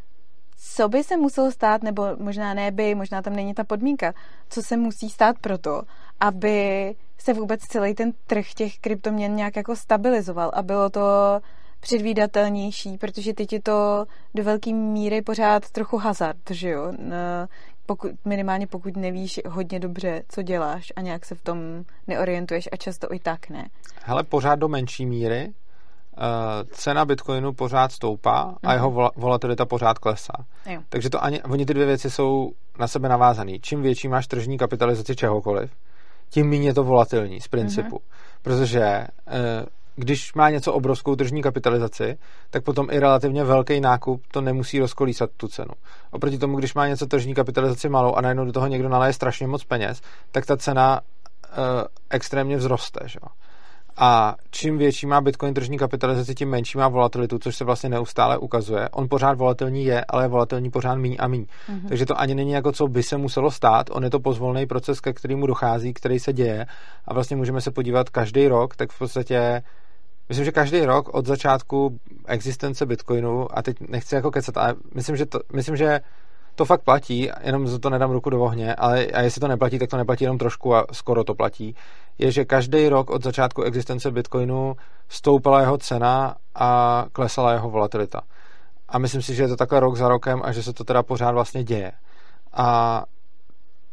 co 0.74 0.88
by 0.88 1.04
se 1.04 1.16
muselo 1.16 1.50
stát, 1.50 1.82
nebo 1.82 2.06
možná 2.18 2.54
ne 2.54 2.70
by, 2.70 2.94
možná 2.94 3.22
tam 3.22 3.36
není 3.36 3.54
ta 3.54 3.64
podmínka, 3.64 4.12
co 4.48 4.62
se 4.62 4.76
musí 4.76 5.10
stát 5.10 5.36
proto, 5.40 5.82
aby 6.20 6.94
se 7.22 7.32
vůbec 7.32 7.60
celý 7.60 7.94
ten 7.94 8.12
trh 8.26 8.46
těch 8.54 8.78
kryptoměn 8.78 9.36
nějak 9.36 9.56
jako 9.56 9.76
stabilizoval 9.76 10.50
a 10.54 10.62
bylo 10.62 10.90
to 10.90 11.00
předvídatelnější, 11.80 12.98
protože 12.98 13.34
teď 13.34 13.52
je 13.52 13.62
to 13.62 14.04
do 14.34 14.44
velké 14.44 14.72
míry 14.72 15.22
pořád 15.22 15.70
trochu 15.70 15.96
hazard, 15.96 16.50
že 16.50 16.70
jo? 16.70 16.92
Pokud, 17.86 18.10
minimálně 18.24 18.66
pokud 18.66 18.96
nevíš 18.96 19.40
hodně 19.48 19.80
dobře, 19.80 20.22
co 20.28 20.42
děláš 20.42 20.92
a 20.96 21.00
nějak 21.00 21.26
se 21.26 21.34
v 21.34 21.42
tom 21.42 21.58
neorientuješ 22.06 22.68
a 22.72 22.76
často 22.76 23.14
i 23.14 23.18
tak 23.18 23.50
ne. 23.50 23.68
Hele, 24.04 24.22
pořád 24.22 24.54
do 24.54 24.68
menší 24.68 25.06
míry, 25.06 25.52
Uh, 26.16 26.68
cena 26.70 27.04
Bitcoinu 27.04 27.52
pořád 27.52 27.92
stoupá 27.92 28.54
a 28.62 28.68
mhm. 28.68 28.74
jeho 28.74 29.10
volatilita 29.16 29.66
pořád 29.66 29.98
klesá. 29.98 30.32
Jo. 30.66 30.80
Takže 30.88 31.10
to 31.10 31.24
ani, 31.24 31.42
oni 31.42 31.66
ty 31.66 31.74
dvě 31.74 31.86
věci 31.86 32.10
jsou 32.10 32.52
na 32.78 32.88
sebe 32.88 33.08
navázané. 33.08 33.58
Čím 33.58 33.82
větší 33.82 34.08
máš 34.08 34.26
tržní 34.26 34.58
kapitalizaci 34.58 35.16
čehokoliv, 35.16 35.70
tím 36.32 36.50
méně 36.50 36.68
je 36.68 36.74
to 36.74 36.84
volatilní 36.84 37.40
z 37.40 37.48
principu. 37.48 37.96
Uh-huh. 37.96 38.12
Protože 38.42 39.06
uh, 39.26 39.34
když 39.96 40.34
má 40.34 40.50
něco 40.50 40.72
obrovskou 40.72 41.16
tržní 41.16 41.42
kapitalizaci, 41.42 42.18
tak 42.50 42.64
potom 42.64 42.88
i 42.90 42.98
relativně 42.98 43.44
velký 43.44 43.80
nákup 43.80 44.22
to 44.30 44.40
nemusí 44.40 44.78
rozkolísat 44.78 45.30
tu 45.36 45.48
cenu. 45.48 45.74
Oproti 46.10 46.38
tomu, 46.38 46.56
když 46.56 46.74
má 46.74 46.88
něco 46.88 47.06
tržní 47.06 47.34
kapitalizaci 47.34 47.88
malou 47.88 48.14
a 48.14 48.20
najednou 48.20 48.44
do 48.44 48.52
toho 48.52 48.66
někdo 48.66 48.88
naleje 48.88 49.12
strašně 49.12 49.46
moc 49.46 49.64
peněz, 49.64 50.00
tak 50.30 50.46
ta 50.46 50.56
cena 50.56 51.00
uh, 51.00 51.56
extrémně 52.10 52.58
vzroste. 52.58 53.00
Že? 53.06 53.18
A 53.96 54.36
čím 54.50 54.78
větší 54.78 55.06
má 55.06 55.20
Bitcoin 55.20 55.54
tržní 55.54 55.78
kapitalizaci, 55.78 56.34
tím 56.34 56.48
menší 56.48 56.78
má 56.78 56.88
volatilitu, 56.88 57.38
což 57.38 57.56
se 57.56 57.64
vlastně 57.64 57.90
neustále 57.90 58.38
ukazuje. 58.38 58.88
On 58.88 59.08
pořád 59.08 59.38
volatilní 59.38 59.84
je, 59.84 60.04
ale 60.08 60.24
je 60.24 60.28
volatilní 60.28 60.70
pořád 60.70 60.94
míň 60.94 61.16
a 61.18 61.28
míň. 61.28 61.42
Mm-hmm. 61.42 61.88
Takže 61.88 62.06
to 62.06 62.20
ani 62.20 62.34
není 62.34 62.52
jako 62.52 62.72
co 62.72 62.88
by 62.88 63.02
se 63.02 63.16
muselo 63.16 63.50
stát. 63.50 63.86
On 63.90 64.04
je 64.04 64.10
to 64.10 64.20
pozvolný 64.20 64.66
proces, 64.66 65.00
ke 65.00 65.12
kterému 65.12 65.46
dochází, 65.46 65.92
který 65.92 66.18
se 66.18 66.32
děje. 66.32 66.66
A 67.04 67.14
vlastně 67.14 67.36
můžeme 67.36 67.60
se 67.60 67.70
podívat 67.70 68.10
každý 68.10 68.48
rok, 68.48 68.76
tak 68.76 68.92
v 68.92 68.98
podstatě 68.98 69.62
Myslím, 70.28 70.44
že 70.44 70.52
každý 70.52 70.80
rok 70.80 71.08
od 71.14 71.26
začátku 71.26 71.98
existence 72.26 72.86
Bitcoinu, 72.86 73.58
a 73.58 73.62
teď 73.62 73.76
nechci 73.80 74.14
jako 74.14 74.30
kecat, 74.30 74.56
ale 74.56 74.74
myslím, 74.94 75.16
že 75.16 75.26
to, 75.26 75.40
myslím, 75.52 75.76
že 75.76 76.00
to 76.54 76.64
fakt 76.64 76.82
platí, 76.82 77.30
jenom 77.40 77.68
za 77.68 77.78
to 77.78 77.90
nedám 77.90 78.10
ruku 78.10 78.30
do 78.30 78.40
ohně, 78.40 78.74
ale 78.74 79.06
a 79.06 79.20
jestli 79.20 79.40
to 79.40 79.48
neplatí, 79.48 79.78
tak 79.78 79.90
to 79.90 79.96
neplatí 79.96 80.24
jenom 80.24 80.38
trošku 80.38 80.74
a 80.74 80.86
skoro 80.92 81.24
to 81.24 81.34
platí, 81.34 81.74
je, 82.18 82.32
že 82.32 82.44
každý 82.44 82.88
rok 82.88 83.10
od 83.10 83.22
začátku 83.22 83.62
existence 83.62 84.10
Bitcoinu 84.10 84.76
stoupala 85.08 85.60
jeho 85.60 85.78
cena 85.78 86.36
a 86.54 87.04
klesala 87.12 87.52
jeho 87.52 87.70
volatilita. 87.70 88.20
A 88.88 88.98
myslím 88.98 89.22
si, 89.22 89.34
že 89.34 89.42
je 89.42 89.48
to 89.48 89.56
takhle 89.56 89.80
rok 89.80 89.96
za 89.96 90.08
rokem 90.08 90.40
a 90.44 90.52
že 90.52 90.62
se 90.62 90.72
to 90.72 90.84
teda 90.84 91.02
pořád 91.02 91.30
vlastně 91.30 91.64
děje. 91.64 91.92
A 92.52 93.04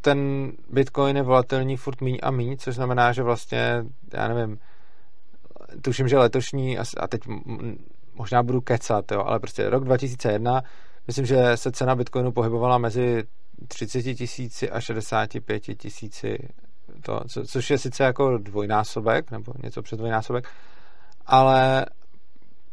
ten 0.02 0.52
Bitcoin 0.70 1.18
je 1.18 1.24
volatilní 1.24 1.78
furt 1.78 2.02
míň 2.02 2.18
a 2.24 2.32
míň, 2.32 2.58
což 2.58 2.76
znamená, 2.76 3.12
že 3.12 3.24
vlastně, 3.24 3.84
já 4.14 4.28
nevím, 4.28 4.60
tuším, 5.82 6.08
že 6.08 6.18
letošní, 6.18 6.78
a 6.78 7.08
teď 7.08 7.22
možná 8.14 8.44
budu 8.44 8.62
kecat, 8.62 9.12
jo, 9.12 9.24
ale 9.26 9.40
prostě 9.40 9.70
rok 9.70 9.84
2001 9.84 10.62
Myslím, 11.10 11.26
že 11.26 11.58
se 11.58 11.72
cena 11.72 11.96
Bitcoinu 11.96 12.32
pohybovala 12.32 12.78
mezi 12.78 13.24
30 13.68 14.04
tisíci 14.04 14.70
a 14.70 14.82
65 14.82 15.60
tisíci, 15.60 16.38
co, 17.28 17.46
což 17.46 17.70
je 17.70 17.78
sice 17.78 18.04
jako 18.04 18.38
dvojnásobek, 18.38 19.32
nebo 19.32 19.54
něco 19.64 19.82
před 19.82 19.96
dvojnásobek, 19.96 20.48
ale 21.26 21.86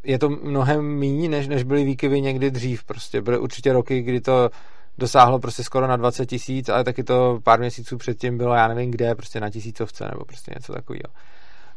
je 0.05 0.19
to 0.19 0.29
mnohem 0.29 0.99
méně, 0.99 1.29
než, 1.29 1.49
než 1.49 1.63
byly 1.63 1.85
výkyvy 1.85 2.21
někdy 2.21 2.51
dřív. 2.51 2.85
Prostě 2.85 3.23
byly 3.23 3.39
určitě 3.39 3.73
roky, 3.73 4.03
kdy 4.03 4.21
to 4.21 4.51
dosáhlo 4.99 5.39
prostě 5.39 5.65
skoro 5.65 5.87
na 5.87 5.97
20 5.97 6.27
tisíc, 6.27 6.69
ale 6.69 6.85
taky 6.85 7.05
to 7.05 7.41
pár 7.43 7.59
měsíců 7.59 7.97
předtím 7.97 8.39
bylo, 8.39 8.55
já 8.55 8.69
nevím 8.69 8.91
kde, 8.91 9.15
prostě 9.15 9.41
na 9.41 9.51
tisícovce 9.51 10.09
nebo 10.13 10.25
prostě 10.25 10.53
něco 10.57 10.73
takového. 10.73 11.15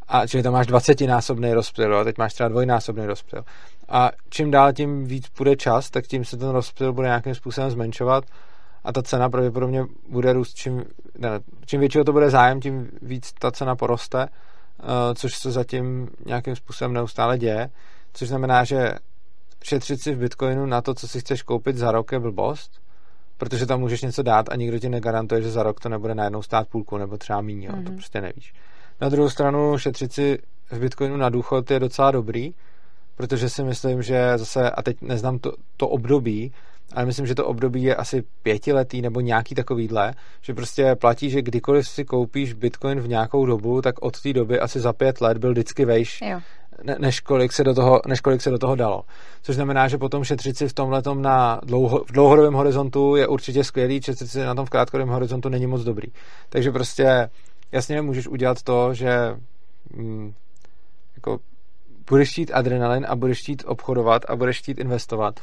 A 0.10 0.28
čili 0.28 0.44
tam 0.44 0.54
máš 0.54 0.68
20-násobný 0.68 1.54
rozptyl, 1.54 1.98
a 1.98 2.04
teď 2.04 2.18
máš 2.18 2.34
třeba 2.34 2.50
dvojnásobný 2.50 3.06
rozptyl. 3.06 3.44
A 3.90 4.12
čím 4.30 4.52
dál 4.52 4.74
tím 4.74 5.06
víc 5.06 5.30
půjde 5.30 5.56
čas, 5.56 5.90
tak 5.90 6.08
tím 6.08 6.26
se 6.26 6.38
ten 6.38 6.50
rozptyl 6.50 6.94
bude 6.94 7.08
nějakým 7.08 7.36
způsobem 7.36 7.72
zmenšovat 7.72 8.24
a 8.84 8.94
ta 8.94 9.04
cena 9.04 9.30
pravděpodobně 9.30 9.86
bude 10.10 10.34
růst. 10.34 10.54
Čím, 10.54 10.84
ne, 11.18 11.30
čím 11.66 11.80
větší 11.80 12.00
to 12.06 12.14
bude 12.14 12.30
zájem, 12.30 12.62
tím 12.62 12.90
víc 13.02 13.34
ta 13.40 13.52
cena 13.52 13.76
poroste, 13.76 14.28
uh, 14.28 14.86
což 15.16 15.36
se 15.36 15.52
zatím 15.52 16.10
nějakým 16.26 16.56
způsobem 16.56 16.94
neustále 16.94 17.38
děje. 17.38 17.70
Což 18.14 18.28
znamená, 18.28 18.64
že 18.64 18.94
šetřit 19.64 20.02
si 20.02 20.16
v 20.16 20.20
Bitcoinu 20.20 20.66
na 20.66 20.82
to, 20.82 20.94
co 20.94 21.08
si 21.08 21.20
chceš 21.20 21.42
koupit 21.42 21.78
za 21.78 21.92
rok 21.92 22.12
je 22.12 22.20
blbost, 22.20 22.82
protože 23.38 23.66
tam 23.66 23.80
můžeš 23.80 24.02
něco 24.02 24.24
dát 24.24 24.50
a 24.50 24.56
nikdo 24.56 24.80
ti 24.80 24.90
negarantuje, 24.90 25.42
že 25.42 25.52
za 25.52 25.64
rok 25.64 25.80
to 25.80 25.90
nebude 25.90 26.16
najednou 26.16 26.42
stát 26.42 26.68
půlku 26.68 26.98
nebo 26.98 27.18
třeba 27.18 27.42
míň, 27.42 27.68
mm-hmm. 27.68 27.84
to 27.84 27.90
mhm. 27.90 27.96
prostě 27.96 28.22
nevíš. 28.22 28.54
Na 29.02 29.10
druhou 29.10 29.30
stranu 29.30 29.78
šetřit 29.78 30.14
si 30.14 30.40
v 30.72 30.80
Bitcoinu 30.80 31.18
na 31.18 31.30
důchod 31.30 31.72
je 31.72 31.80
docela 31.80 32.12
dobrý, 32.12 32.54
protože 33.16 33.50
si 33.50 33.64
myslím, 33.64 34.02
že 34.02 34.34
zase, 34.36 34.72
a 34.72 34.82
teď 34.82 35.02
neznám 35.02 35.40
to, 35.40 35.54
to 35.78 35.88
období, 35.88 36.54
ale 36.94 37.06
myslím, 37.06 37.26
že 37.26 37.36
to 37.36 37.46
období 37.46 37.84
je 37.84 37.96
asi 37.96 38.24
pětiletý 38.44 39.02
nebo 39.02 39.20
nějaký 39.20 39.56
takovýhle, 39.56 40.14
že 40.42 40.54
prostě 40.54 40.96
platí, 40.96 41.30
že 41.30 41.42
kdykoliv 41.42 41.88
si 41.88 42.06
koupíš 42.06 42.54
Bitcoin 42.54 43.00
v 43.00 43.08
nějakou 43.08 43.46
dobu, 43.46 43.82
tak 43.82 43.96
od 44.02 44.22
té 44.22 44.34
doby 44.34 44.60
asi 44.60 44.80
za 44.80 44.94
pět 44.94 45.22
let 45.22 45.38
byl 45.38 45.52
vždycky 45.52 45.86
vejš, 45.86 46.24
ne, 46.84 46.96
než, 47.00 47.20
kolik 47.20 47.54
se 47.54 47.64
do 47.64 47.74
toho, 47.74 48.02
než 48.08 48.22
kolik 48.22 48.42
se 48.42 48.50
do 48.50 48.58
toho 48.58 48.76
dalo. 48.76 49.04
Což 49.42 49.56
znamená, 49.56 49.88
že 49.88 49.98
potom 49.98 50.24
šetřit 50.24 50.58
si 50.58 50.68
v 50.68 50.74
tomhle 50.74 51.02
na 51.14 51.62
dlouho, 51.64 52.04
v 52.08 52.12
dlouhodobém 52.12 52.54
horizontu 52.54 53.16
je 53.16 53.28
určitě 53.28 53.64
skvělý, 53.64 54.02
šetřit 54.02 54.32
si 54.32 54.40
na 54.40 54.56
tom 54.56 54.66
v 54.66 54.70
krátkodobém 54.70 55.14
horizontu 55.14 55.50
není 55.50 55.68
moc 55.68 55.84
dobrý. 55.84 56.08
Takže 56.50 56.72
prostě 56.72 57.30
jasně 57.72 58.02
můžeš 58.02 58.28
udělat 58.28 58.64
to, 58.64 58.94
že 58.94 59.38
mm, 59.94 60.34
jako 61.16 61.40
budeš 62.10 62.32
chtít 62.32 62.52
adrenalin 62.54 63.06
a 63.10 63.16
budeš 63.16 63.42
chtít 63.42 63.64
obchodovat 63.66 64.30
a 64.30 64.36
budeš 64.36 64.60
chtít 64.60 64.78
investovat 64.78 65.40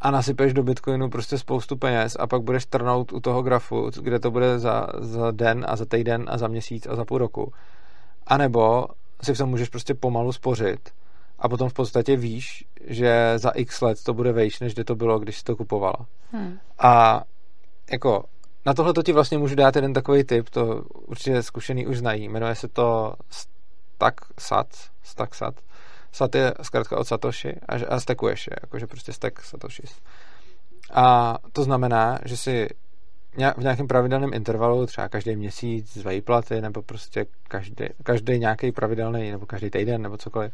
a 0.00 0.10
nasypeš 0.10 0.52
do 0.52 0.62
Bitcoinu 0.62 1.10
prostě 1.10 1.38
spoustu 1.38 1.76
peněz 1.76 2.16
a 2.20 2.26
pak 2.26 2.42
budeš 2.42 2.66
trnout 2.66 3.12
u 3.12 3.20
toho 3.20 3.42
grafu, 3.42 3.90
kde 4.02 4.18
to 4.18 4.30
bude 4.30 4.58
za, 4.58 4.86
za 4.98 5.30
den 5.30 5.64
a 5.68 5.76
za 5.76 5.84
týden 5.84 6.24
a 6.28 6.38
za 6.38 6.48
měsíc 6.48 6.86
a 6.86 6.96
za 6.96 7.04
půl 7.04 7.18
roku. 7.18 7.52
A 8.26 8.36
nebo 8.36 8.86
si 9.22 9.34
v 9.34 9.38
tom 9.38 9.50
můžeš 9.50 9.68
prostě 9.68 9.94
pomalu 9.94 10.32
spořit 10.32 10.90
a 11.38 11.48
potom 11.48 11.68
v 11.68 11.72
podstatě 11.72 12.16
víš, 12.16 12.64
že 12.86 13.32
za 13.36 13.50
x 13.50 13.80
let 13.80 13.98
to 14.04 14.14
bude 14.14 14.32
vejš, 14.32 14.60
než 14.60 14.74
kde 14.74 14.84
to 14.84 14.94
bylo, 14.94 15.18
když 15.18 15.38
jsi 15.38 15.44
to 15.44 15.56
kupovala. 15.56 16.06
Hmm. 16.32 16.58
A 16.78 17.22
jako 17.92 18.24
na 18.66 18.74
tohle 18.74 18.92
to 18.92 19.02
ti 19.02 19.12
vlastně 19.12 19.38
můžu 19.38 19.54
dát 19.54 19.76
jeden 19.76 19.92
takový 19.92 20.24
tip, 20.24 20.50
to 20.50 20.82
určitě 20.90 21.42
zkušený 21.42 21.86
už 21.86 21.98
znají. 21.98 22.28
Jmenuje 22.28 22.54
se 22.54 22.68
to 22.68 23.14
Stack 23.90 24.20
Sat. 24.38 25.54
Sat 26.12 26.34
je 26.34 26.54
zkrátka 26.62 26.96
od 26.96 27.04
Satoshi 27.04 27.60
a, 27.68 27.94
a 27.94 28.00
stekuješ 28.00 28.46
je, 28.46 28.56
jakože 28.62 28.86
prostě 28.86 29.12
stack 29.12 29.40
Satoshi. 29.40 29.82
A 30.92 31.38
to 31.52 31.62
znamená, 31.62 32.18
že 32.24 32.36
si 32.36 32.68
v 33.56 33.62
nějakém 33.62 33.86
pravidelném 33.86 34.32
intervalu, 34.32 34.86
třeba 34.86 35.08
každý 35.08 35.36
měsíc 35.36 35.92
z 35.92 36.06
výplaty, 36.06 36.60
nebo 36.60 36.82
prostě 36.82 37.26
každý, 37.48 37.84
každý 38.02 38.38
nějaký 38.38 38.72
pravidelný, 38.72 39.30
nebo 39.30 39.46
každý 39.46 39.70
týden, 39.70 40.02
nebo 40.02 40.16
cokoliv, 40.16 40.52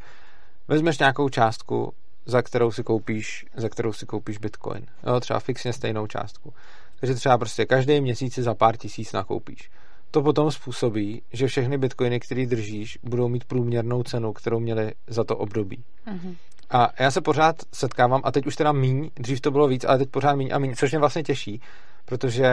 vezmeš 0.69 0.99
nějakou 0.99 1.29
částku, 1.29 1.95
za 2.27 2.43
kterou 2.43 2.71
si 2.71 2.83
koupíš, 2.83 3.47
za 3.57 3.69
kterou 3.69 3.93
si 3.93 4.07
koupíš 4.07 4.39
Bitcoin. 4.39 4.87
Jo, 5.07 5.21
třeba 5.21 5.41
fixně 5.41 5.73
stejnou 5.73 6.07
částku 6.07 6.55
takže 7.03 7.15
třeba 7.15 7.39
prostě 7.39 7.67
každý 7.67 8.01
měsíc 8.01 8.35
si 8.35 8.43
za 8.43 8.55
pár 8.55 8.77
tisíc 8.77 9.13
nakoupíš. 9.13 9.71
To 10.11 10.23
potom 10.23 10.51
způsobí, 10.51 11.23
že 11.33 11.47
všechny 11.47 11.79
bitcoiny, 11.79 12.21
které 12.21 12.47
držíš, 12.47 12.99
budou 13.03 13.29
mít 13.29 13.45
průměrnou 13.45 14.03
cenu, 14.03 14.33
kterou 14.33 14.61
měly 14.61 14.93
za 15.07 15.25
to 15.25 15.37
období. 15.37 15.85
Mm-hmm. 16.07 16.37
A 16.71 16.89
já 16.99 17.11
se 17.11 17.21
pořád 17.21 17.57
setkávám, 17.75 18.21
a 18.25 18.33
teď 18.33 18.47
už 18.47 18.57
teda 18.57 18.73
míň, 18.73 19.11
dřív 19.17 19.41
to 19.41 19.51
bylo 19.51 19.69
víc, 19.69 19.85
ale 19.85 19.99
teď 19.99 20.09
pořád 20.11 20.35
míň 20.35 20.51
a 20.53 20.59
míň, 20.59 20.75
což 20.75 20.91
mě 20.91 20.99
vlastně 20.99 21.23
těší, 21.23 21.61
protože, 22.05 22.53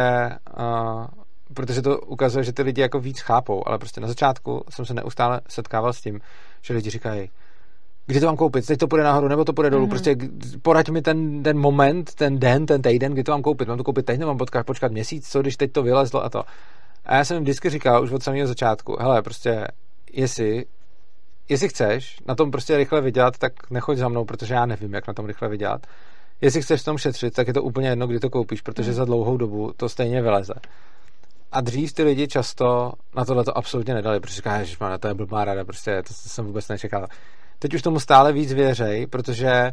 uh, 0.60 1.06
protože 1.54 1.82
to 1.82 2.00
ukazuje, 2.00 2.44
že 2.44 2.54
ty 2.54 2.62
lidi 2.62 2.82
jako 2.82 3.00
víc 3.00 3.20
chápou, 3.20 3.68
ale 3.68 3.78
prostě 3.78 4.02
na 4.02 4.08
začátku 4.08 4.64
jsem 4.70 4.86
se 4.86 4.94
neustále 4.94 5.42
setkával 5.48 5.94
s 5.94 6.02
tím, 6.02 6.20
že 6.62 6.74
lidi 6.74 6.90
říkají, 6.90 7.30
kdy 8.10 8.20
to 8.20 8.26
mám 8.26 8.38
koupit, 8.38 8.66
teď 8.66 8.80
to 8.80 8.88
půjde 8.88 9.04
nahoru, 9.04 9.28
nebo 9.28 9.46
to 9.46 9.54
půjde 9.54 9.70
dolů, 9.70 9.86
mm-hmm. 9.86 9.90
prostě 9.90 10.16
poraď 10.62 10.90
mi 10.90 11.02
ten, 11.02 11.44
ten 11.44 11.58
moment, 11.58 12.16
ten 12.16 12.40
den, 12.40 12.66
ten 12.66 12.82
týden, 12.82 13.14
kdy 13.14 13.24
to 13.24 13.32
mám 13.32 13.42
koupit, 13.42 13.68
mám 13.68 13.78
to 13.78 13.84
koupit 13.84 14.06
teď, 14.06 14.20
nebo 14.20 14.32
mám 14.32 14.38
počkat, 14.38 14.66
počkat 14.66 14.92
měsíc, 14.92 15.30
co 15.30 15.42
když 15.42 15.58
teď 15.58 15.72
to 15.72 15.84
vylezlo 15.84 16.24
a 16.24 16.30
to. 16.30 16.44
A 17.06 17.16
já 17.16 17.26
jsem 17.26 17.36
jim 17.36 17.44
vždycky 17.44 17.70
říkal 17.70 18.04
už 18.04 18.12
od 18.12 18.24
samého 18.24 18.48
začátku, 18.48 18.98
hele, 19.00 19.22
prostě, 19.22 19.68
jestli, 20.14 20.66
jestli 21.50 21.70
chceš 21.70 22.20
na 22.28 22.36
tom 22.36 22.52
prostě 22.52 22.78
rychle 22.78 23.02
vydělat, 23.02 23.38
tak 23.38 23.72
nechoď 23.72 23.98
za 23.98 24.10
mnou, 24.10 24.26
protože 24.26 24.54
já 24.54 24.66
nevím, 24.66 24.94
jak 24.94 25.08
na 25.08 25.14
tom 25.14 25.26
rychle 25.26 25.50
vydělat. 25.50 25.88
Jestli 26.42 26.62
chceš 26.62 26.82
v 26.82 26.86
tom 26.86 26.98
šetřit, 26.98 27.34
tak 27.34 27.48
je 27.48 27.54
to 27.54 27.64
úplně 27.64 27.90
jedno, 27.90 28.08
kdy 28.08 28.20
to 28.20 28.30
koupíš, 28.30 28.62
protože 28.62 28.92
mm. 28.92 28.96
za 28.96 29.06
dlouhou 29.06 29.38
dobu 29.38 29.74
to 29.78 29.90
stejně 29.90 30.22
vyleze. 30.22 30.54
A 31.52 31.62
dřív 31.62 31.94
ty 31.94 32.04
lidi 32.04 32.28
často 32.28 32.92
na 33.16 33.26
tohle 33.26 33.44
to 33.44 33.58
absolutně 33.58 33.94
nedali, 33.94 34.20
protože 34.20 34.36
říká, 34.36 34.64
že 34.64 34.78
to 35.00 35.08
je 35.08 35.14
blbá 35.14 35.46
rada, 35.46 35.66
prostě 35.66 36.04
to, 36.04 36.08
to 36.08 36.30
jsem 36.30 36.46
vůbec 36.46 36.68
nečekal. 36.68 37.08
Teď 37.60 37.74
už 37.74 37.82
tomu 37.82 38.00
stále 38.00 38.34
víc 38.34 38.54
věřej, 38.54 39.08
protože 39.08 39.72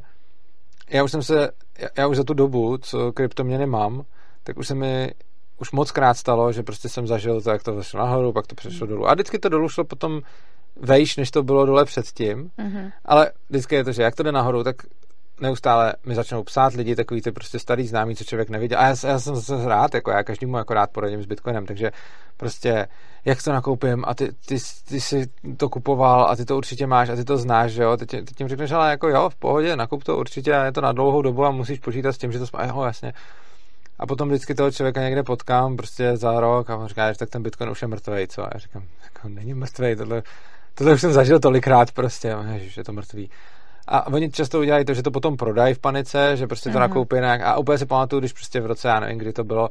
já 0.91 1.05
už 1.05 1.11
jsem 1.11 1.23
se, 1.23 1.51
já 1.99 2.07
už 2.07 2.17
za 2.17 2.25
tu 2.25 2.35
dobu, 2.35 2.79
co 2.79 3.13
kryptoměny 3.13 3.67
mám, 3.67 4.03
tak 4.43 4.59
už 4.59 4.69
se 4.69 4.75
mi 4.75 5.15
už 5.59 5.73
moc 5.73 5.91
krát 5.91 6.15
stalo, 6.15 6.53
že 6.53 6.63
prostě 6.63 6.89
jsem 6.89 7.07
zažil 7.07 7.41
to, 7.41 7.51
jak 7.51 7.63
to 7.63 7.75
zašlo 7.75 8.01
nahoru, 8.01 8.33
pak 8.33 8.47
to 8.47 8.55
přešlo 8.55 8.87
dolů. 8.87 9.09
A 9.09 9.15
vždycky 9.15 9.39
to 9.39 9.49
dolů 9.49 9.69
šlo 9.69 9.85
potom 9.85 10.21
vejš, 10.77 11.17
než 11.17 11.31
to 11.31 11.43
bylo 11.43 11.67
dole 11.67 11.85
předtím. 11.85 12.51
Mm-hmm. 12.59 12.93
Ale 13.05 13.33
vždycky 13.49 13.75
je 13.75 13.85
to, 13.85 13.93
že 13.93 14.03
jak 14.03 14.15
to 14.15 14.23
jde 14.23 14.33
nahoru, 14.33 14.65
tak 14.65 14.77
neustále 15.41 15.95
mi 16.07 16.15
začnou 16.15 16.43
psát 16.43 16.75
lidi, 16.75 16.97
takový 16.97 17.23
ty 17.23 17.33
prostě 17.33 17.59
starý 17.59 17.87
známý, 17.87 18.17
co 18.17 18.25
člověk 18.25 18.51
neviděl. 18.51 18.79
A 18.79 18.83
já, 18.83 18.89
já 18.89 19.19
jsem 19.19 19.37
zase 19.37 19.69
rád, 19.69 19.95
jako 19.95 20.11
já 20.11 20.23
každému 20.23 20.57
jako 20.57 20.75
rád 20.75 20.91
poradím 20.91 21.23
s 21.23 21.27
Bitcoinem, 21.27 21.67
takže 21.67 21.91
prostě 22.37 22.87
jak 23.25 23.43
to 23.43 23.53
nakoupím 23.53 24.05
a 24.07 24.15
ty, 24.15 24.33
ty, 24.33 24.57
ty 24.89 25.01
jsi 25.01 25.27
to 25.57 25.69
kupoval 25.69 26.31
a 26.31 26.37
ty 26.37 26.45
to 26.45 26.57
určitě 26.57 26.87
máš 26.87 27.09
a 27.09 27.17
ty 27.17 27.25
to 27.25 27.37
znáš, 27.37 27.73
že 27.73 27.83
jo, 27.83 27.97
teď, 27.97 28.11
teď 28.11 28.37
tím 28.37 28.49
řekneš, 28.49 28.71
ale 28.71 28.91
jako 28.91 29.09
jo, 29.09 29.29
v 29.29 29.35
pohodě, 29.35 29.77
nakup 29.77 30.05
to 30.05 30.17
určitě 30.17 30.55
a 30.55 30.65
je 30.65 30.73
to 30.73 30.81
na 30.81 30.93
dlouhou 30.93 31.23
dobu 31.23 31.45
a 31.45 31.51
musíš 31.51 31.79
počítat 31.79 32.13
s 32.13 32.19
tím, 32.19 32.33
že 32.33 32.39
to 32.39 32.47
spá, 32.47 32.65
jo, 32.65 32.83
jasně. 32.83 33.13
A 33.99 34.07
potom 34.07 34.29
vždycky 34.29 34.55
toho 34.55 34.71
člověka 34.71 35.01
někde 35.01 35.23
potkám 35.23 35.77
prostě 35.77 36.17
za 36.17 36.41
rok 36.41 36.71
a 36.71 36.77
on 36.77 36.89
říká, 36.89 37.13
že 37.13 37.19
tak 37.19 37.31
ten 37.31 37.43
Bitcoin 37.43 37.71
už 37.71 37.83
je 37.83 37.89
mrtvý, 37.89 38.29
co? 38.29 38.43
A 38.43 38.51
já 38.55 38.59
říkám, 38.59 38.83
jako 39.05 39.29
není 39.29 39.55
mrtvý, 39.55 39.97
tohle, 39.97 40.23
tohle 40.75 40.95
už 40.95 41.01
jsem 41.01 41.13
zažil 41.13 41.41
tolikrát 41.41 41.93
prostě, 41.93 42.37
ježiš, 42.53 42.77
je 42.77 42.85
to 42.85 42.93
mrtvý. 42.93 43.31
A 43.87 44.07
oni 44.07 44.31
často 44.31 44.61
udělají 44.61 44.85
to, 44.85 44.95
že 44.95 45.03
to 45.03 45.11
potom 45.11 45.37
prodají 45.37 45.75
v 45.75 45.79
panice, 45.79 46.37
že 46.37 46.47
prostě 46.47 46.71
to 46.71 46.79
mm-hmm. 46.79 46.81
nakoupí 46.81 47.17
nějak. 47.17 47.41
A 47.41 47.59
úplně 47.59 47.79
si 47.79 47.87
pamatuju, 47.87 48.21
když 48.21 48.33
prostě 48.33 48.61
v 48.61 48.67
roce, 48.67 48.89
já 48.89 49.01
nevím, 49.01 49.19
kdy 49.19 49.33
to 49.33 49.45
bylo, 49.45 49.69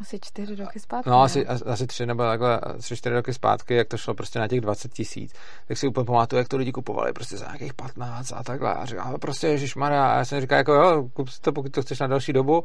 asi 0.00 0.18
čtyři 0.22 0.54
roky 0.54 0.80
zpátky. 0.80 1.10
No, 1.10 1.22
asi, 1.22 1.46
asi 1.46 1.86
tři 1.86 2.06
nebo 2.06 2.22
takhle, 2.22 2.60
tři, 2.78 2.96
čtyři 2.96 3.14
roky 3.14 3.34
zpátky, 3.34 3.74
jak 3.74 3.88
to 3.88 3.96
šlo 3.96 4.14
prostě 4.14 4.38
na 4.38 4.48
těch 4.48 4.60
20 4.60 4.92
tisíc, 4.92 5.32
tak 5.68 5.78
si 5.78 5.86
úplně 5.86 6.04
pamatuju, 6.04 6.38
jak 6.38 6.48
to 6.48 6.56
lidi 6.56 6.72
kupovali 6.72 7.12
prostě 7.12 7.36
za 7.36 7.44
nějakých 7.44 7.74
15 7.74 8.32
a 8.32 8.42
takhle. 8.42 8.74
A 8.74 8.84
říkám, 8.84 9.20
prostě 9.20 9.46
Ježíš 9.46 9.74
Maria, 9.74 10.06
a 10.06 10.18
já 10.18 10.24
jsem 10.24 10.40
říkal, 10.40 10.58
jako 10.58 10.72
jo, 10.72 11.08
kup 11.12 11.28
si 11.28 11.40
to, 11.40 11.52
pokud 11.52 11.72
to 11.72 11.82
chceš 11.82 12.00
na 12.00 12.06
další 12.06 12.32
dobu, 12.32 12.64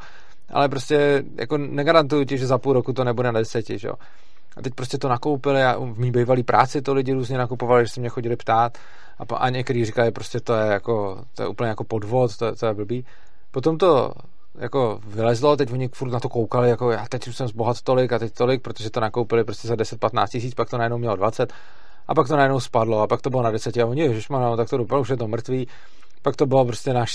ale 0.50 0.70
prostě 0.70 1.24
jako 1.36 1.58
negarantuju 1.58 2.26
ti, 2.26 2.38
že 2.38 2.48
za 2.48 2.58
půl 2.58 2.74
roku 2.74 2.94
to 2.94 3.04
nebude 3.04 3.32
na 3.32 3.40
deseti, 3.40 3.78
že 3.78 3.88
jo. 3.88 3.94
A 4.60 4.62
teď 4.62 4.74
prostě 4.74 4.98
to 4.98 5.10
nakoupili 5.10 5.64
a 5.64 5.78
v 5.80 6.00
mý 6.00 6.12
bývalý 6.12 6.44
práci 6.44 6.82
to 6.82 6.94
lidi 6.94 7.14
různě 7.14 7.38
nakupovali, 7.38 7.86
že 7.86 7.94
se 7.94 8.00
mě 8.00 8.10
chodili 8.10 8.36
ptát. 8.36 8.78
A, 9.20 9.36
a 9.36 9.50
někteří 9.50 9.86
říkali, 9.86 10.12
prostě 10.12 10.40
to 10.40 10.54
je 10.54 10.72
jako, 10.72 11.24
to 11.36 11.44
je 11.44 11.48
úplně 11.48 11.70
jako 11.70 11.84
podvod, 11.84 12.38
to, 12.38 12.56
to 12.56 12.66
je 12.66 12.74
blbý. 12.74 13.06
Potom 13.52 13.78
to 13.78 14.12
jako 14.56 15.00
vylezlo, 15.08 15.58
teď 15.58 15.72
oni 15.72 15.88
furt 15.88 16.12
na 16.12 16.20
to 16.20 16.30
koukali, 16.30 16.70
jako 16.70 16.92
já 16.92 17.06
teď 17.10 17.28
už 17.28 17.36
jsem 17.36 17.48
zbohat 17.48 17.82
tolik 17.82 18.14
a 18.14 18.20
teď 18.20 18.34
tolik, 18.34 18.62
protože 18.62 18.90
to 18.90 19.00
nakoupili 19.00 19.44
prostě 19.44 19.68
za 19.68 19.76
10-15 19.76 20.28
tisíc, 20.28 20.54
pak 20.54 20.70
to 20.70 20.78
najednou 20.78 20.98
mělo 20.98 21.16
20 21.16 21.54
a 22.08 22.16
pak 22.16 22.28
to 22.28 22.36
najednou 22.36 22.60
spadlo 22.60 23.02
a 23.02 23.08
pak 23.08 23.22
to 23.22 23.30
bylo 23.30 23.44
na 23.44 23.52
10 23.52 23.78
a 23.78 23.86
oni, 23.86 24.02
ježišmano, 24.02 24.58
tak 24.58 24.70
to 24.70 24.78
dopadlo, 24.78 25.02
už 25.02 25.10
je 25.10 25.18
to 25.18 25.28
mrtvý, 25.28 25.68
pak 26.22 26.36
to 26.36 26.46
bylo 26.46 26.66
prostě 26.66 26.94
na 26.94 27.06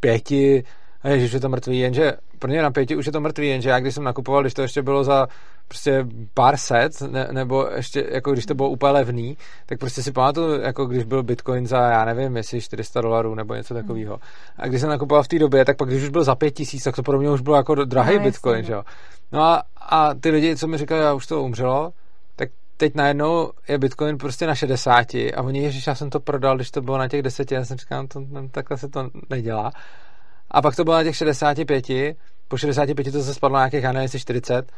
pěti, 0.00 0.64
a 1.02 1.08
ježiš, 1.08 1.32
je 1.32 1.40
to 1.40 1.48
mrtvý, 1.48 1.78
jenže 1.78 2.12
pro 2.38 2.48
mě 2.48 2.62
na 2.62 2.70
pěti 2.70 2.96
už 2.96 3.06
je 3.06 3.12
to 3.12 3.20
mrtvý, 3.20 3.48
jenže 3.48 3.70
já 3.70 3.80
když 3.80 3.94
jsem 3.94 4.04
nakupoval, 4.04 4.42
když 4.42 4.54
to 4.54 4.62
ještě 4.62 4.82
bylo 4.82 5.04
za 5.04 5.28
prostě 5.74 6.06
pár 6.34 6.56
set, 6.56 7.00
ne, 7.00 7.28
nebo 7.32 7.68
ještě 7.74 8.06
jako 8.10 8.32
když 8.32 8.46
to 8.46 8.54
bylo 8.54 8.68
úplně 8.68 8.92
levný, 8.92 9.36
tak 9.66 9.78
prostě 9.78 10.02
si 10.02 10.12
pamatuju, 10.12 10.60
jako 10.60 10.86
když 10.86 11.04
byl 11.04 11.22
Bitcoin 11.22 11.66
za, 11.66 11.78
já 11.78 12.04
nevím, 12.04 12.36
jestli 12.36 12.60
400 12.60 13.00
dolarů 13.00 13.34
nebo 13.34 13.54
něco 13.54 13.74
takového. 13.74 14.18
A 14.56 14.66
když 14.66 14.80
jsem 14.80 14.90
nakupoval 14.90 15.22
v 15.22 15.28
té 15.28 15.38
době, 15.38 15.64
tak 15.64 15.76
pak 15.76 15.88
když 15.88 16.02
už 16.02 16.08
byl 16.08 16.24
za 16.24 16.34
5000, 16.34 16.84
tak 16.84 16.96
to 16.96 17.02
pro 17.02 17.18
mě 17.18 17.30
už 17.30 17.40
bylo 17.40 17.56
jako 17.56 17.74
drahý 17.74 18.18
no, 18.18 18.24
Bitcoin, 18.24 18.56
jasný, 18.56 18.66
že 18.66 18.72
jo. 18.72 18.82
No 19.32 19.42
a, 19.42 19.62
a 19.76 20.14
ty 20.14 20.30
lidi, 20.30 20.56
co 20.56 20.66
mi 20.66 20.78
říkali, 20.78 21.00
já 21.00 21.14
už 21.14 21.26
to 21.26 21.42
umřelo, 21.42 21.92
tak 22.36 22.48
teď 22.76 22.94
najednou 22.94 23.50
je 23.68 23.78
Bitcoin 23.78 24.18
prostě 24.18 24.46
na 24.46 24.54
60 24.54 25.14
a 25.14 25.42
oni, 25.42 25.62
ježiš, 25.62 25.86
já 25.86 25.94
jsem 25.94 26.10
to 26.10 26.20
prodal, 26.20 26.56
když 26.56 26.70
to 26.70 26.80
bylo 26.80 26.98
na 26.98 27.08
těch 27.08 27.22
10, 27.22 27.52
já 27.52 27.64
jsem 27.64 27.78
říkal, 27.78 28.02
no 28.02 28.08
to, 28.08 28.20
no, 28.28 28.48
takhle 28.48 28.78
se 28.78 28.88
to 28.88 29.10
nedělá. 29.30 29.70
A 30.50 30.62
pak 30.62 30.76
to 30.76 30.84
bylo 30.84 30.96
na 30.96 31.04
těch 31.04 31.16
65, 31.16 32.16
po 32.48 32.56
65 32.56 33.12
to 33.12 33.22
se 33.22 33.34
spadlo 33.34 33.54
na 33.54 33.60
nějakých, 33.60 33.82
já 33.82 33.92
nevím, 33.92 34.08
40, 34.08 34.72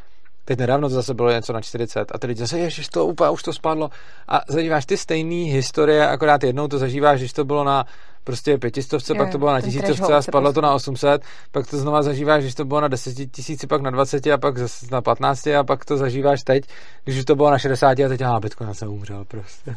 Teď 0.48 0.58
nedávno 0.58 0.88
to 0.88 0.94
zase 0.94 1.14
bylo 1.14 1.30
něco 1.30 1.52
na 1.52 1.60
40 1.60 2.12
a 2.14 2.18
teď 2.18 2.38
zase, 2.38 2.58
ježiš, 2.58 2.88
to 2.88 3.06
úplně 3.06 3.30
už 3.30 3.42
to 3.42 3.52
spadlo. 3.52 3.90
A 4.28 4.40
zažíváš 4.48 4.86
ty 4.86 4.96
stejné 4.96 5.52
historie, 5.52 6.08
akorát 6.08 6.44
jednou 6.44 6.68
to 6.68 6.78
zažíváš, 6.78 7.18
když 7.18 7.32
to 7.32 7.44
bylo 7.44 7.64
na 7.64 7.84
prostě 8.24 8.58
pětistovce, 8.58 9.12
je, 9.12 9.18
pak 9.18 9.32
to 9.32 9.38
bylo 9.38 9.52
na 9.52 9.60
tisícovce 9.60 10.14
a 10.14 10.22
spadlo 10.22 10.52
to 10.52 10.60
na 10.60 10.74
800, 10.74 11.22
pak 11.52 11.66
to 11.66 11.78
znova 11.78 12.02
zažíváš, 12.02 12.42
když 12.42 12.54
to 12.54 12.64
bylo 12.64 12.80
na 12.80 12.88
10 12.88 13.14
tisíci, 13.30 13.66
pak 13.66 13.82
na 13.82 13.90
20 13.90 14.26
a 14.26 14.38
pak 14.38 14.58
zase 14.58 14.86
na 14.92 15.02
15 15.02 15.46
a 15.46 15.64
pak 15.64 15.84
to 15.84 15.96
zažíváš 15.96 16.42
teď, 16.42 16.64
když 17.04 17.24
to 17.24 17.34
bylo 17.34 17.50
na 17.50 17.58
60 17.58 18.00
a 18.00 18.08
teď, 18.08 18.22
a 18.22 18.40
Bitcoin 18.40 18.74
se 18.74 18.86
umřel 18.86 19.24
prostě. 19.24 19.74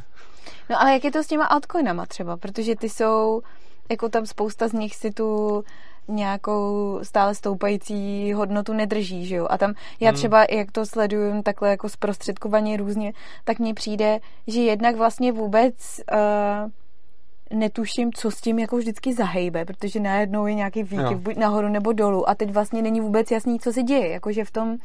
No 0.70 0.82
ale 0.82 0.94
jak 0.94 1.04
je 1.04 1.12
to 1.12 1.24
s 1.24 1.28
těma 1.28 1.46
altcoinama 1.46 2.06
třeba, 2.06 2.38
protože 2.38 2.76
ty 2.76 2.90
jsou, 2.90 3.42
jako 3.90 4.10
tam 4.10 4.26
spousta 4.26 4.68
z 4.68 4.74
nich 4.74 4.96
si 4.96 5.12
tu 5.12 5.64
nějakou 6.10 7.00
stále 7.04 7.36
stoupající 7.36 8.34
hodnotu 8.34 8.74
nedrží, 8.74 9.26
že 9.26 9.36
jo? 9.36 9.48
A 9.50 9.58
tam 9.58 9.74
já 10.00 10.10
hmm. 10.10 10.18
třeba, 10.18 10.46
jak 10.50 10.72
to 10.72 10.86
sleduju 10.86 11.42
takhle 11.42 11.70
jako 11.70 11.90
zprostředkovaně 11.90 12.78
různě, 12.78 13.14
tak 13.44 13.60
mně 13.60 13.74
přijde, 13.74 14.20
že 14.48 14.62
jednak 14.62 14.96
vlastně 14.96 15.32
vůbec 15.32 16.02
uh, 16.14 17.60
netuším, 17.60 18.14
co 18.14 18.32
s 18.32 18.42
tím 18.42 18.60
jako 18.60 18.78
vždycky 18.78 19.14
zahejbe, 19.14 19.66
protože 19.66 20.00
najednou 20.00 20.46
je 20.46 20.54
nějaký 20.54 20.84
výkyv 20.84 21.18
buď 21.18 21.36
nahoru 21.36 21.68
nebo 21.68 21.94
dolů 21.94 22.30
a 22.30 22.36
teď 22.36 22.52
vlastně 22.52 22.82
není 22.82 23.02
vůbec 23.02 23.32
jasný, 23.32 23.60
co 23.60 23.74
se 23.74 23.84
děje, 23.84 24.10
jakože 24.10 24.46
v 24.46 24.52
tom 24.52 24.78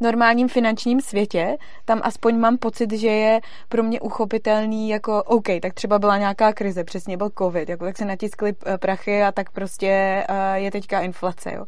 normálním 0.00 0.48
finančním 0.48 1.00
světě, 1.00 1.56
tam 1.84 2.00
aspoň 2.04 2.38
mám 2.38 2.58
pocit, 2.58 2.92
že 2.92 3.08
je 3.08 3.40
pro 3.68 3.82
mě 3.82 4.00
uchopitelný 4.00 4.88
jako 4.88 5.22
OK, 5.22 5.46
tak 5.62 5.74
třeba 5.74 5.98
byla 5.98 6.18
nějaká 6.18 6.52
krize, 6.52 6.84
přesně 6.84 7.16
byl 7.16 7.30
covid, 7.38 7.68
jako 7.68 7.84
tak 7.84 7.98
se 7.98 8.04
natiskly 8.04 8.54
eh, 8.66 8.78
prachy 8.78 9.22
a 9.22 9.32
tak 9.32 9.50
prostě 9.50 9.88
eh, 10.28 10.58
je 10.58 10.70
teďka 10.70 11.00
inflace, 11.00 11.52
jo 11.54 11.64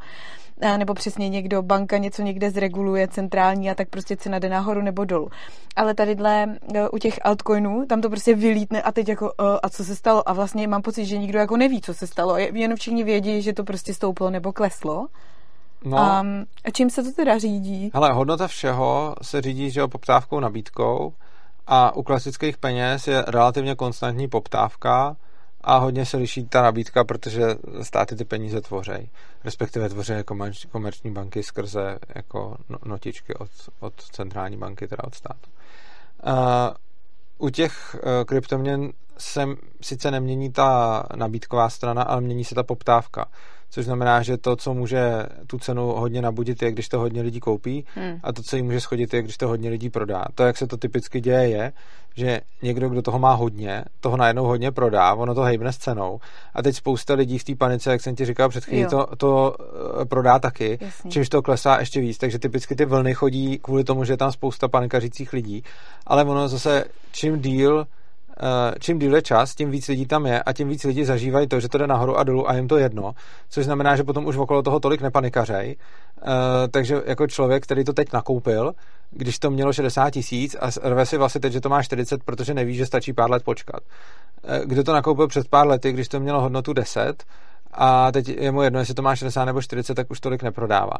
nebo 0.77 0.95
přesně 0.95 1.29
někdo, 1.29 1.63
banka 1.63 1.99
něco 1.99 2.23
někde 2.23 2.51
zreguluje 2.51 3.09
centrální 3.09 3.71
a 3.71 3.75
tak 3.75 3.89
prostě 3.89 4.17
cena 4.17 4.39
jde 4.39 4.49
nahoru 4.49 4.83
nebo 4.83 5.05
dolů. 5.05 5.31
Ale 5.77 5.95
tadyhle 5.95 6.57
eh, 6.75 6.89
u 6.89 6.99
těch 6.99 7.19
altcoinů, 7.23 7.87
tam 7.87 8.01
to 8.01 8.11
prostě 8.11 8.35
vylítne 8.35 8.83
a 8.83 8.93
teď 8.93 9.09
jako 9.09 9.33
a 9.63 9.69
co 9.69 9.85
se 9.85 9.97
stalo? 9.97 10.29
A 10.29 10.33
vlastně 10.33 10.69
mám 10.69 10.83
pocit, 10.83 11.07
že 11.07 11.19
nikdo 11.19 11.39
jako 11.39 11.57
neví, 11.57 11.81
co 11.81 11.95
se 11.95 12.07
stalo. 12.07 12.37
Jenom 12.39 12.77
všichni 12.77 13.05
vědí, 13.05 13.43
že 13.43 13.53
to 13.53 13.65
prostě 13.65 13.95
stouplo 13.95 14.31
nebo 14.31 14.53
kleslo. 14.53 15.07
No. 15.85 15.99
A, 15.99 16.25
a 16.65 16.71
čím 16.73 16.91
se 16.91 17.03
to 17.03 17.13
teda 17.13 17.39
řídí? 17.39 17.91
Hele, 17.95 18.13
hodnota 18.13 18.49
všeho 18.49 19.15
se 19.23 19.41
řídí, 19.41 19.71
že 19.71 19.87
poptávkou, 19.87 20.41
nabídkou 20.41 21.13
a 21.67 21.97
u 21.97 22.03
klasických 22.03 22.59
peněz 22.59 23.09
je 23.09 23.25
relativně 23.27 23.75
konstantní 23.75 24.29
poptávka 24.29 25.17
a 25.61 25.79
hodně 25.79 26.07
se 26.07 26.17
liší 26.17 26.47
ta 26.47 26.63
nabídka, 26.63 27.05
protože 27.05 27.43
státy 27.83 28.17
ty 28.17 28.25
peníze 28.25 28.61
tvořejí. 28.61 29.11
Respektive 29.45 29.89
tvoří 29.89 30.13
komerční 30.73 31.11
banky 31.11 31.43
skrze 31.43 31.99
jako 32.15 32.57
no, 32.69 32.79
notičky 32.85 33.35
od, 33.35 33.51
od 33.81 33.95
centrální 34.03 34.57
banky, 34.57 34.89
teda 34.89 35.05
od 35.05 35.15
státu. 35.15 35.51
Uh, 36.27 36.37
u 37.39 37.51
těch 37.51 37.95
uh, 37.95 38.25
kryptoměn 38.25 38.93
se 39.19 39.47
sice 39.81 40.11
nemění 40.11 40.53
ta 40.53 41.03
nabídková 41.15 41.69
strana, 41.69 42.03
ale 42.03 42.21
mění 42.21 42.45
se 42.45 42.55
ta 42.55 42.63
poptávka. 42.63 43.27
Což 43.71 43.85
znamená, 43.85 44.23
že 44.23 44.37
to, 44.37 44.57
co 44.57 44.75
může 44.75 45.27
tu 45.47 45.59
cenu 45.59 45.87
hodně 45.87 46.23
nabudit, 46.23 46.63
je, 46.63 46.73
když 46.73 46.89
to 46.89 46.99
hodně 46.99 47.23
lidí 47.23 47.41
koupí, 47.41 47.85
hmm. 47.95 48.21
a 48.23 48.33
to, 48.33 48.43
co 48.43 48.57
jí 48.57 48.63
může 48.63 48.81
schodit, 48.81 49.15
je, 49.15 49.23
když 49.23 49.37
to 49.37 49.49
hodně 49.49 49.71
lidí 49.71 49.91
prodá. 49.91 50.25
To, 50.35 50.43
jak 50.43 50.57
se 50.57 50.67
to 50.67 50.77
typicky 50.77 51.21
děje, 51.21 51.49
je, 51.49 51.73
že 52.15 52.41
někdo, 52.63 52.89
kdo 52.89 53.03
toho 53.03 53.19
má 53.19 53.35
hodně, 53.35 53.85
toho 54.01 54.17
najednou 54.17 54.45
hodně 54.45 54.71
prodá, 54.71 55.15
ono 55.15 55.35
to 55.35 55.41
hejbne 55.41 55.73
s 55.73 55.77
cenou. 55.77 56.21
A 56.55 56.63
teď 56.63 56.77
spousta 56.77 57.15
lidí 57.15 57.39
v 57.39 57.45
té 57.45 57.55
panice, 57.55 57.91
jak 57.91 58.01
jsem 58.01 58.17
ti 58.17 58.25
říkal 58.25 58.49
před 58.49 58.65
chvílí, 58.65 58.87
to, 58.87 59.07
to 59.17 59.57
eh, 60.01 60.05
prodá 60.05 60.39
taky, 60.39 60.79
Jasně. 60.81 61.11
čímž 61.11 61.29
to 61.29 61.43
klesá 61.43 61.81
ještě 61.81 62.01
víc. 62.01 62.19
Takže 62.19 62.39
typicky 62.39 62.75
ty 62.77 62.85
vlny 62.85 63.15
chodí 63.15 63.59
kvůli 63.59 63.85
tomu, 63.85 64.05
že 64.05 64.13
je 64.13 64.17
tam 64.17 64.33
spousta 64.33 64.69
panikařících 64.69 65.33
lidí. 65.33 65.65
Ale 66.07 66.25
ono 66.25 66.49
zase, 66.49 66.85
čím 67.13 67.41
díl 67.41 67.87
čím 68.81 68.99
díl 68.99 69.15
je 69.15 69.23
čas, 69.23 69.55
tím 69.55 69.71
víc 69.71 69.89
lidí 69.89 70.07
tam 70.07 70.27
je 70.27 70.43
a 70.43 70.53
tím 70.53 70.69
víc 70.69 70.85
lidí 70.85 71.05
zažívají 71.05 71.49
to, 71.49 71.61
že 71.61 71.69
to 71.69 71.79
jde 71.79 71.87
nahoru 71.87 72.19
a 72.19 72.23
dolů 72.23 72.51
a 72.51 72.55
jim 72.55 72.69
to 72.69 72.77
jedno, 72.77 73.13
což 73.49 73.65
znamená, 73.65 73.97
že 73.97 74.05
potom 74.05 74.27
už 74.27 74.37
okolo 74.37 74.63
toho 74.63 74.81
tolik 74.81 75.01
nepanikařej. 75.01 75.77
Eh, 76.23 76.69
takže 76.69 77.03
jako 77.07 77.27
člověk, 77.27 77.63
který 77.63 77.85
to 77.85 77.93
teď 77.93 78.13
nakoupil, 78.13 78.73
když 79.11 79.39
to 79.39 79.51
mělo 79.51 79.73
60 79.73 80.11
tisíc 80.11 80.57
a 80.61 80.89
rve 80.89 81.07
si 81.07 81.17
vlastně 81.17 81.41
teď, 81.41 81.53
že 81.53 81.61
to 81.61 81.69
má 81.69 81.83
40, 81.83 82.25
protože 82.25 82.55
neví, 82.55 82.75
že 82.75 82.87
stačí 82.87 83.13
pár 83.13 83.31
let 83.31 83.45
počkat. 83.45 83.81
Eh, 84.45 84.61
kdo 84.65 84.85
to 84.85 84.93
nakoupil 84.93 85.29
před 85.29 85.49
pár 85.49 85.67
lety, 85.67 85.93
když 85.93 86.09
to 86.09 86.21
mělo 86.21 86.41
hodnotu 86.41 86.73
10 86.73 87.25
a 87.73 88.13
teď 88.13 88.29
je 88.29 88.53
mu 88.53 88.63
jedno, 88.63 88.79
jestli 88.79 88.95
to 88.95 89.03
má 89.03 89.17
60 89.17 89.45
nebo 89.45 89.63
40, 89.63 89.95
tak 89.95 90.11
už 90.11 90.21
tolik 90.21 90.43
neprodává. 90.43 90.97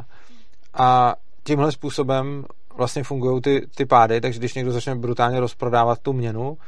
A 0.75 1.15
tímhle 1.45 1.73
způsobem 1.73 2.45
vlastně 2.77 3.05
fungují 3.05 3.41
ty, 3.43 3.67
ty 3.75 3.87
pády, 3.87 4.21
takže 4.21 4.39
když 4.39 4.55
někdo 4.55 4.73
začne 4.73 4.95
brutálně 4.95 5.41
rozprodávat 5.41 5.99
tu 5.99 6.13
měnu, 6.13 6.59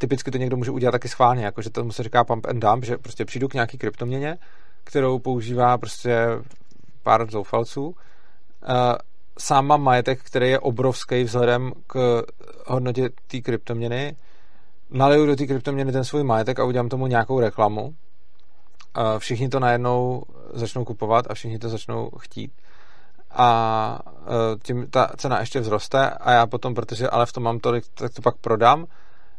typicky 0.00 0.30
to 0.30 0.38
někdo 0.38 0.56
může 0.56 0.70
udělat 0.70 0.92
taky 0.92 1.08
schválně, 1.08 1.44
jakože 1.44 1.70
tomu 1.70 1.92
se 1.92 2.02
říká 2.02 2.24
pump 2.24 2.46
and 2.46 2.60
dump, 2.60 2.84
že 2.84 2.96
prostě 2.96 3.24
přijdu 3.24 3.48
k 3.48 3.54
nějaký 3.54 3.78
kryptoměně, 3.78 4.38
kterou 4.84 5.18
používá 5.18 5.78
prostě 5.78 6.26
pár 7.02 7.30
zoufalců. 7.30 7.94
Sám 9.38 9.66
mám 9.66 9.82
majetek, 9.82 10.22
který 10.22 10.50
je 10.50 10.58
obrovský 10.58 11.24
vzhledem 11.24 11.72
k 11.86 12.22
hodnotě 12.66 13.10
té 13.26 13.40
kryptoměny. 13.40 14.16
Naliju 14.90 15.26
do 15.26 15.36
té 15.36 15.46
kryptoměny 15.46 15.92
ten 15.92 16.04
svůj 16.04 16.24
majetek 16.24 16.60
a 16.60 16.64
udělám 16.64 16.88
tomu 16.88 17.06
nějakou 17.06 17.40
reklamu. 17.40 17.94
Všichni 19.18 19.48
to 19.48 19.60
najednou 19.60 20.22
začnou 20.52 20.84
kupovat 20.84 21.30
a 21.30 21.34
všichni 21.34 21.58
to 21.58 21.68
začnou 21.68 22.10
chtít 22.18 22.52
a 23.30 23.98
e, 24.06 24.58
tím 24.62 24.86
ta 24.90 25.10
cena 25.16 25.40
ještě 25.40 25.60
vzroste 25.60 26.10
a 26.10 26.32
já 26.32 26.46
potom, 26.46 26.74
protože 26.74 27.08
ale 27.08 27.26
v 27.26 27.32
tom 27.32 27.42
mám 27.42 27.58
tolik, 27.58 27.84
tak 27.94 28.14
to 28.14 28.22
pak 28.22 28.36
prodám 28.36 28.86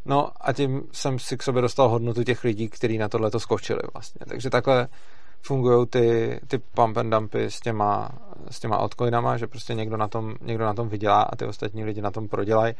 No 0.04 0.30
a 0.40 0.52
tím 0.52 0.82
jsem 0.92 1.18
si 1.18 1.36
k 1.36 1.42
sobě 1.42 1.62
dostal 1.62 1.88
hodnotu 1.88 2.24
těch 2.24 2.44
lidí, 2.44 2.68
kteří 2.68 2.98
na 2.98 3.08
tohle 3.08 3.30
to 3.30 3.40
skočili 3.40 3.80
vlastně. 3.92 4.20
Takže 4.28 4.50
takhle 4.50 4.88
fungují 5.42 5.86
ty, 5.86 6.40
ty 6.46 6.58
pump 6.58 6.96
and 6.96 7.10
dumpy 7.10 7.44
s 7.44 7.60
těma, 7.60 8.08
s 8.50 8.60
těma 8.60 8.76
altcoinama, 8.76 9.36
že 9.36 9.46
prostě 9.46 9.74
někdo 9.74 9.96
na, 9.96 10.08
tom, 10.08 10.34
někdo 10.40 10.64
na 10.64 10.74
tom 10.74 10.88
vydělá 10.88 11.22
a 11.22 11.36
ty 11.36 11.44
ostatní 11.46 11.84
lidi 11.84 12.02
na 12.02 12.10
tom 12.10 12.28
prodělají. 12.28 12.74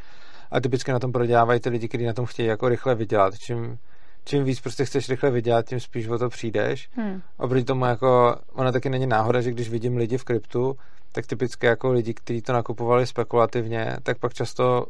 A 0.50 0.60
typicky 0.60 0.92
na 0.92 0.98
tom 0.98 1.12
prodělávají 1.12 1.60
ty 1.60 1.68
lidi, 1.68 1.88
kteří 1.88 2.04
na 2.04 2.12
tom 2.12 2.26
chtějí 2.26 2.48
jako 2.48 2.68
rychle 2.68 2.94
vydělat. 2.94 3.34
Čím, 3.38 3.78
čím 4.24 4.44
víc 4.44 4.60
prostě 4.60 4.84
chceš 4.84 5.08
rychle 5.08 5.30
vydělat, 5.30 5.66
tím 5.66 5.80
spíš 5.80 6.08
o 6.08 6.18
to 6.18 6.28
přijdeš. 6.28 6.88
Hmm. 6.92 7.22
Oproti 7.38 7.64
tomu 7.64 7.84
jako, 7.84 8.36
ona 8.52 8.72
taky 8.72 8.90
není 8.90 9.06
náhoda, 9.06 9.40
že 9.40 9.50
když 9.50 9.70
vidím 9.70 9.96
lidi 9.96 10.18
v 10.18 10.24
kryptu, 10.24 10.76
tak 11.12 11.26
typicky 11.26 11.66
jako 11.66 11.92
lidi, 11.92 12.14
kteří 12.14 12.42
to 12.42 12.52
nakupovali 12.52 13.06
spekulativně, 13.06 13.96
tak 14.02 14.18
pak 14.18 14.34
často 14.34 14.86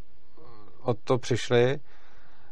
od 0.83 0.99
to 1.05 1.19
přišli 1.19 1.79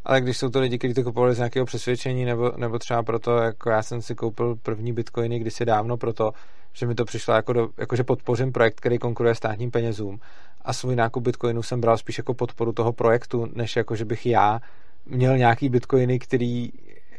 ale 0.04 0.20
když 0.20 0.36
jsou 0.36 0.48
to 0.50 0.60
lidi, 0.60 0.78
kteří 0.78 0.94
to 0.94 1.02
kupovali 1.02 1.34
z 1.34 1.38
nějakého 1.38 1.66
přesvědčení, 1.66 2.24
nebo, 2.24 2.52
nebo 2.56 2.78
třeba 2.78 3.02
proto, 3.02 3.36
jako 3.36 3.70
já 3.70 3.82
jsem 3.82 4.02
si 4.02 4.14
koupil 4.14 4.56
první 4.62 4.92
bitcoiny 4.92 5.38
kdysi 5.38 5.64
dávno 5.64 5.96
proto, 5.96 6.32
že 6.72 6.86
mi 6.86 6.94
to 6.94 7.04
přišlo 7.04 7.34
jako, 7.34 7.52
do, 7.52 7.68
jako 7.78 7.96
že 7.96 8.04
podpořím 8.04 8.52
projekt, 8.52 8.80
který 8.80 8.98
konkuruje 8.98 9.34
státním 9.34 9.70
penězům 9.70 10.20
a 10.62 10.72
svůj 10.72 10.96
nákup 10.96 11.24
bitcoinu 11.24 11.62
jsem 11.62 11.80
bral 11.80 11.98
spíš 11.98 12.18
jako 12.18 12.34
podporu 12.34 12.72
toho 12.72 12.92
projektu, 12.92 13.48
než 13.52 13.76
jako, 13.76 13.96
že 13.96 14.04
bych 14.04 14.26
já 14.26 14.60
měl 15.06 15.38
nějaký 15.38 15.68
bitcoiny, 15.68 16.18
který 16.18 16.70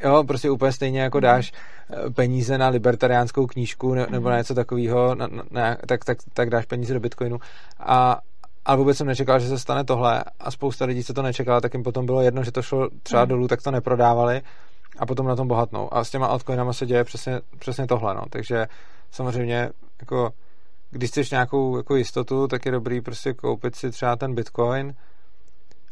jo, 0.03 0.23
prostě 0.23 0.49
úplně 0.49 0.71
stejně 0.71 1.01
jako 1.01 1.17
mhm. 1.17 1.23
dáš 1.23 1.51
eh, 1.89 2.09
peníze 2.09 2.57
na 2.57 2.67
libertariánskou 2.67 3.47
knížku 3.47 3.93
nebo 3.93 4.29
na 4.29 4.35
mhm. 4.35 4.37
něco 4.37 4.55
takového, 4.55 5.15
na, 5.15 5.27
na, 5.51 5.77
tak, 5.87 6.05
tak, 6.05 6.17
tak 6.33 6.49
dáš 6.49 6.65
peníze 6.65 6.93
do 6.93 6.99
bitcoinu 6.99 7.39
a, 7.79 8.19
ale 8.65 8.77
vůbec 8.77 8.97
jsem 8.97 9.07
nečekal, 9.07 9.39
že 9.39 9.47
se 9.47 9.59
stane 9.59 9.83
tohle 9.83 10.23
a 10.39 10.51
spousta 10.51 10.85
lidí, 10.85 11.03
co 11.03 11.13
to 11.13 11.21
nečekala, 11.21 11.61
tak 11.61 11.73
jim 11.73 11.83
potom 11.83 12.05
bylo 12.05 12.21
jedno, 12.21 12.43
že 12.43 12.51
to 12.51 12.61
šlo 12.61 12.89
třeba 13.03 13.23
mm. 13.23 13.29
dolů, 13.29 13.47
tak 13.47 13.61
to 13.61 13.71
neprodávali 13.71 14.41
a 14.99 15.05
potom 15.05 15.27
na 15.27 15.35
tom 15.35 15.47
bohatnou. 15.47 15.93
A 15.93 16.03
s 16.03 16.09
těma 16.09 16.27
altcoinama 16.27 16.73
se 16.73 16.85
děje 16.85 17.03
přesně, 17.03 17.41
přesně 17.59 17.87
tohle, 17.87 18.15
no. 18.15 18.21
Takže 18.29 18.67
samozřejmě 19.11 19.69
jako 19.99 20.31
když 20.89 21.09
chceš 21.09 21.31
nějakou 21.31 21.77
jako 21.77 21.95
jistotu, 21.95 22.47
tak 22.47 22.65
je 22.65 22.71
dobrý 22.71 23.01
prostě 23.01 23.33
koupit 23.33 23.75
si 23.75 23.91
třeba 23.91 24.15
ten 24.15 24.35
bitcoin 24.35 24.93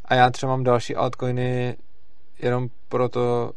a 0.05 0.15
já 0.15 0.30
třeba 0.30 0.51
mám 0.51 0.63
další 0.63 0.95
altcoiny 0.95 1.78
jenom 2.39 2.67
proto, 2.89 3.51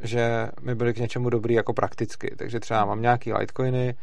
že 0.00 0.48
mi 0.60 0.74
byly 0.74 0.94
k 0.94 0.98
něčemu 0.98 1.30
dobrý 1.30 1.54
jako 1.54 1.72
prakticky. 1.72 2.34
Takže 2.36 2.60
třeba 2.60 2.84
mám 2.84 3.02
nějaký 3.02 3.32
litecoiny, 3.32 3.94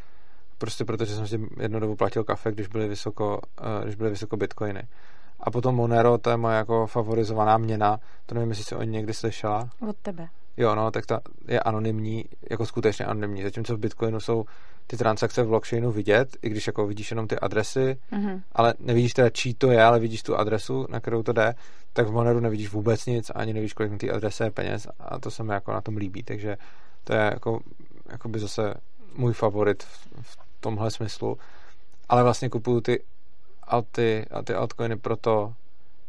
prostě 0.60 0.86
protože 0.86 1.16
jsem 1.16 1.28
si 1.28 1.40
jednu 1.60 1.80
dobu 1.80 1.96
platil 1.96 2.24
kafe, 2.24 2.52
když 2.52 2.68
byly 2.68 2.88
vysoko, 2.88 3.40
eh, 3.62 3.84
když 3.84 3.96
byly 3.96 4.10
vysoko 4.10 4.38
bitcoiny. 4.38 4.84
A 5.40 5.52
potom 5.52 5.76
Monero, 5.76 6.18
to 6.18 6.30
je 6.30 6.38
moje 6.38 6.58
jako 6.58 6.88
favorizovaná 6.88 7.58
měna, 7.58 8.00
to 8.26 8.36
nevím, 8.36 8.50
jestli 8.50 8.64
jsi 8.64 8.76
o 8.76 8.84
ní 8.84 8.92
někdy 8.92 9.14
slyšela. 9.14 9.70
Od 9.90 9.98
tebe. 9.98 10.28
Jo, 10.58 10.76
no, 10.76 10.92
tak 10.92 11.06
ta 11.06 11.20
je 11.48 11.60
anonymní, 11.60 12.26
jako 12.50 12.66
skutečně 12.66 13.06
anonymní, 13.06 13.44
zatímco 13.44 13.76
v 13.76 13.80
Bitcoinu 13.80 14.20
jsou 14.20 14.46
ty 14.88 14.98
transakce 14.98 15.44
v 15.44 15.48
blockchainu 15.48 15.92
vidět, 15.92 16.38
i 16.42 16.50
když 16.50 16.68
jako 16.68 16.88
vidíš 16.88 17.12
jenom 17.12 17.28
ty 17.28 17.40
adresy, 17.40 17.98
mm-hmm. 18.12 18.42
ale 18.52 18.74
nevidíš 18.80 19.14
teda, 19.14 19.30
čí 19.30 19.54
to 19.54 19.72
je, 19.72 19.84
ale 19.84 20.00
vidíš 20.00 20.24
tu 20.24 20.36
adresu, 20.36 20.86
na 20.90 21.00
kterou 21.00 21.24
to 21.24 21.34
jde, 21.34 21.56
tak 21.94 22.08
v 22.08 22.12
Moneru 22.12 22.40
nevidíš 22.40 22.72
vůbec 22.72 23.06
nic, 23.06 23.32
ani 23.36 23.54
nevíš, 23.54 23.74
kolik 23.74 23.92
na 23.92 23.98
té 23.98 24.10
adrese 24.10 24.44
je 24.44 24.52
peněz 24.52 24.88
a 25.00 25.20
to 25.20 25.32
se 25.32 25.44
mi 25.44 25.54
jako 25.54 25.74
na 25.74 25.82
tom 25.82 25.98
líbí, 25.98 26.24
takže 26.24 26.58
to 27.04 27.14
je 27.14 27.20
jako, 27.20 27.60
jako 28.12 28.30
by 28.30 28.40
zase 28.40 28.74
můj 29.16 29.34
favorit 29.34 29.84
v, 29.84 30.08
v 30.22 30.38
tomhle 30.60 30.92
smyslu, 30.92 31.38
ale 32.10 32.24
vlastně 32.24 32.50
kupuju 32.50 32.82
ty 32.82 33.04
alty 33.64 34.26
a 34.32 34.42
ty 34.42 34.54
altcoiny 34.54 34.96
proto, 34.96 35.54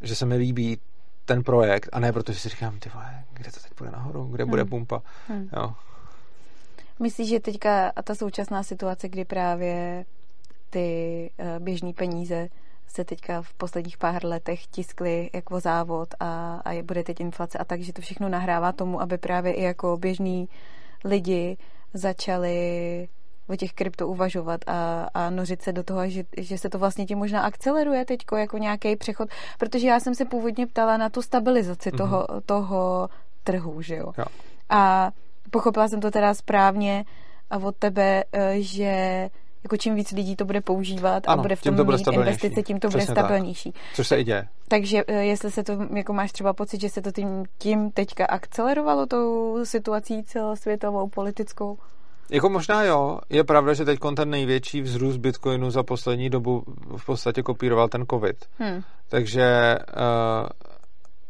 že 0.01 0.17
se 0.17 0.27
mi 0.27 0.37
líbí 0.37 0.79
ten 1.25 1.43
projekt 1.43 1.89
a 1.93 2.01
ne 2.01 2.13
proto, 2.13 2.33
že 2.33 2.39
si 2.39 2.49
říkám, 2.49 2.79
ty 2.79 2.91
vole, 2.95 3.25
kde 3.33 3.53
to 3.53 3.61
teď 3.61 3.73
bude 3.79 3.91
nahoru, 3.91 4.25
kde 4.25 4.45
bude 4.45 4.63
hmm. 4.63 4.71
pumpa. 4.71 5.03
Hmm. 5.29 5.49
Jo. 5.57 5.75
Myslíš, 6.99 7.29
že 7.29 7.41
teďka 7.41 7.93
a 7.97 8.03
ta 8.03 8.15
současná 8.15 8.63
situace, 8.63 9.09
kdy 9.09 9.25
právě 9.25 10.05
ty 10.71 11.31
uh, 11.39 11.65
běžné 11.65 11.93
peníze 11.93 12.49
se 12.87 13.05
teďka 13.05 13.43
v 13.43 13.55
posledních 13.55 13.99
pár 13.99 14.25
letech 14.25 14.67
tiskly 14.67 15.31
jako 15.33 15.61
závod 15.61 16.15
a, 16.21 16.61
a 16.65 16.83
bude 16.83 17.05
teď 17.05 17.21
inflace 17.21 17.59
a 17.59 17.65
tak, 17.65 17.81
že 17.81 17.93
to 17.93 18.03
všechno 18.03 18.29
nahrává 18.29 18.73
tomu, 18.73 19.01
aby 19.01 19.19
právě 19.19 19.53
i 19.53 19.63
jako 19.63 19.97
běžní 19.97 20.49
lidi 21.05 21.57
začali 21.95 23.09
o 23.51 23.57
těch 23.57 23.73
krypto 23.73 24.09
uvažovat 24.09 24.61
a, 24.67 25.09
a 25.15 25.31
nořit 25.31 25.63
se 25.63 25.73
do 25.73 25.83
toho, 25.83 26.09
že, 26.09 26.25
že 26.37 26.59
se 26.59 26.69
to 26.69 26.79
vlastně 26.79 27.07
tím 27.07 27.19
možná 27.19 27.41
akceleruje 27.41 28.05
teď 28.05 28.21
jako 28.37 28.59
nějaký 28.59 28.97
přechod, 28.97 29.29
protože 29.59 29.89
já 29.89 30.01
jsem 30.01 30.15
se 30.15 30.25
původně 30.25 30.67
ptala 30.67 30.97
na 30.97 31.09
tu 31.09 31.23
stabilizaci 31.23 31.91
mm-hmm. 31.91 31.97
toho, 31.97 32.27
toho 32.47 33.09
trhu, 33.45 33.83
že 33.83 33.97
jo. 33.97 34.13
jo. 34.19 34.25
A 34.71 35.11
pochopila 35.51 35.89
jsem 35.89 36.01
to 36.01 36.11
teda 36.11 36.35
správně 36.35 37.05
a 37.51 37.57
od 37.57 37.77
tebe, 37.77 38.25
eh, 38.33 38.55
že 38.59 39.29
jako 39.63 39.77
čím 39.77 39.95
víc 39.95 40.13
lidí 40.13 40.37
to 40.37 40.45
bude 40.45 40.61
používat 40.61 41.23
ano, 41.27 41.41
a 41.41 41.43
bude 41.43 41.57
v 41.57 41.63
tom 41.63 41.77
to 41.77 41.85
bude 41.85 41.97
mít 41.97 42.09
investice, 42.13 42.63
tím 42.63 42.81
to 42.81 42.89
Přesně 42.89 43.07
bude 43.07 43.21
stabilnější. 43.21 43.73
Tak. 43.73 43.83
Což 43.95 44.09
se 44.09 44.21
i 44.21 44.25
děje. 44.25 44.49
Takže 44.69 45.05
eh, 45.07 45.25
jestli 45.25 45.51
se 45.51 45.63
to, 45.63 45.79
jako 45.97 46.13
máš 46.13 46.33
třeba 46.33 46.53
pocit, 46.53 46.81
že 46.81 46.89
se 46.89 47.03
to 47.03 47.13
tím, 47.13 47.45
tím 47.59 47.91
teďka 47.91 48.27
akcelerovalo 48.27 49.07
tou 49.07 49.59
situací 49.65 50.23
celosvětovou, 50.23 51.09
politickou? 51.09 51.79
Jako 52.31 52.49
možná 52.49 52.83
jo, 52.83 53.19
je 53.31 53.45
pravda, 53.45 53.75
že 53.75 53.85
teď 53.85 53.99
ten 54.17 54.31
největší 54.31 54.81
vzrůst 54.83 55.19
Bitcoinu 55.19 55.71
za 55.71 55.83
poslední 55.83 56.31
dobu 56.31 56.65
v 56.97 57.07
podstatě 57.07 57.43
kopíroval 57.43 57.89
ten 57.89 58.07
COVID. 58.11 58.37
Hmm. 58.59 58.83
Takže 59.09 59.77
uh, 59.97 60.49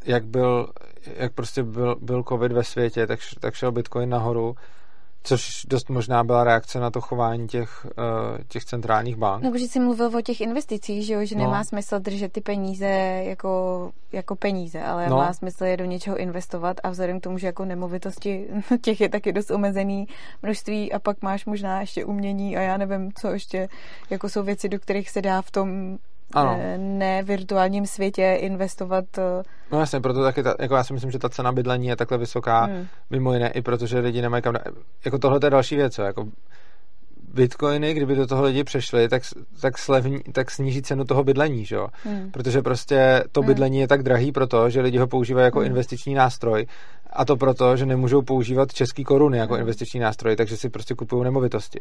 jak 0.05 0.25
byl, 0.25 0.69
jak 1.17 1.33
prostě 1.33 1.63
byl, 1.63 1.97
byl 2.01 2.23
COVID 2.29 2.53
ve 2.53 2.65
světě, 2.65 3.07
tak, 3.07 3.21
tak 3.41 3.55
šel 3.55 3.73
Bitcoin 3.73 4.09
nahoru 4.09 4.55
Což 5.23 5.63
dost 5.69 5.89
možná 5.89 6.25
byla 6.25 6.45
reakce 6.45 6.81
na 6.81 6.91
to 6.91 7.01
chování 7.01 7.49
těch, 7.49 7.87
uh, 7.87 8.39
těch 8.49 8.65
centrálních 8.65 9.17
bank. 9.17 9.45
No, 9.45 9.51
protože 9.51 9.65
jsi 9.65 9.81
mluvil 9.81 10.17
o 10.17 10.21
těch 10.21 10.41
investicích, 10.41 11.07
že 11.07 11.15
jo? 11.15 11.25
že 11.25 11.37
no. 11.37 11.45
nemá 11.45 11.65
smysl 11.65 11.99
držet 11.99 12.33
ty 12.33 12.41
peníze 12.41 12.87
jako, 13.25 13.93
jako 14.13 14.37
peníze, 14.37 14.83
ale 14.83 15.09
no. 15.09 15.17
má 15.17 15.33
smysl 15.33 15.65
je 15.65 15.77
do 15.77 15.85
něčeho 15.85 16.17
investovat 16.17 16.77
a 16.83 16.91
vzhledem 16.91 17.21
k 17.21 17.23
tomu, 17.23 17.39
že 17.39 17.47
jako 17.47 17.65
nemovitosti 17.65 18.49
těch 18.81 19.01
je 19.01 19.09
taky 19.09 19.33
dost 19.33 19.51
omezený 19.51 20.09
množství 20.43 20.93
a 20.93 20.99
pak 20.99 21.23
máš 21.23 21.47
možná 21.47 21.81
ještě 21.81 22.05
umění 22.05 22.57
a 22.57 22.61
já 22.61 22.77
nevím, 22.77 23.13
co 23.13 23.29
ještě 23.29 23.69
jako 24.11 24.29
jsou 24.29 24.43
věci, 24.43 24.69
do 24.69 24.79
kterých 24.79 25.11
se 25.11 25.23
dá 25.23 25.43
v 25.43 25.51
tom 25.51 25.99
ano. 26.33 26.61
ne 26.77 27.23
virtuálním 27.23 27.87
světě 27.87 28.37
investovat. 28.41 29.05
No 29.73 29.81
jasně, 29.81 30.01
proto 30.01 30.23
taky, 30.23 30.43
ta, 30.43 30.55
jako 30.61 30.75
já 30.75 30.85
si 30.85 30.93
myslím, 30.93 31.11
že 31.11 31.19
ta 31.19 31.29
cena 31.29 31.53
bydlení 31.53 31.87
je 31.87 31.97
takhle 31.97 32.19
vysoká, 32.19 32.65
hmm. 32.65 32.87
mimo 33.11 33.33
jiné 33.33 33.51
i 33.51 33.63
protože 33.63 33.99
lidi 33.99 34.23
nemají 34.23 34.43
kam, 34.43 34.55
jako 35.05 35.19
tohle 35.19 35.41
je 35.43 35.51
další 35.51 35.77
věc, 35.77 35.99
jako 35.99 36.25
bitcoiny, 37.35 37.95
kdyby 37.95 38.15
do 38.15 38.27
toho 38.27 38.43
lidi 38.43 38.65
přešli, 38.65 39.09
tak, 39.09 39.23
tak, 39.61 39.79
slevní, 39.79 40.19
tak 40.33 40.51
sníží 40.51 40.83
cenu 40.83 41.05
toho 41.05 41.25
bydlení, 41.25 41.65
že 41.65 41.77
jo? 41.77 41.89
Hmm. 42.05 42.31
Protože 42.31 42.63
prostě 42.63 43.25
to 43.33 43.41
hmm. 43.41 43.47
bydlení 43.47 43.77
hmm. 43.77 43.81
je 43.81 43.89
tak 43.89 44.03
drahý 44.03 44.33
proto, 44.33 44.71
že 44.71 44.81
lidi 44.81 44.99
ho 44.99 45.07
používají 45.07 45.45
jako 45.45 45.59
hmm. 45.59 45.67
investiční 45.67 46.15
nástroj 46.15 46.67
a 47.13 47.25
to 47.25 47.37
proto, 47.37 47.77
že 47.77 47.87
nemůžou 47.87 48.23
používat 48.23 48.73
český 48.73 49.05
koruny 49.05 49.39
jako 49.39 49.55
hmm. 49.55 49.61
investiční 49.61 50.01
nástroj, 50.01 50.37
takže 50.37 50.57
si 50.57 50.69
prostě 50.69 50.95
kupují 50.95 51.25
nemovitosti. 51.25 51.81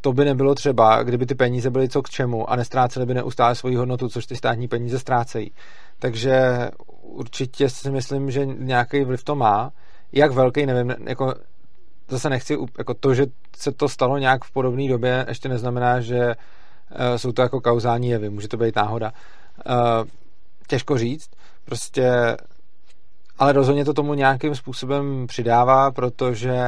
To 0.00 0.12
by 0.12 0.24
nebylo 0.24 0.54
třeba, 0.54 1.02
kdyby 1.02 1.26
ty 1.26 1.34
peníze 1.34 1.70
byly 1.70 1.88
co 1.88 2.02
k 2.02 2.10
čemu 2.10 2.50
a 2.50 2.56
nestrácely 2.56 3.06
by 3.06 3.14
neustále 3.14 3.54
svoji 3.54 3.76
hodnotu, 3.76 4.08
což 4.08 4.26
ty 4.26 4.36
státní 4.36 4.68
peníze 4.68 4.98
ztrácejí. 4.98 5.50
Takže 5.98 6.68
určitě 7.02 7.70
si 7.70 7.90
myslím, 7.90 8.30
že 8.30 8.46
nějaký 8.46 9.04
vliv 9.04 9.24
to 9.24 9.34
má. 9.34 9.72
Jak 10.12 10.32
velký, 10.32 10.66
nevím, 10.66 10.94
jako 11.06 11.34
zase 12.08 12.30
nechci, 12.30 12.56
jako 12.78 12.94
to, 12.94 13.14
že 13.14 13.26
se 13.56 13.72
to 13.72 13.88
stalo 13.88 14.18
nějak 14.18 14.44
v 14.44 14.52
podobné 14.52 14.88
době, 14.88 15.26
ještě 15.28 15.48
neznamená, 15.48 16.00
že 16.00 16.26
uh, 16.26 17.16
jsou 17.16 17.32
to 17.32 17.42
jako 17.42 17.60
kauzální 17.60 18.08
jevy, 18.08 18.30
může 18.30 18.48
to 18.48 18.56
být 18.56 18.76
náhoda. 18.76 19.12
Uh, 19.66 20.08
těžko 20.66 20.98
říct, 20.98 21.30
prostě, 21.64 22.36
ale 23.38 23.52
rozhodně 23.52 23.84
to 23.84 23.94
tomu 23.94 24.14
nějakým 24.14 24.54
způsobem 24.54 25.26
přidává, 25.26 25.90
protože 25.90 26.58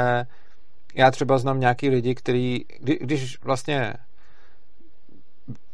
já 0.94 1.10
třeba 1.10 1.38
znám 1.38 1.60
nějaký 1.60 1.88
lidi, 1.88 2.14
který, 2.14 2.64
kdy, 2.80 2.98
když 3.00 3.42
vlastně 3.42 3.94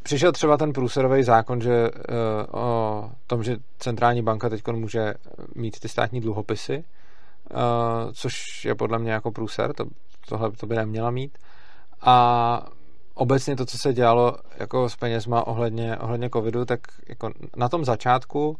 přišel 0.02 0.32
třeba 0.32 0.56
ten 0.56 0.72
průserový 0.72 1.22
zákon, 1.22 1.60
že 1.60 1.90
uh, 1.90 2.60
o 2.60 3.10
tom, 3.26 3.42
že 3.42 3.56
centrální 3.78 4.22
banka 4.22 4.48
teď 4.48 4.62
může 4.72 5.14
mít 5.54 5.80
ty 5.80 5.88
státní 5.88 6.20
dluhopisy, 6.20 6.84
uh, 7.50 8.12
což 8.12 8.64
je 8.64 8.74
podle 8.74 8.98
mě 8.98 9.12
jako 9.12 9.30
průser, 9.30 9.72
to, 9.72 9.84
tohle 10.28 10.50
to 10.50 10.66
by 10.66 10.76
neměla 10.76 11.10
mít. 11.10 11.38
A 12.00 12.66
obecně 13.14 13.56
to, 13.56 13.66
co 13.66 13.78
se 13.78 13.92
dělalo 13.92 14.36
jako 14.56 14.88
s 14.88 14.96
penězma 14.96 15.46
ohledně, 15.46 15.96
ohledně 15.96 16.30
covidu, 16.30 16.64
tak 16.64 16.80
jako 17.08 17.30
na 17.56 17.68
tom 17.68 17.84
začátku 17.84 18.56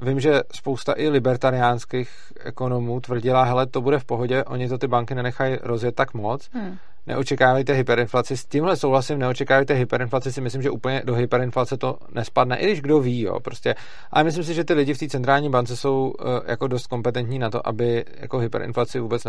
vím, 0.00 0.20
že 0.20 0.40
spousta 0.54 0.94
i 0.96 1.08
libertariánských 1.08 2.32
ekonomů 2.40 3.00
tvrdila, 3.00 3.44
hele, 3.44 3.66
to 3.66 3.80
bude 3.80 3.98
v 3.98 4.04
pohodě, 4.04 4.44
oni 4.44 4.68
to 4.68 4.78
ty 4.78 4.86
banky 4.86 5.14
nenechají 5.14 5.58
rozjet 5.62 5.94
tak 5.94 6.14
moc, 6.14 6.48
hmm 6.52 6.76
neočekávejte 7.06 7.72
hyperinflaci. 7.72 8.36
S 8.36 8.44
tímhle 8.44 8.76
souhlasím, 8.76 9.18
neočekávejte 9.18 9.74
hyperinflaci, 9.74 10.32
si 10.32 10.40
myslím, 10.40 10.62
že 10.62 10.70
úplně 10.70 11.02
do 11.04 11.14
hyperinflace 11.14 11.76
to 11.76 11.98
nespadne, 12.14 12.56
i 12.56 12.66
když 12.66 12.80
kdo 12.80 13.00
ví, 13.00 13.20
jo, 13.20 13.40
prostě. 13.40 13.74
Ale 14.10 14.24
myslím 14.24 14.44
si, 14.44 14.54
že 14.54 14.64
ty 14.64 14.74
lidi 14.74 14.94
v 14.94 14.98
té 14.98 15.08
centrální 15.08 15.50
bance 15.50 15.76
jsou 15.76 16.12
uh, 16.20 16.26
jako 16.46 16.66
dost 16.66 16.86
kompetentní 16.86 17.38
na 17.38 17.50
to, 17.50 17.68
aby 17.68 18.04
jako 18.16 18.38
hyperinflaci 18.38 19.00
vůbec 19.00 19.22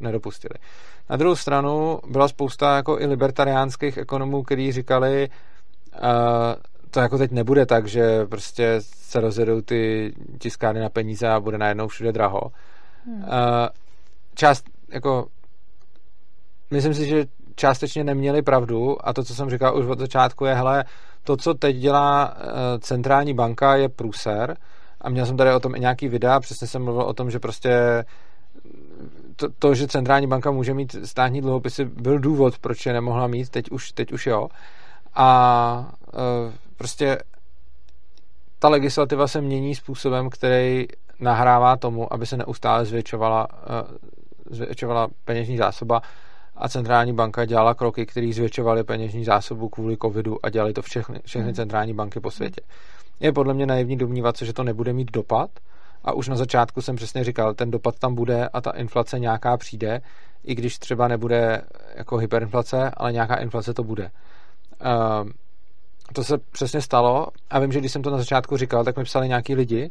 nedopustili. 0.00 0.54
Na 1.10 1.16
druhou 1.16 1.36
stranu 1.36 1.98
byla 2.08 2.28
spousta 2.28 2.76
jako 2.76 3.00
i 3.00 3.06
libertariánských 3.06 3.98
ekonomů, 3.98 4.42
kteří 4.42 4.72
říkali, 4.72 5.28
uh, 6.02 6.08
to 6.90 7.00
jako 7.00 7.18
teď 7.18 7.30
nebude 7.30 7.66
tak, 7.66 7.86
že 7.86 8.26
prostě 8.26 8.76
se 8.80 9.20
rozjedou 9.20 9.60
ty 9.60 10.12
tiskárny 10.38 10.80
na 10.80 10.88
peníze 10.88 11.28
a 11.28 11.40
bude 11.40 11.58
najednou 11.58 11.88
všude 11.88 12.12
draho. 12.12 12.40
Hmm. 13.06 13.22
Uh, 13.22 13.24
část, 14.34 14.64
jako 14.92 15.26
myslím 16.70 16.94
si, 16.94 17.06
že 17.06 17.26
částečně 17.54 18.04
neměli 18.04 18.42
pravdu 18.42 19.08
a 19.08 19.12
to, 19.12 19.24
co 19.24 19.34
jsem 19.34 19.50
říkal 19.50 19.78
už 19.78 19.86
od 19.86 19.98
začátku, 19.98 20.44
je, 20.44 20.54
hele, 20.54 20.84
to, 21.22 21.36
co 21.36 21.54
teď 21.54 21.76
dělá 21.76 22.34
eh, 22.36 22.78
centrální 22.78 23.34
banka, 23.34 23.76
je 23.76 23.88
průser 23.88 24.56
a 25.00 25.08
měl 25.08 25.26
jsem 25.26 25.36
tady 25.36 25.52
o 25.52 25.60
tom 25.60 25.74
i 25.74 25.80
nějaký 25.80 26.08
videa, 26.08 26.40
přesně 26.40 26.66
jsem 26.66 26.84
mluvil 26.84 27.02
o 27.02 27.12
tom, 27.12 27.30
že 27.30 27.38
prostě 27.38 28.04
to, 29.36 29.48
to, 29.58 29.74
že 29.74 29.88
centrální 29.88 30.26
banka 30.26 30.50
může 30.50 30.74
mít 30.74 30.96
státní 31.04 31.40
dluhopisy, 31.40 31.84
byl 31.84 32.18
důvod, 32.18 32.58
proč 32.58 32.86
je 32.86 32.92
nemohla 32.92 33.26
mít, 33.26 33.48
teď 33.48 33.70
už, 33.70 33.92
teď 33.92 34.12
už 34.12 34.26
jo. 34.26 34.48
A 35.14 35.92
e, 36.14 36.52
prostě 36.76 37.18
ta 38.58 38.68
legislativa 38.68 39.26
se 39.26 39.40
mění 39.40 39.74
způsobem, 39.74 40.30
který 40.30 40.86
nahrává 41.20 41.76
tomu, 41.76 42.12
aby 42.12 42.26
se 42.26 42.36
neustále 42.36 42.84
zvětšovala, 42.84 43.46
e, 43.52 44.54
zvětšovala 44.54 45.08
peněžní 45.24 45.56
zásoba 45.56 46.02
a 46.60 46.68
centrální 46.68 47.12
banka 47.12 47.44
dělala 47.44 47.74
kroky, 47.74 48.06
které 48.06 48.32
zvětšovaly 48.32 48.84
peněžní 48.84 49.24
zásobu 49.24 49.68
kvůli 49.68 49.96
covidu 50.02 50.36
a 50.42 50.50
dělali 50.50 50.72
to 50.72 50.82
všechny, 50.82 51.20
všechny 51.24 51.46
hmm. 51.46 51.54
centrální 51.54 51.94
banky 51.94 52.20
po 52.20 52.30
světě. 52.30 52.60
Je 53.20 53.32
podle 53.32 53.54
mě 53.54 53.66
naivní 53.66 53.96
domnívat 53.96 54.36
se, 54.36 54.46
že 54.46 54.52
to 54.52 54.64
nebude 54.64 54.92
mít 54.92 55.12
dopad 55.12 55.50
a 56.04 56.12
už 56.12 56.28
na 56.28 56.36
začátku 56.36 56.82
jsem 56.82 56.96
přesně 56.96 57.24
říkal, 57.24 57.54
ten 57.54 57.70
dopad 57.70 57.98
tam 57.98 58.14
bude 58.14 58.48
a 58.48 58.60
ta 58.60 58.70
inflace 58.70 59.18
nějaká 59.18 59.56
přijde, 59.56 60.00
i 60.44 60.54
když 60.54 60.78
třeba 60.78 61.08
nebude 61.08 61.62
jako 61.94 62.16
hyperinflace, 62.16 62.90
ale 62.96 63.12
nějaká 63.12 63.36
inflace 63.36 63.74
to 63.74 63.84
bude. 63.84 64.10
Uh, 65.22 65.30
to 66.12 66.24
se 66.24 66.38
přesně 66.38 66.82
stalo 66.82 67.26
a 67.50 67.58
vím, 67.58 67.72
že 67.72 67.78
když 67.78 67.92
jsem 67.92 68.02
to 68.02 68.10
na 68.10 68.18
začátku 68.18 68.56
říkal, 68.56 68.84
tak 68.84 68.96
mi 68.96 69.04
psali 69.04 69.28
nějaký 69.28 69.54
lidi 69.54 69.90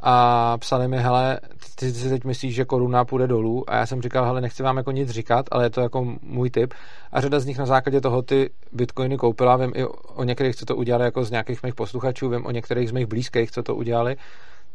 a 0.00 0.58
psali 0.58 0.88
mi, 0.88 0.98
hele, 0.98 1.40
ty, 1.74 1.92
si 1.92 2.08
teď 2.08 2.24
myslíš, 2.24 2.54
že 2.54 2.64
koruna 2.64 3.04
půjde 3.04 3.26
dolů? 3.26 3.70
A 3.70 3.76
já 3.76 3.86
jsem 3.86 4.02
říkal, 4.02 4.24
hele, 4.24 4.40
nechci 4.40 4.62
vám 4.62 4.76
jako 4.76 4.90
nic 4.90 5.10
říkat, 5.10 5.46
ale 5.50 5.64
je 5.64 5.70
to 5.70 5.80
jako 5.80 6.16
můj 6.22 6.50
tip. 6.50 6.74
A 7.12 7.20
řada 7.20 7.40
z 7.40 7.46
nich 7.46 7.58
na 7.58 7.66
základě 7.66 8.00
toho 8.00 8.22
ty 8.22 8.50
bitcoiny 8.72 9.16
koupila, 9.16 9.56
vím 9.56 9.72
i 9.74 9.84
o 10.14 10.24
některých, 10.24 10.56
co 10.56 10.64
to 10.64 10.76
udělali 10.76 11.04
jako 11.04 11.24
z 11.24 11.30
nějakých 11.30 11.62
mých 11.62 11.74
posluchačů, 11.74 12.28
vím 12.28 12.46
o 12.46 12.50
některých 12.50 12.88
z 12.88 12.92
mých 12.92 13.06
blízkých, 13.06 13.50
co 13.50 13.62
to 13.62 13.74
udělali, 13.74 14.16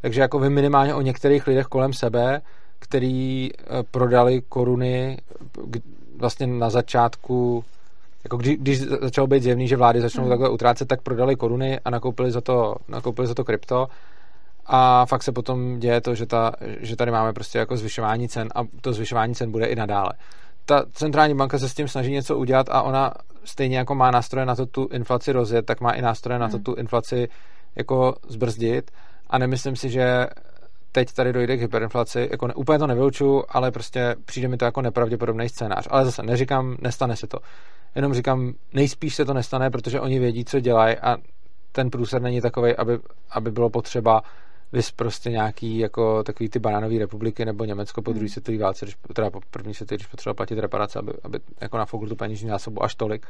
takže 0.02 0.22
jako 0.22 0.40
vím 0.40 0.54
minimálně 0.54 0.94
o 0.94 1.02
některých 1.02 1.48
lidech 1.48 1.66
kolem 1.66 1.94
sebe, 1.94 2.42
který 2.80 3.50
eh, 3.54 3.84
prodali 3.92 4.42
koruny 4.50 5.18
vlastně 6.18 6.48
na 6.48 6.70
začátku 6.70 7.64
jako 8.24 8.38
když, 8.38 8.58
když 8.58 8.82
začalo 8.82 9.28
být 9.28 9.44
zjevný, 9.44 9.68
že 9.68 9.78
vlády 9.78 10.02
začnou 10.02 10.24
hmm. 10.24 10.30
takhle 10.30 10.50
utrácet, 10.50 10.88
tak 10.88 11.02
prodali 11.02 11.36
koruny 11.36 11.80
a 11.86 11.90
nakoupili 11.90 12.32
za 12.32 12.42
to, 12.42 12.76
nakoupili 12.88 13.28
za 13.28 13.34
to 13.34 13.44
krypto 13.44 13.88
a 14.66 15.06
fakt 15.06 15.24
se 15.24 15.32
potom 15.32 15.80
děje 15.80 16.02
to, 16.02 16.16
že, 16.16 16.26
ta, 16.26 16.52
že 16.80 16.96
tady 16.96 17.12
máme 17.12 17.34
prostě 17.34 17.58
jako 17.58 17.78
zvyšování 17.78 18.30
cen 18.30 18.50
a 18.56 18.62
to 18.82 18.94
zvyšování 18.94 19.36
cen 19.36 19.52
bude 19.52 19.66
i 19.66 19.76
nadále. 19.76 20.14
Ta 20.66 20.86
centrální 20.92 21.36
banka 21.36 21.60
se 21.60 21.70
s 21.70 21.74
tím 21.74 21.88
snaží 21.88 22.12
něco 22.12 22.38
udělat 22.38 22.70
a 22.70 22.82
ona 22.82 23.14
stejně 23.44 23.78
jako 23.78 23.96
má 23.96 24.12
nástroje 24.12 24.46
na 24.46 24.56
to 24.56 24.66
tu 24.66 24.88
inflaci 24.92 25.32
rozjet, 25.32 25.66
tak 25.66 25.82
má 25.82 25.92
i 25.92 26.02
nástroje 26.02 26.40
na 26.40 26.48
to 26.48 26.58
hmm. 26.58 26.64
tu 26.64 26.74
inflaci 26.74 27.28
jako 27.76 28.16
zbrzdit 28.28 28.92
a 29.28 29.38
nemyslím 29.38 29.76
si, 29.76 29.90
že 29.90 30.28
teď 30.92 31.14
tady 31.14 31.34
dojde 31.34 31.58
k 31.58 31.62
hyperinflaci, 31.62 32.28
jako 32.32 32.48
ne, 32.48 32.54
úplně 32.54 32.80
to 32.80 32.88
nevylučuju, 32.88 33.44
ale 33.50 33.72
prostě 33.72 34.16
přijde 34.26 34.48
mi 34.48 34.58
to 34.58 34.66
jako 34.66 34.82
nepravděpodobný 34.82 35.50
scénář. 35.50 35.88
Ale 35.90 36.06
zase 36.06 36.24
neříkám, 36.24 36.78
nestane 36.82 37.16
se 37.16 37.28
to. 37.28 37.38
Jenom 37.96 38.14
říkám, 38.14 38.54
nejspíš 38.74 39.16
se 39.16 39.26
to 39.26 39.34
nestane, 39.34 39.70
protože 39.70 40.00
oni 40.00 40.20
vědí, 40.20 40.46
co 40.46 40.60
dělají 40.60 40.98
a 40.98 41.18
ten 41.72 41.90
průser 41.90 42.22
není 42.22 42.42
takový, 42.42 42.76
aby, 42.76 43.00
aby 43.32 43.52
bylo 43.52 43.70
potřeba 43.70 44.22
vys 44.74 44.92
prostě 44.92 45.30
nějaký 45.30 45.78
jako 45.78 46.24
takový 46.24 46.50
ty 46.50 46.60
banánové 46.60 47.00
republiky 47.00 47.46
nebo 47.46 47.66
Německo 47.66 48.02
po 48.02 48.12
druhé 48.12 48.22
hmm. 48.22 48.30
světové 48.30 48.58
válce, 48.58 48.86
když, 48.86 48.96
teda 49.14 49.30
po 49.30 49.40
první 49.52 49.74
světové, 49.74 49.98
když 49.98 50.08
potřeba 50.08 50.34
platit 50.34 50.60
reparace, 50.60 51.00
aby, 51.00 51.12
aby 51.24 51.40
jako 51.62 51.78
nafoukl 51.78 52.08
tu 52.08 52.16
peněžní 52.16 52.50
zásobu 52.50 52.84
až 52.84 52.96
tolik. 52.96 53.26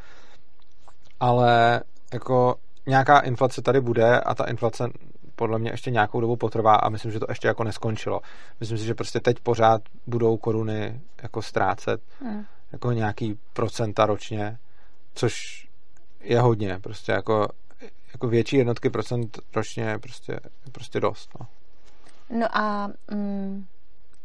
Ale 1.20 1.82
jako 2.14 2.56
nějaká 2.88 3.20
inflace 3.20 3.62
tady 3.62 3.82
bude 3.82 4.20
a 4.20 4.36
ta 4.36 4.44
inflace 4.44 4.90
podle 5.36 5.60
mě 5.60 5.72
ještě 5.72 5.92
nějakou 5.92 6.22
dobu 6.22 6.36
potrvá 6.36 6.76
a 6.76 6.90
myslím, 6.90 7.12
že 7.12 7.20
to 7.20 7.26
ještě 7.30 7.48
jako 7.48 7.64
neskončilo. 7.64 8.22
Myslím 8.60 8.78
si, 8.78 8.86
že 8.86 8.94
prostě 8.94 9.20
teď 9.20 9.40
pořád 9.40 9.82
budou 10.08 10.38
koruny 10.38 11.02
jako 11.24 11.42
ztrácet 11.42 12.02
hmm. 12.22 12.46
jako 12.72 12.92
nějaký 12.92 13.40
procenta 13.54 14.06
ročně, 14.06 14.58
což 15.14 15.68
je 16.22 16.40
hodně. 16.40 16.80
Prostě 16.80 17.12
jako 17.12 17.48
jako 18.14 18.28
větší 18.28 18.58
jednotky 18.58 18.90
procent 18.90 19.40
ročně 19.56 20.00
prostě, 20.00 20.40
prostě 20.72 21.00
dost. 21.00 21.30
No, 21.40 21.46
no 22.40 22.58
a 22.58 22.90
mm, 23.12 23.66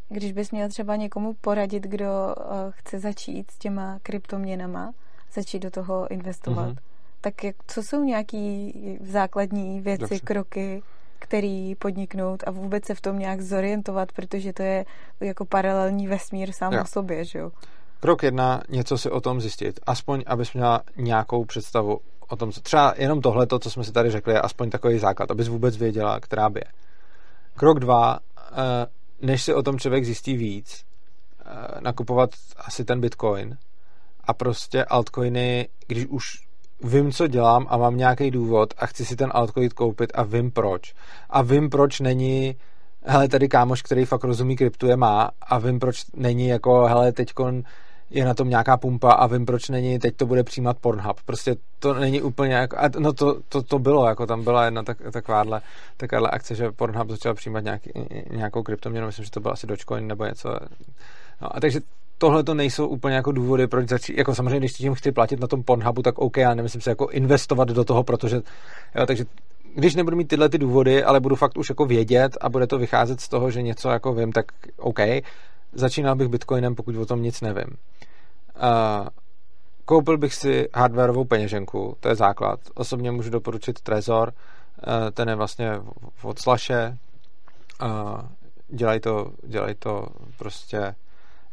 když 0.09 0.32
bys 0.32 0.51
měl 0.51 0.68
třeba 0.68 0.97
někomu 0.97 1.34
poradit, 1.34 1.82
kdo 1.82 2.07
uh, 2.07 2.45
chce 2.70 2.99
začít 2.99 3.51
s 3.51 3.59
těma 3.59 3.99
kryptoměnama, 4.03 4.93
začít 5.32 5.59
do 5.59 5.70
toho 5.70 6.12
investovat, 6.12 6.68
mm-hmm. 6.68 6.78
tak 7.20 7.45
jak, 7.45 7.57
co 7.66 7.82
jsou 7.82 8.05
nějaký 8.05 8.72
základní 9.01 9.80
věci, 9.80 10.01
Dobře. 10.01 10.20
kroky, 10.20 10.82
který 11.18 11.74
podniknout 11.74 12.43
a 12.47 12.51
vůbec 12.51 12.84
se 12.84 12.95
v 12.95 13.01
tom 13.01 13.18
nějak 13.18 13.41
zorientovat, 13.41 14.12
protože 14.12 14.53
to 14.53 14.62
je 14.62 14.84
jako 15.20 15.45
paralelní 15.45 16.07
vesmír 16.07 16.53
sám 16.53 16.72
jo. 16.72 16.82
o 16.82 16.86
sobě, 16.86 17.24
že 17.24 17.39
jo? 17.39 17.51
Krok 18.01 18.22
jedna, 18.22 18.62
něco 18.68 18.99
si 18.99 19.11
o 19.11 19.20
tom 19.20 19.41
zjistit. 19.41 19.80
Aspoň, 19.86 20.24
abys 20.26 20.53
měla 20.53 20.82
nějakou 20.97 21.45
představu 21.45 22.01
o 22.29 22.37
tom, 22.37 22.53
co, 22.53 22.61
třeba 22.61 22.95
jenom 22.97 23.20
tohle, 23.20 23.47
co 23.61 23.70
jsme 23.70 23.85
si 23.85 23.93
tady 23.93 24.11
řekli, 24.11 24.33
je 24.33 24.41
aspoň 24.41 24.70
takový 24.70 24.99
základ, 24.99 25.31
abys 25.31 25.49
vůbec 25.49 25.76
věděla, 25.76 26.20
která 26.20 26.51
by 26.51 26.61
je. 26.61 26.72
Krok 27.55 27.81
dva, 27.81 28.18
eh, 28.53 28.87
než 29.22 29.43
si 29.43 29.55
o 29.55 29.62
tom 29.62 29.79
člověk 29.79 30.05
zjistí 30.05 30.37
víc, 30.37 30.85
eh, 31.41 31.81
nakupovat 31.81 32.31
asi 32.57 32.85
ten 32.85 33.01
bitcoin 33.01 33.59
a 34.24 34.35
prostě 34.35 34.85
altcoiny, 34.85 35.68
když 35.87 36.07
už 36.07 36.49
vím, 36.83 37.12
co 37.12 37.26
dělám 37.26 37.66
a 37.70 37.76
mám 37.76 37.97
nějaký 37.97 38.31
důvod 38.31 38.74
a 38.79 38.87
chci 38.87 39.05
si 39.05 39.16
ten 39.16 39.31
altcoin 39.35 39.68
koupit 39.70 40.12
a 40.14 40.22
vím 40.22 40.51
proč. 40.51 40.95
A 41.31 41.43
vím, 41.43 41.70
proč 41.70 42.01
není 42.01 42.57
hele, 43.03 43.29
tady 43.29 43.49
kámoš, 43.49 43.83
který 43.83 44.05
fakt 44.05 44.24
rozumí 44.24 44.57
kryptu 44.57 44.87
je 44.87 44.97
má 44.97 45.31
a 45.43 45.59
vím, 45.59 45.79
proč 45.79 46.05
není 46.16 46.49
jako, 46.49 46.87
hele, 46.87 47.12
teďkon 47.12 47.62
je 48.11 48.24
na 48.24 48.34
tom 48.34 48.48
nějaká 48.48 48.76
pumpa 48.76 49.12
a 49.12 49.26
vím, 49.26 49.46
proč 49.46 49.68
není, 49.68 49.98
teď 49.98 50.16
to 50.16 50.26
bude 50.26 50.44
přijímat 50.44 50.78
Pornhub. 50.78 51.20
Prostě 51.24 51.56
to 51.78 51.94
není 51.94 52.22
úplně 52.22 52.54
jako, 52.54 52.76
no 52.98 53.12
to, 53.12 53.40
to, 53.48 53.62
to 53.62 53.78
bylo, 53.78 54.09
jako 54.09 54.26
tam 54.26 54.44
byla 54.44 54.64
jedna 54.64 54.82
tak, 54.82 54.98
takováhle, 55.12 55.61
takováhle 55.96 56.30
akce, 56.30 56.54
že 56.54 56.70
Pornhub 56.70 57.11
začal 57.11 57.34
přijímat 57.34 57.64
nějaký, 57.64 57.90
nějakou 58.30 58.62
kryptoměnu, 58.62 59.06
myslím, 59.06 59.24
že 59.24 59.30
to 59.30 59.40
byl 59.40 59.52
asi 59.52 59.66
Dogecoin 59.66 60.06
nebo 60.06 60.24
něco. 60.24 60.48
No 61.42 61.56
a 61.56 61.61
takže 61.61 61.80
tohle 62.18 62.44
to 62.44 62.54
nejsou 62.54 62.86
úplně 62.86 63.16
jako 63.16 63.32
důvody, 63.32 63.66
proč 63.66 63.88
začít, 63.88 64.18
jako 64.18 64.34
samozřejmě, 64.34 64.59
když 64.59 64.72
tím 64.72 64.94
chci 64.94 65.12
platit 65.12 65.40
na 65.40 65.46
tom 65.46 65.62
Pornhubu, 65.62 66.02
tak 66.02 66.18
OK, 66.18 66.38
ale 66.38 66.54
nemyslím 66.54 66.80
se 66.80 66.90
jako 66.90 67.06
investovat 67.06 67.68
do 67.68 67.84
toho, 67.84 68.02
protože, 68.02 68.36
jo, 68.94 69.06
takže 69.06 69.24
když 69.74 69.94
nebudu 69.94 70.16
mít 70.16 70.28
tyhle 70.28 70.48
ty 70.48 70.59
důvody, 70.59 71.04
ale 71.04 71.20
budu 71.20 71.36
fakt 71.36 71.59
už 71.59 71.68
jako 71.68 71.86
vědět 71.86 72.36
a 72.40 72.48
bude 72.48 72.66
to 72.66 72.78
vycházet 72.78 73.20
z 73.20 73.28
toho, 73.28 73.50
že 73.50 73.62
něco 73.62 73.88
jako 73.88 74.14
vím, 74.14 74.32
tak 74.32 74.44
OK, 74.76 74.98
začínal 75.73 76.16
bych 76.16 76.29
Bitcoinem, 76.29 76.75
pokud 76.75 76.97
o 76.97 77.07
tom 77.07 77.23
nic 77.23 77.41
nevím. 77.41 77.66
Uh, 77.66 79.09
koupil 79.85 80.19
bych 80.19 80.35
si 80.35 80.69
hardwareovou 80.75 81.25
peněženku, 81.25 81.97
to 82.01 82.09
je 82.09 82.14
základ. 82.14 82.61
Osobně 82.75 83.11
můžu 83.11 83.31
doporučit 83.31 83.81
Trezor, 83.81 84.33
uh, 84.33 85.11
ten 85.11 85.29
je 85.29 85.35
vlastně 85.35 85.73
od 86.23 86.39
Slashe, 86.39 86.99
uh, 87.83 88.21
dělají 88.69 89.01
to, 89.01 89.31
dělají 89.47 89.75
to 89.75 90.07
prostě 90.39 90.95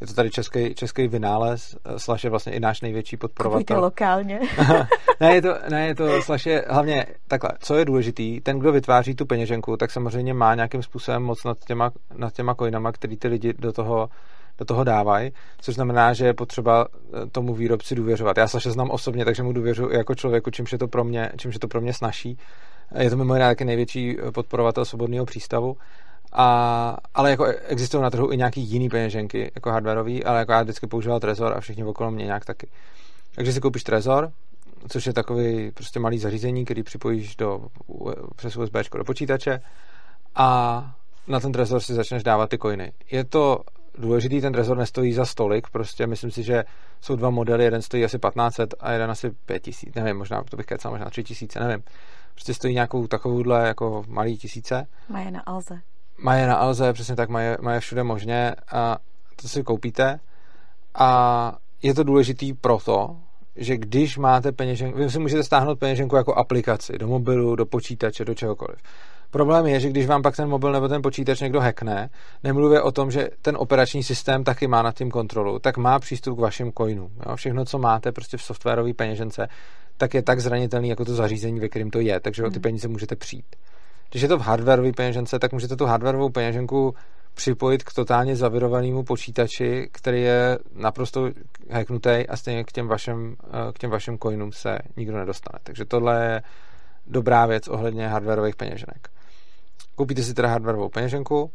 je 0.02 0.08
to 0.08 0.14
tady 0.14 0.30
český, 0.30 0.76
český 0.76 1.08
vynález, 1.08 1.78
Slash 1.98 2.24
je 2.24 2.30
vlastně 2.30 2.54
i 2.54 2.60
náš 2.60 2.82
největší 2.82 3.18
podporovatel. 3.18 3.62
Kupujte 3.62 3.86
lokálně. 3.86 4.40
ne, 5.20 5.36
je 5.36 5.42
to, 5.42 5.56
ne, 5.70 5.88
je 5.88 5.96
to 5.96 6.22
Slash 6.22 6.46
je 6.46 6.66
hlavně 6.70 7.06
takhle, 7.28 7.50
co 7.60 7.76
je 7.76 7.86
důležitý, 7.86 8.42
ten, 8.42 8.60
kdo 8.60 8.72
vytváří 8.72 9.16
tu 9.16 9.26
peněženku, 9.26 9.78
tak 9.78 9.92
samozřejmě 9.92 10.34
má 10.34 10.56
nějakým 10.56 10.84
způsobem 10.84 11.24
moc 11.24 11.44
nad 11.44 11.58
těma, 11.66 11.92
nad 12.16 12.34
těma 12.34 12.56
coinama, 12.56 12.92
který 12.92 13.18
ty 13.18 13.28
lidi 13.28 13.54
do 13.54 13.72
toho 13.72 14.10
do 14.58 14.66
toho 14.66 14.84
dávají, 14.84 15.32
což 15.58 15.76
znamená, 15.76 16.14
že 16.14 16.26
je 16.26 16.34
potřeba 16.34 16.88
eh, 16.88 17.26
tomu 17.26 17.54
výrobci 17.54 17.96
důvěřovat. 17.96 18.38
Já 18.38 18.48
Slaše 18.48 18.72
znám 18.72 18.90
osobně, 18.90 19.26
takže 19.26 19.44
mu 19.44 19.54
důvěřuji 19.54 19.90
jako 19.92 20.16
člověku, 20.16 20.52
čímž 20.52 20.72
je 20.72 20.78
to 20.78 20.88
pro 20.88 21.04
mě, 21.04 21.32
čímž 21.38 21.56
je 21.56 21.60
to 21.60 21.68
pro 21.68 21.82
mě 21.82 21.94
snaží. 21.94 22.38
Je 23.00 23.10
to 23.10 23.18
mimo 23.18 23.34
jiné 23.34 23.46
taky 23.46 23.66
největší 23.66 24.18
podporovatel 24.34 24.86
svobodného 24.86 25.26
přístavu 25.26 25.78
a, 26.38 26.98
ale 27.14 27.30
jako 27.30 27.46
existují 27.46 28.04
na 28.04 28.10
trhu 28.10 28.32
i 28.32 28.38
nějaký 28.38 28.62
jiný 28.62 28.90
peněženky, 28.90 29.52
jako 29.56 29.72
hardwareový, 29.72 30.24
ale 30.24 30.40
jako 30.40 30.52
já 30.52 30.62
vždycky 30.62 30.88
používal 30.88 31.20
Trezor 31.20 31.54
a 31.58 31.60
všichni 31.60 31.84
okolo 31.84 32.12
mě 32.12 32.26
nějak 32.26 32.46
taky. 32.46 32.68
Takže 33.36 33.54
si 33.54 33.60
koupíš 33.60 33.84
Trezor, 33.84 34.32
což 34.90 35.06
je 35.06 35.14
takový 35.14 35.72
prostě 35.72 36.00
malý 36.00 36.18
zařízení, 36.18 36.66
který 36.66 36.84
připojíš 36.84 37.36
do, 37.36 37.68
přes 38.36 38.58
USB 38.58 38.76
do 38.98 39.04
počítače 39.04 39.60
a 40.36 40.82
na 41.28 41.40
ten 41.40 41.52
Trezor 41.52 41.80
si 41.80 41.94
začneš 41.94 42.24
dávat 42.24 42.50
ty 42.50 42.58
coiny. 42.58 42.92
Je 43.12 43.24
to 43.24 43.60
důležitý, 43.98 44.42
ten 44.42 44.54
Trezor 44.54 44.78
nestojí 44.78 45.14
za 45.14 45.26
stolik, 45.26 45.70
prostě 45.70 46.08
myslím 46.08 46.32
si, 46.32 46.44
že 46.44 46.64
jsou 47.02 47.16
dva 47.16 47.30
modely, 47.30 47.64
jeden 47.64 47.82
stojí 47.82 48.06
asi 48.06 48.20
1500 48.20 48.74
a 48.80 48.92
jeden 48.92 49.12
asi 49.12 49.32
5000, 49.46 49.96
nevím, 49.96 50.18
možná, 50.18 50.44
to 50.44 50.58
bych 50.58 50.66
kecal, 50.66 50.92
možná 50.92 51.10
3000, 51.10 51.60
nevím. 51.60 51.84
Prostě 52.34 52.54
stojí 52.54 52.74
nějakou 52.74 53.08
takovouhle 53.08 53.68
jako 53.68 54.04
malý 54.08 54.38
tisíce. 54.38 54.88
Mají 55.10 55.32
na 55.32 55.42
Alze 55.42 55.82
mají 56.18 56.48
na 56.48 56.56
Alze, 56.56 56.94
přesně 56.94 57.16
tak, 57.16 57.30
mají, 57.30 57.56
mají 57.62 57.80
všude 57.80 58.04
možně 58.04 58.56
a 58.72 58.98
to 59.42 59.48
si 59.48 59.64
koupíte 59.64 60.20
a 60.96 61.58
je 61.82 61.94
to 61.94 62.04
důležitý 62.04 62.54
proto, 62.54 63.18
že 63.56 63.78
když 63.78 64.18
máte 64.18 64.52
peněženku, 64.52 64.98
vy 64.98 65.10
si 65.10 65.20
můžete 65.20 65.44
stáhnout 65.44 65.80
peněženku 65.80 66.16
jako 66.16 66.34
aplikaci 66.34 66.98
do 66.98 67.08
mobilu, 67.08 67.56
do 67.56 67.66
počítače, 67.66 68.26
do 68.26 68.34
čehokoliv. 68.34 68.80
Problém 69.32 69.66
je, 69.66 69.80
že 69.80 69.90
když 69.90 70.08
vám 70.08 70.22
pak 70.22 70.36
ten 70.36 70.50
mobil 70.50 70.72
nebo 70.72 70.88
ten 70.88 71.02
počítač 71.02 71.40
někdo 71.40 71.62
hackne, 71.62 72.10
nemluvě 72.44 72.82
o 72.82 72.92
tom, 72.92 73.12
že 73.12 73.30
ten 73.42 73.58
operační 73.60 74.04
systém 74.04 74.44
taky 74.44 74.68
má 74.68 74.82
nad 74.82 74.96
tím 74.96 75.12
kontrolu, 75.12 75.60
tak 75.60 75.78
má 75.78 76.00
přístup 76.00 76.38
k 76.38 76.42
vašim 76.42 76.72
coinům. 76.78 77.12
Jo? 77.26 77.36
Všechno, 77.36 77.66
co 77.66 77.80
máte 77.80 78.12
prostě 78.12 78.38
v 78.38 78.44
softwarové 78.44 78.94
peněžence, 78.94 79.48
tak 79.98 80.14
je 80.14 80.22
tak 80.22 80.40
zranitelný 80.40 80.90
jako 80.90 81.06
to 81.06 81.16
zařízení, 81.16 81.60
ve 81.60 81.70
kterém 81.70 81.90
to 81.90 82.00
je, 82.00 82.20
takže 82.20 82.44
o 82.44 82.50
ty 82.50 82.54
hmm. 82.54 82.62
peníze 82.62 82.88
můžete 82.88 83.16
přijít. 83.16 83.56
Když 84.12 84.22
je 84.22 84.28
to 84.28 84.38
v 84.38 84.42
hardwareové 84.42 84.92
peněžence, 84.92 85.40
tak 85.40 85.54
můžete 85.54 85.76
tu 85.76 85.86
hardwareovou 85.86 86.30
peněženku 86.30 86.96
připojit 87.34 87.84
k 87.84 87.94
totálně 87.94 88.36
zavirovanému 88.36 89.04
počítači, 89.04 89.90
který 89.92 90.22
je 90.22 90.60
naprosto 90.74 91.30
hacknutý 91.72 92.28
a 92.30 92.38
stejně 92.38 92.64
k 92.64 92.72
těm 92.72 92.88
vašim, 92.88 93.36
eh, 93.44 93.72
k 93.74 93.78
těm 93.78 93.92
vašim 93.92 94.18
coinům 94.20 94.52
se 94.52 94.78
nikdo 94.98 95.18
nedostane. 95.18 95.60
Takže 95.64 95.86
tohle 95.86 96.26
je 96.26 96.42
dobrá 97.08 97.46
věc 97.46 97.68
ohledně 97.68 98.08
hardwareových 98.08 98.56
peněženek. 98.56 99.10
Koupíte 99.96 100.24
si 100.24 100.34
teda 100.34 100.48
hardwareovou 100.48 100.90
peněženku 100.90 101.52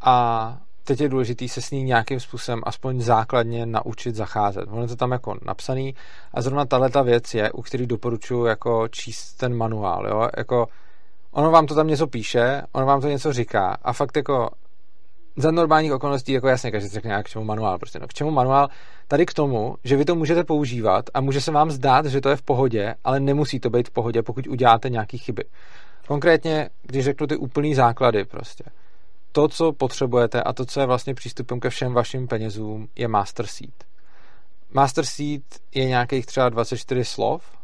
a 0.00 0.58
teď 0.84 1.00
je 1.00 1.08
důležité 1.08 1.48
se 1.48 1.62
s 1.62 1.70
ní 1.70 1.82
nějakým 1.82 2.20
způsobem 2.20 2.60
aspoň 2.66 3.00
základně 3.00 3.66
naučit 3.66 4.14
zacházet. 4.14 4.64
Ono 4.68 4.82
je 4.82 4.88
to 4.88 4.96
tam 4.96 5.12
jako 5.12 5.34
napsaný 5.42 5.94
a 6.34 6.42
zrovna 6.42 6.64
tahle 6.64 6.90
věc 7.04 7.34
je, 7.34 7.52
u 7.52 7.62
který 7.62 7.86
doporučuji 7.86 8.44
jako 8.44 8.88
číst 8.88 9.32
ten 9.32 9.56
manuál. 9.56 10.06
Jo? 10.06 10.28
Jako 10.36 10.66
ono 11.36 11.50
vám 11.50 11.66
to 11.66 11.74
tam 11.74 11.86
něco 11.86 12.06
píše, 12.06 12.62
ono 12.72 12.86
vám 12.86 13.00
to 13.00 13.08
něco 13.08 13.32
říká 13.32 13.76
a 13.82 13.92
fakt 13.92 14.16
jako 14.16 14.50
za 15.36 15.50
normálních 15.50 15.92
okolností, 15.92 16.32
jako 16.32 16.48
jasně, 16.48 16.70
každý 16.70 16.88
řekne, 16.88 17.22
k 17.22 17.28
čemu 17.28 17.44
manuál, 17.44 17.78
prostě 17.78 17.98
no, 17.98 18.06
k 18.06 18.14
čemu 18.14 18.30
manuál, 18.30 18.68
tady 19.08 19.26
k 19.26 19.34
tomu, 19.34 19.76
že 19.84 19.96
vy 19.96 20.04
to 20.04 20.14
můžete 20.14 20.44
používat 20.44 21.04
a 21.14 21.20
může 21.20 21.40
se 21.40 21.52
vám 21.52 21.70
zdát, 21.70 22.06
že 22.06 22.20
to 22.20 22.28
je 22.28 22.36
v 22.36 22.42
pohodě, 22.42 22.94
ale 23.04 23.20
nemusí 23.20 23.60
to 23.60 23.70
být 23.70 23.88
v 23.88 23.90
pohodě, 23.90 24.22
pokud 24.22 24.46
uděláte 24.46 24.90
nějaké 24.90 25.18
chyby. 25.18 25.44
Konkrétně, 26.06 26.70
když 26.82 27.04
řeknu 27.04 27.26
ty 27.26 27.36
úplný 27.36 27.74
základy 27.74 28.24
prostě, 28.24 28.64
to, 29.32 29.48
co 29.48 29.72
potřebujete 29.72 30.42
a 30.42 30.52
to, 30.52 30.66
co 30.66 30.80
je 30.80 30.86
vlastně 30.86 31.14
přístupem 31.14 31.60
ke 31.60 31.70
všem 31.70 31.92
vašim 31.92 32.28
penězům, 32.28 32.88
je 32.96 33.08
master 33.08 33.46
seed. 33.46 33.84
Master 34.70 35.04
seed 35.04 35.42
je 35.74 35.84
nějakých 35.84 36.26
třeba 36.26 36.48
24 36.48 37.04
slov, 37.04 37.55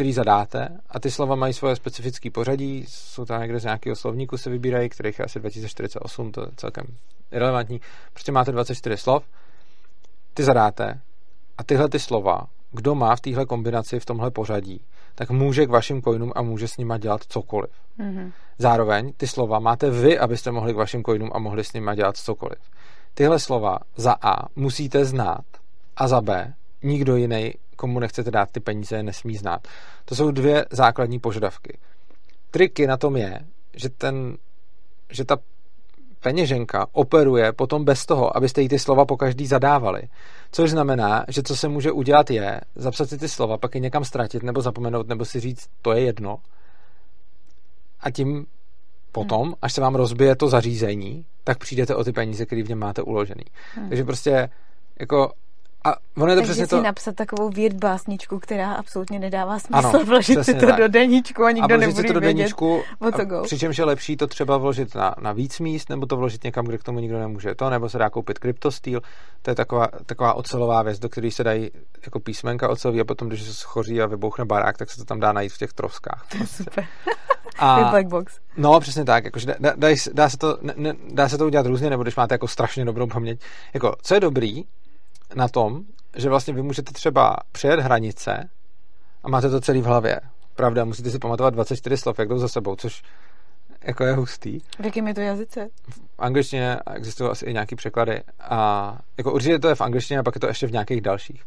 který 0.00 0.12
zadáte 0.12 0.68
a 0.90 1.00
ty 1.00 1.10
slova 1.10 1.34
mají 1.34 1.52
svoje 1.52 1.76
specifické 1.76 2.30
pořadí, 2.30 2.84
jsou 2.88 3.24
tam 3.24 3.40
někde 3.40 3.60
z 3.60 3.64
nějakého 3.64 3.96
slovníku 3.96 4.38
se 4.38 4.50
vybírají, 4.50 4.88
kterých 4.88 5.18
je 5.18 5.24
asi 5.24 5.40
2048, 5.40 6.32
to 6.32 6.40
je 6.40 6.46
celkem 6.56 6.84
irrelevantní. 7.32 7.80
Prostě 8.12 8.32
máte 8.32 8.52
24 8.52 8.96
slov, 8.96 9.24
ty 10.34 10.42
zadáte 10.42 11.00
a 11.58 11.64
tyhle 11.64 11.88
ty 11.88 11.98
slova, 11.98 12.46
kdo 12.72 12.94
má 12.94 13.16
v 13.16 13.20
téhle 13.20 13.46
kombinaci, 13.46 14.00
v 14.00 14.04
tomhle 14.04 14.30
pořadí, 14.30 14.80
tak 15.14 15.30
může 15.30 15.66
k 15.66 15.70
vašim 15.70 16.02
coinům 16.02 16.32
a 16.34 16.42
může 16.42 16.68
s 16.68 16.76
nima 16.76 16.98
dělat 16.98 17.20
cokoliv. 17.28 17.70
Mm-hmm. 17.98 18.32
Zároveň 18.58 19.12
ty 19.16 19.26
slova 19.26 19.58
máte 19.58 19.90
vy, 19.90 20.18
abyste 20.18 20.50
mohli 20.50 20.72
k 20.72 20.76
vašim 20.76 21.04
coinům 21.04 21.30
a 21.34 21.38
mohli 21.38 21.64
s 21.64 21.72
nima 21.72 21.94
dělat 21.94 22.16
cokoliv. 22.16 22.58
Tyhle 23.14 23.38
slova 23.38 23.78
za 23.96 24.14
A 24.22 24.48
musíte 24.56 25.04
znát 25.04 25.44
a 25.96 26.08
za 26.08 26.20
B 26.20 26.54
nikdo 26.82 27.16
jiný 27.16 27.54
komu 27.80 27.98
nechcete 27.98 28.30
dát 28.30 28.50
ty 28.50 28.60
peníze, 28.60 29.02
nesmí 29.02 29.36
znát. 29.36 29.68
To 30.04 30.14
jsou 30.14 30.30
dvě 30.30 30.66
základní 30.70 31.18
požadavky. 31.18 31.78
Triky 32.50 32.86
na 32.86 32.96
tom 32.96 33.16
je, 33.16 33.40
že, 33.74 33.88
ten, 33.88 34.36
že 35.10 35.24
ta 35.24 35.36
peněženka 36.20 36.86
operuje 36.92 37.52
potom 37.52 37.84
bez 37.84 38.06
toho, 38.06 38.36
abyste 38.36 38.62
jí 38.62 38.68
ty 38.68 38.78
slova 38.78 39.04
po 39.04 39.16
každý 39.16 39.46
zadávali. 39.46 40.02
Což 40.52 40.70
znamená, 40.70 41.24
že 41.28 41.42
co 41.42 41.56
se 41.56 41.68
může 41.68 41.92
udělat 41.92 42.30
je 42.30 42.60
zapsat 42.74 43.08
si 43.08 43.18
ty 43.18 43.28
slova, 43.28 43.58
pak 43.58 43.74
je 43.74 43.80
někam 43.80 44.04
ztratit 44.04 44.42
nebo 44.42 44.60
zapomenout, 44.60 45.08
nebo 45.08 45.24
si 45.24 45.40
říct, 45.40 45.68
to 45.82 45.92
je 45.92 46.00
jedno. 46.00 46.38
A 48.00 48.10
tím 48.10 48.46
potom, 49.12 49.42
hmm. 49.42 49.54
až 49.62 49.72
se 49.72 49.80
vám 49.80 49.94
rozbije 49.94 50.36
to 50.36 50.48
zařízení, 50.48 51.24
tak 51.44 51.58
přijdete 51.58 51.94
o 51.94 52.04
ty 52.04 52.12
peníze, 52.12 52.46
které 52.46 52.62
v 52.62 52.68
něm 52.68 52.78
máte 52.78 53.02
uložený. 53.02 53.44
Hmm. 53.74 53.88
Takže 53.88 54.04
prostě 54.04 54.50
jako 55.00 55.32
a 55.84 55.94
ono 56.16 56.32
je 56.32 56.36
to 56.36 56.40
Takže 56.40 56.52
přesně 56.52 56.66
si 56.66 56.70
to... 56.70 56.82
napsat 56.82 57.14
takovou 57.14 57.50
weird 57.50 57.76
básničku, 57.76 58.38
která 58.38 58.72
absolutně 58.72 59.18
nedává 59.18 59.58
smysl, 59.58 59.86
ano, 59.86 60.04
vložit 60.04 60.44
si 60.44 60.54
to 60.54 60.66
tak. 60.66 60.78
do 60.78 60.88
deníčku 60.88 61.44
a 61.44 61.50
nikdo 61.50 61.74
a 61.74 61.78
nebude 61.78 62.02
to 62.02 62.12
do 62.12 62.20
deníčku, 62.20 62.82
co 63.16 63.24
go. 63.24 63.42
Přičemž 63.42 63.78
je 63.78 63.84
lepší 63.84 64.16
to 64.16 64.26
třeba 64.26 64.56
vložit 64.58 64.94
na, 64.94 65.14
na 65.20 65.32
víc 65.32 65.60
míst, 65.60 65.88
nebo 65.88 66.06
to 66.06 66.16
vložit 66.16 66.44
někam, 66.44 66.64
kde 66.64 66.78
k 66.78 66.82
tomu 66.82 66.98
nikdo 66.98 67.18
nemůže 67.18 67.54
to, 67.54 67.70
nebo 67.70 67.88
se 67.88 67.98
dá 67.98 68.10
koupit 68.10 68.38
kryptostýl, 68.38 69.00
to 69.42 69.50
je 69.50 69.54
taková, 69.54 69.88
taková 70.06 70.34
ocelová 70.34 70.82
věc, 70.82 70.98
do 70.98 71.08
které 71.08 71.30
se 71.30 71.44
dají 71.44 71.70
jako 72.04 72.20
písmenka 72.20 72.68
ocelový 72.68 73.00
a 73.00 73.04
potom, 73.04 73.28
když 73.28 73.42
se 73.42 73.54
schoří 73.54 74.02
a 74.02 74.06
vybouchne 74.06 74.44
barák, 74.44 74.78
tak 74.78 74.90
se 74.90 74.96
to 74.96 75.04
tam 75.04 75.20
dá 75.20 75.32
najít 75.32 75.52
v 75.52 75.58
těch 75.58 75.72
troskách. 75.72 76.26
To 76.28 76.36
je 76.40 76.46
super. 76.46 76.86
A, 77.58 77.90
black 77.90 78.06
box. 78.06 78.38
No, 78.56 78.80
přesně 78.80 79.04
tak. 79.04 79.24
Jakože 79.24 79.46
dá, 79.46 79.72
dá, 79.76 79.88
dá, 80.12 80.28
se 80.28 80.36
to, 80.36 80.58
ne, 80.76 80.94
dá 81.12 81.28
se 81.28 81.38
to 81.38 81.46
udělat 81.46 81.66
různě, 81.66 81.90
nebo 81.90 82.02
když 82.02 82.16
máte 82.16 82.34
jako 82.34 82.48
strašně 82.48 82.84
dobrou 82.84 83.06
paměť. 83.06 83.40
Jako, 83.74 83.96
co 84.02 84.14
je 84.14 84.20
dobrý, 84.20 84.64
na 85.34 85.48
tom, 85.48 85.80
že 86.16 86.28
vlastně 86.28 86.54
vy 86.54 86.62
můžete 86.62 86.92
třeba 86.92 87.36
přejet 87.52 87.80
hranice 87.80 88.48
a 89.22 89.28
máte 89.28 89.50
to 89.50 89.60
celý 89.60 89.80
v 89.80 89.84
hlavě. 89.84 90.20
Pravda, 90.54 90.84
musíte 90.84 91.10
si 91.10 91.18
pamatovat 91.18 91.54
24 91.54 91.96
slov, 91.96 92.18
jak 92.18 92.28
jdou 92.28 92.38
za 92.38 92.48
sebou, 92.48 92.76
což 92.76 93.02
jako 93.84 94.04
je 94.04 94.12
hustý. 94.12 94.60
V 94.80 94.84
jakém 94.84 95.08
je 95.08 95.14
to 95.14 95.20
jazyce? 95.20 95.68
V 95.88 96.00
angličtině 96.18 96.76
existují 96.94 97.30
asi 97.30 97.46
i 97.46 97.52
nějaký 97.52 97.76
překlady 97.76 98.22
a 98.40 98.98
jako 99.18 99.32
určitě 99.32 99.58
to 99.58 99.68
je 99.68 99.74
v 99.74 99.80
angličtině 99.80 100.20
a 100.20 100.22
pak 100.22 100.34
je 100.34 100.40
to 100.40 100.46
ještě 100.46 100.66
v 100.66 100.72
nějakých 100.72 101.00
dalších. 101.00 101.44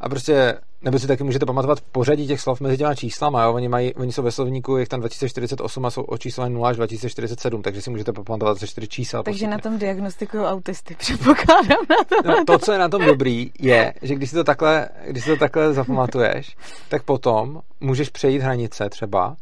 A 0.00 0.08
prostě, 0.08 0.54
nebo 0.82 0.98
si 0.98 1.06
taky 1.06 1.24
můžete 1.24 1.46
pamatovat 1.46 1.80
pořadí 1.80 2.26
těch 2.26 2.40
slov 2.40 2.60
mezi 2.60 2.78
těma 2.78 2.94
číslama, 2.94 3.42
jo? 3.42 3.52
Oni, 3.52 3.68
mají, 3.68 3.94
oni 3.94 4.12
jsou 4.12 4.22
ve 4.22 4.32
slovníku, 4.32 4.76
je 4.76 4.86
tam 4.86 5.00
2048 5.00 5.84
a 5.86 5.90
jsou 5.90 6.02
očísleny 6.02 6.54
0 6.54 6.68
až 6.68 6.76
2047, 6.76 7.62
takže 7.62 7.82
si 7.82 7.90
můžete 7.90 8.12
pamatovat 8.12 8.58
ze 8.58 8.66
čtyři 8.66 8.88
čísla. 8.88 9.22
Takže 9.22 9.46
postupně. 9.46 9.56
na 9.56 9.58
tom 9.58 9.78
diagnostikují 9.78 10.44
autisty, 10.44 10.94
předpokládám 10.98 11.84
na 11.90 11.96
to. 12.08 12.28
No, 12.28 12.44
to, 12.44 12.58
co 12.58 12.72
je 12.72 12.78
na 12.78 12.88
tom 12.88 13.06
dobrý, 13.06 13.50
je, 13.60 13.94
že 14.02 14.14
když 14.14 14.30
si 14.30 14.36
to 14.36 14.44
takhle, 14.44 14.88
když 15.06 15.24
si 15.24 15.30
to 15.30 15.36
takhle 15.36 15.72
zapamatuješ, 15.72 16.56
tak 16.88 17.02
potom 17.02 17.60
můžeš 17.80 18.08
přejít 18.08 18.38
hranice 18.38 18.88
třeba 18.88 19.36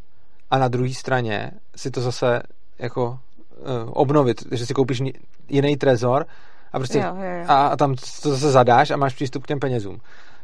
a 0.50 0.58
na 0.58 0.68
druhé 0.68 0.94
straně 0.94 1.50
si 1.76 1.90
to 1.90 2.00
zase 2.00 2.42
jako 2.78 3.04
uh, 3.04 3.90
obnovit, 3.92 4.44
že 4.52 4.66
si 4.66 4.74
koupíš 4.74 5.02
jiný 5.48 5.76
trezor 5.76 6.26
a 6.72 6.78
prostě 6.78 6.98
jo, 6.98 7.16
jo, 7.16 7.22
jo. 7.22 7.44
A, 7.48 7.66
a 7.66 7.76
tam 7.76 7.94
to 8.22 8.30
zase 8.30 8.50
zadáš 8.50 8.90
a 8.90 8.96
máš 8.96 9.14
přístup 9.14 9.42
k 9.42 9.46
těm 9.46 9.58
penězům. 9.58 9.98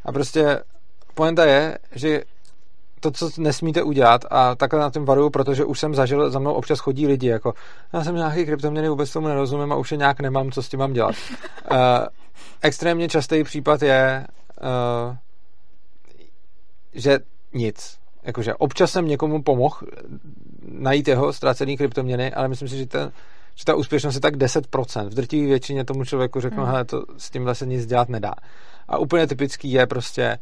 A 0.05 0.11
prostě 0.11 0.59
poenta 1.13 1.45
je, 1.45 1.77
že 1.91 2.21
to, 2.99 3.11
co 3.11 3.29
nesmíte 3.37 3.83
udělat 3.83 4.25
a 4.29 4.55
takhle 4.55 4.79
na 4.79 4.89
tím 4.89 5.05
varuju, 5.05 5.29
protože 5.29 5.65
už 5.65 5.79
jsem 5.79 5.95
zažil, 5.95 6.31
za 6.31 6.39
mnou 6.39 6.53
občas 6.53 6.79
chodí 6.79 7.07
lidi, 7.07 7.27
jako 7.27 7.53
já 7.93 8.03
jsem 8.03 8.15
nějaký 8.15 8.45
kryptoměny, 8.45 8.89
vůbec 8.89 9.11
tomu 9.11 9.27
nerozumím 9.27 9.71
a 9.71 9.75
už 9.75 9.91
je 9.91 9.97
nějak 9.97 10.19
nemám, 10.19 10.51
co 10.51 10.63
s 10.63 10.69
tím 10.69 10.79
mám 10.79 10.93
dělat. 10.93 11.15
uh, 11.71 11.77
extrémně 12.61 13.07
častý 13.07 13.43
případ 13.43 13.81
je, 13.81 14.27
uh, 14.61 15.15
že 16.93 17.19
nic. 17.53 17.97
Jakože 18.23 18.53
občas 18.53 18.91
jsem 18.91 19.07
někomu 19.07 19.41
pomohl 19.41 19.77
najít 20.71 21.07
jeho 21.07 21.33
ztracený 21.33 21.77
kryptoměny, 21.77 22.33
ale 22.33 22.47
myslím 22.47 22.67
si, 22.67 22.77
že, 22.77 22.85
ten, 22.85 23.11
že 23.55 23.65
ta 23.65 23.75
úspěšnost 23.75 24.15
je 24.15 24.21
tak 24.21 24.35
10%. 24.35 25.05
V 25.09 25.13
drtivé 25.13 25.47
většině 25.47 25.85
tomu 25.85 26.05
člověku 26.05 26.41
řeknu, 26.41 26.63
hmm. 26.63 26.71
hele, 26.71 26.85
to 26.85 27.05
s 27.17 27.29
tímhle 27.29 27.55
se 27.55 27.65
nic 27.65 27.85
dělat 27.85 28.09
nedá. 28.09 28.33
A 28.87 28.97
úplně 28.97 29.27
typický 29.27 29.71
je 29.71 29.87
prostě, 29.87 30.37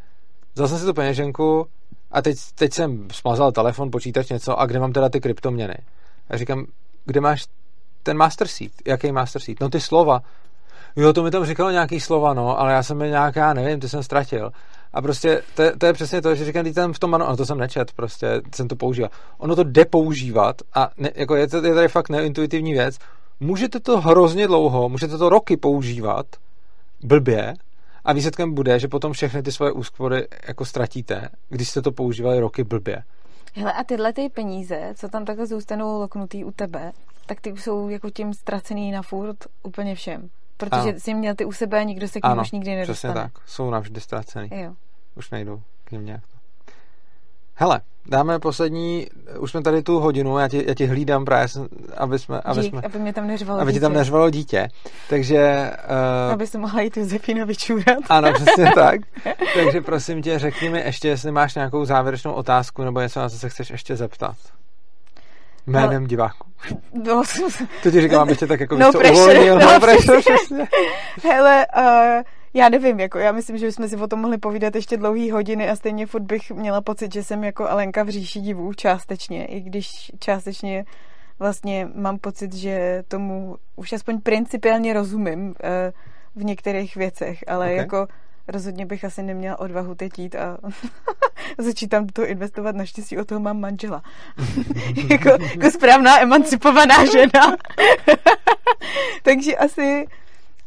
vzal 0.53 0.67
jsem 0.67 0.77
si 0.77 0.85
tu 0.85 0.93
peněženku 0.93 1.67
a 2.11 2.21
teď, 2.21 2.37
teď 2.55 2.73
jsem 2.73 3.07
smazal 3.11 3.51
telefon, 3.51 3.91
počítač, 3.91 4.29
něco 4.29 4.59
a 4.59 4.65
kde 4.65 4.79
mám 4.79 4.93
teda 4.93 5.09
ty 5.09 5.21
kryptoměny? 5.21 5.75
A 6.29 6.37
říkám, 6.37 6.65
kde 7.05 7.21
máš 7.21 7.45
ten 8.03 8.17
master 8.17 8.47
seed? 8.47 8.71
Jaký 8.87 9.11
master 9.11 9.41
seed? 9.41 9.59
No 9.59 9.69
ty 9.69 9.79
slova. 9.79 10.21
Jo, 10.95 11.13
to 11.13 11.23
mi 11.23 11.31
tam 11.31 11.45
říkalo 11.45 11.71
nějaký 11.71 11.99
slova, 11.99 12.33
no, 12.33 12.59
ale 12.59 12.73
já 12.73 12.83
jsem 12.83 13.01
je 13.01 13.09
nějak, 13.09 13.35
já 13.35 13.53
nevím, 13.53 13.79
ty 13.79 13.89
jsem 13.89 14.03
ztratil. 14.03 14.51
A 14.93 15.01
prostě 15.01 15.41
to, 15.55 15.63
to 15.77 15.85
je 15.85 15.93
přesně 15.93 16.21
to, 16.21 16.35
že 16.35 16.45
říkám, 16.45 16.63
teď 16.63 16.75
tam 16.75 16.93
v 16.93 16.99
tom 16.99 17.09
manuálu, 17.09 17.33
no 17.33 17.37
to 17.37 17.45
jsem 17.45 17.57
nečet, 17.57 17.91
prostě 17.91 18.41
jsem 18.55 18.67
to 18.67 18.75
používal. 18.75 19.09
Ono 19.37 19.55
to 19.55 19.63
jde 19.63 19.85
používat 19.85 20.61
a 20.73 20.89
ne, 20.97 21.09
jako 21.15 21.35
je, 21.35 21.47
to, 21.47 21.65
je 21.65 21.73
tady 21.73 21.87
fakt 21.87 22.09
neintuitivní 22.09 22.73
věc. 22.73 22.97
Můžete 23.39 23.79
to 23.79 24.01
hrozně 24.01 24.47
dlouho, 24.47 24.89
můžete 24.89 25.17
to 25.17 25.29
roky 25.29 25.57
používat 25.57 26.25
blbě 27.03 27.53
a 28.05 28.13
výsledkem 28.13 28.53
bude, 28.53 28.79
že 28.79 28.87
potom 28.87 29.13
všechny 29.13 29.43
ty 29.43 29.51
svoje 29.51 29.71
úspory 29.71 30.27
jako 30.47 30.65
ztratíte, 30.65 31.29
když 31.49 31.69
jste 31.69 31.81
to 31.81 31.91
používali 31.91 32.39
roky 32.39 32.63
blbě. 32.63 33.03
Hele, 33.55 33.73
a 33.73 33.83
tyhle 33.83 34.13
ty 34.13 34.29
peníze, 34.29 34.93
co 34.95 35.09
tam 35.09 35.25
takhle 35.25 35.47
zůstanou 35.47 35.99
loknutý 35.99 36.43
u 36.43 36.51
tebe, 36.51 36.91
tak 37.25 37.41
ty 37.41 37.49
jsou 37.49 37.89
jako 37.89 38.09
tím 38.09 38.33
ztracený 38.33 38.91
na 38.91 39.01
furt 39.01 39.37
úplně 39.63 39.95
všem. 39.95 40.29
Protože 40.57 40.89
ano. 40.89 40.99
jsi 40.99 41.13
měl 41.13 41.35
ty 41.35 41.45
u 41.45 41.51
sebe 41.51 41.79
a 41.79 41.83
nikdo 41.83 42.07
se 42.07 42.21
k 42.21 42.27
ním 42.27 42.39
už 42.39 42.51
nikdy 42.51 42.75
nedostane. 42.75 42.93
přesně 42.93 43.13
tak. 43.13 43.31
Jsou 43.45 43.69
navždy 43.69 44.01
ztracený. 44.01 44.49
Jo. 44.51 44.73
Už 45.15 45.29
nejdou 45.31 45.61
k 45.83 45.91
ním 45.91 46.05
nějak. 46.05 46.23
Hele, 47.55 47.81
dáme 48.07 48.39
poslední, 48.39 49.07
už 49.39 49.51
jsme 49.51 49.61
tady 49.61 49.83
tu 49.83 49.99
hodinu, 49.99 50.37
já 50.37 50.47
ti, 50.47 50.63
já 50.67 50.73
ti 50.73 50.85
hlídám 50.85 51.25
právě, 51.25 51.47
aby 51.97 52.19
jsme... 52.19 52.41
Aby, 52.41 52.61
Dík, 52.61 52.69
jsme, 52.69 52.81
aby 52.81 52.99
mě 52.99 53.13
tam 53.13 53.27
neřvalo 53.27 53.61
aby 53.61 53.71
dítě. 53.71 53.79
ti 53.79 53.81
tam 53.81 53.93
neřvalo 53.93 54.29
dítě. 54.29 54.69
Takže... 55.09 55.71
Uh, 56.27 56.33
aby 56.33 56.47
se 56.47 56.57
mohla 56.57 56.81
jít 56.81 56.97
Josefína 56.97 57.45
vyčůrat. 57.45 57.97
Ano, 58.09 58.33
přesně 58.33 58.71
tak. 58.75 59.01
Takže 59.55 59.81
prosím 59.81 60.21
tě, 60.21 60.39
řekni 60.39 60.69
mi 60.69 60.79
ještě, 60.79 61.07
jestli 61.07 61.31
máš 61.31 61.55
nějakou 61.55 61.85
závěrečnou 61.85 62.31
otázku, 62.31 62.83
nebo 62.83 62.99
něco, 62.99 63.19
na 63.19 63.29
co 63.29 63.39
se 63.39 63.49
chceš 63.49 63.69
ještě 63.69 63.95
zeptat. 63.95 64.35
Jménem 65.67 65.97
Ale... 66.01 66.07
diváků. 66.07 66.49
No, 67.05 67.23
to 67.83 67.91
ti 67.91 68.01
říkám, 68.01 68.21
abych 68.21 68.39
tě 68.39 68.47
tak 68.47 68.59
jako 68.59 68.77
no 68.77 68.91
pressure, 68.91 69.39
uvolnil. 69.39 69.59
No, 69.59 69.73
no 69.73 69.79
pressure, 69.79 70.19
přesně. 70.19 70.67
Hele, 71.23 71.65
uh, 71.77 72.23
já 72.53 72.69
nevím, 72.69 72.99
jako 72.99 73.19
já 73.19 73.31
myslím, 73.31 73.57
že 73.57 73.65
bychom 73.65 73.87
si 73.87 73.95
o 73.95 74.07
tom 74.07 74.19
mohli 74.19 74.37
povídat 74.37 74.75
ještě 74.75 74.97
dlouhý 74.97 75.31
hodiny 75.31 75.69
a 75.69 75.75
stejně 75.75 76.05
furt 76.05 76.23
bych 76.23 76.51
měla 76.51 76.81
pocit, 76.81 77.13
že 77.13 77.23
jsem 77.23 77.43
jako 77.43 77.69
Alenka 77.69 78.03
v 78.03 78.09
říši 78.09 78.39
divů 78.39 78.73
částečně, 78.73 79.45
i 79.45 79.61
když 79.61 80.11
částečně 80.19 80.85
vlastně 81.39 81.87
mám 81.95 82.17
pocit, 82.17 82.53
že 82.53 83.03
tomu 83.07 83.57
už 83.75 83.93
aspoň 83.93 84.21
principiálně 84.21 84.93
rozumím 84.93 85.47
uh, 85.47 85.53
v 86.35 86.43
některých 86.43 86.95
věcech, 86.95 87.43
ale 87.47 87.65
okay. 87.65 87.77
jako 87.77 88.07
rozhodně 88.47 88.85
bych 88.85 89.05
asi 89.05 89.23
neměla 89.23 89.59
odvahu 89.59 89.95
teď 89.95 90.19
jít 90.19 90.35
a 90.35 90.57
začít 91.57 91.87
tam 91.87 92.07
to 92.07 92.25
investovat. 92.25 92.75
Naštěstí 92.75 93.17
o 93.17 93.25
toho 93.25 93.41
mám 93.41 93.59
manžela. 93.59 94.03
jako, 95.09 95.29
jako 95.29 95.71
správná 95.71 96.21
emancipovaná 96.21 97.05
žena. 97.05 97.57
Takže 99.23 99.57
asi, 99.57 100.07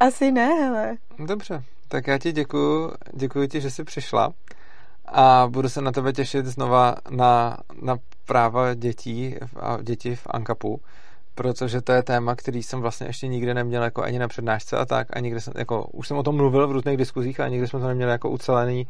asi 0.01 0.33
ne, 0.33 0.47
hele. 0.47 0.97
Dobře, 1.19 1.63
tak 1.89 2.07
já 2.07 2.19
ti 2.19 2.33
děkuju, 2.33 2.93
děkuji 3.15 3.49
ti, 3.49 3.61
že 3.61 3.71
jsi 3.71 3.85
přišla 3.85 4.33
a 5.05 5.47
budu 5.51 5.69
se 5.69 5.81
na 5.81 5.93
tebe 5.93 6.13
těšit 6.13 6.47
znova 6.47 6.95
na, 7.11 7.57
na 7.83 7.97
práva 8.27 8.75
dětí 8.75 9.35
a 9.61 9.79
děti 9.83 10.17
v 10.17 10.27
Ankapu 10.31 10.81
protože 11.37 11.81
to 11.83 11.93
je 11.93 12.03
téma, 12.03 12.37
který 12.37 12.63
jsem 12.63 12.81
vlastně 12.81 13.07
ještě 13.07 13.29
nikdy 13.29 13.55
neměl 13.55 13.83
jako 13.83 14.03
ani 14.03 14.19
na 14.19 14.29
přednášce 14.29 14.77
a 14.77 14.85
tak, 14.85 15.17
a 15.17 15.21
nikdy 15.21 15.41
jsem, 15.41 15.53
jako, 15.57 15.85
už 15.85 16.09
jsem 16.09 16.17
o 16.17 16.23
tom 16.23 16.37
mluvil 16.37 16.69
v 16.69 16.73
různých 16.73 16.97
diskuzích, 16.97 17.41
ale 17.41 17.51
nikdy 17.51 17.69
jsme 17.69 17.81
to 17.81 17.87
neměli 17.87 18.11
jako 18.11 18.31
ucelený, 18.31 18.87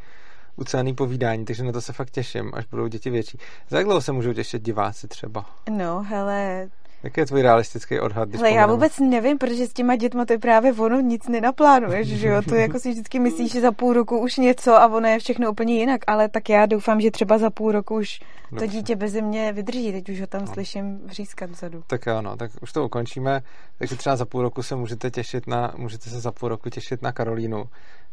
ucelený 0.57 0.94
povídání, 0.94 1.44
takže 1.44 1.64
na 1.64 1.72
to 1.72 1.80
se 1.80 1.92
fakt 1.92 2.11
těším, 2.11 2.51
až 2.55 2.64
budou 2.66 2.86
děti 2.86 3.11
větší. 3.11 3.38
Za 3.68 3.76
jak 3.76 3.86
dlouho 3.86 4.01
se 4.01 4.12
můžou 4.12 4.32
těšit 4.32 4.62
diváci 4.62 5.09
třeba? 5.09 5.44
No, 5.70 6.03
hele, 6.03 6.68
Jaký 7.07 7.20
je 7.20 7.26
tvůj 7.26 7.42
realistický 7.42 8.00
odhad? 8.00 8.28
Ale 8.38 8.50
já 8.50 8.66
vůbec 8.66 8.98
nevím, 8.98 9.38
protože 9.38 9.66
s 9.66 9.72
těma 9.72 9.96
dětma 9.96 10.24
to 10.24 10.32
je 10.32 10.38
právě 10.38 10.72
ono, 10.72 11.00
nic 11.00 11.28
nenaplánuješ, 11.28 12.09
že 12.09 12.28
jo? 12.28 12.42
To 12.42 12.54
jako 12.54 12.78
si 12.78 12.90
vždycky 12.90 13.18
myslíš, 13.18 13.52
že 13.52 13.61
za 13.61 13.72
půl 13.72 13.92
roku 13.92 14.18
už 14.18 14.36
něco 14.36 14.74
a 14.74 14.86
ono 14.86 15.09
je 15.09 15.18
všechno 15.18 15.50
úplně 15.50 15.74
jinak, 15.74 16.00
ale 16.07 16.28
tak 16.28 16.48
já 16.48 16.66
doufám, 16.66 17.00
že 17.00 17.11
třeba 17.11 17.38
za 17.38 17.50
půl 17.50 17.72
roku 17.72 17.94
už 17.94 18.20
Dobře. 18.50 18.66
to 18.66 18.72
dítě 18.72 18.96
bez 18.96 19.14
mě 19.14 19.52
vydrží, 19.52 19.92
teď 19.92 20.09
už 20.09 20.20
ho 20.20 20.26
tam 20.26 20.40
no. 20.40 20.46
slyším 20.46 21.00
vřískat 21.04 21.50
vzadu. 21.50 21.82
Tak 21.86 22.07
jo, 22.07 22.22
no, 22.22 22.36
tak 22.36 22.50
už 22.62 22.72
to 22.72 22.84
ukončíme, 22.84 23.42
takže 23.78 23.96
třeba 23.96 24.16
za 24.16 24.24
půl 24.24 24.42
roku 24.42 24.62
se 24.62 24.76
můžete 24.76 25.11
těšit 25.11 25.46
na, 25.46 25.74
můžete 25.76 26.11
se 26.11 26.20
za 26.20 26.32
půl 26.32 26.48
roku 26.48 26.70
těšit 26.70 27.02
na 27.02 27.12
Karolínu, 27.12 27.64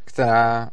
která 0.06 0.70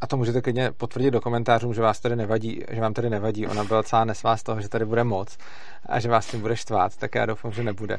a 0.00 0.06
to 0.06 0.16
můžete 0.16 0.40
klidně 0.40 0.72
potvrdit 0.72 1.10
do 1.10 1.20
komentářů, 1.20 1.72
že 1.72 1.82
vás 1.82 2.00
tady 2.00 2.16
nevadí, 2.16 2.64
že 2.70 2.80
vám 2.80 2.94
tady 2.94 3.10
nevadí. 3.10 3.46
Ona 3.46 3.64
byla 3.64 3.82
celá 3.82 4.04
nesvá 4.04 4.36
z 4.36 4.42
toho, 4.42 4.60
že 4.60 4.68
tady 4.68 4.84
bude 4.84 5.04
moc 5.04 5.38
a 5.86 6.00
že 6.00 6.08
vás 6.08 6.26
tím 6.26 6.40
bude 6.40 6.56
štvát, 6.56 6.96
tak 6.96 7.14
já 7.14 7.26
doufám, 7.26 7.52
že 7.52 7.62
nebude. 7.62 7.98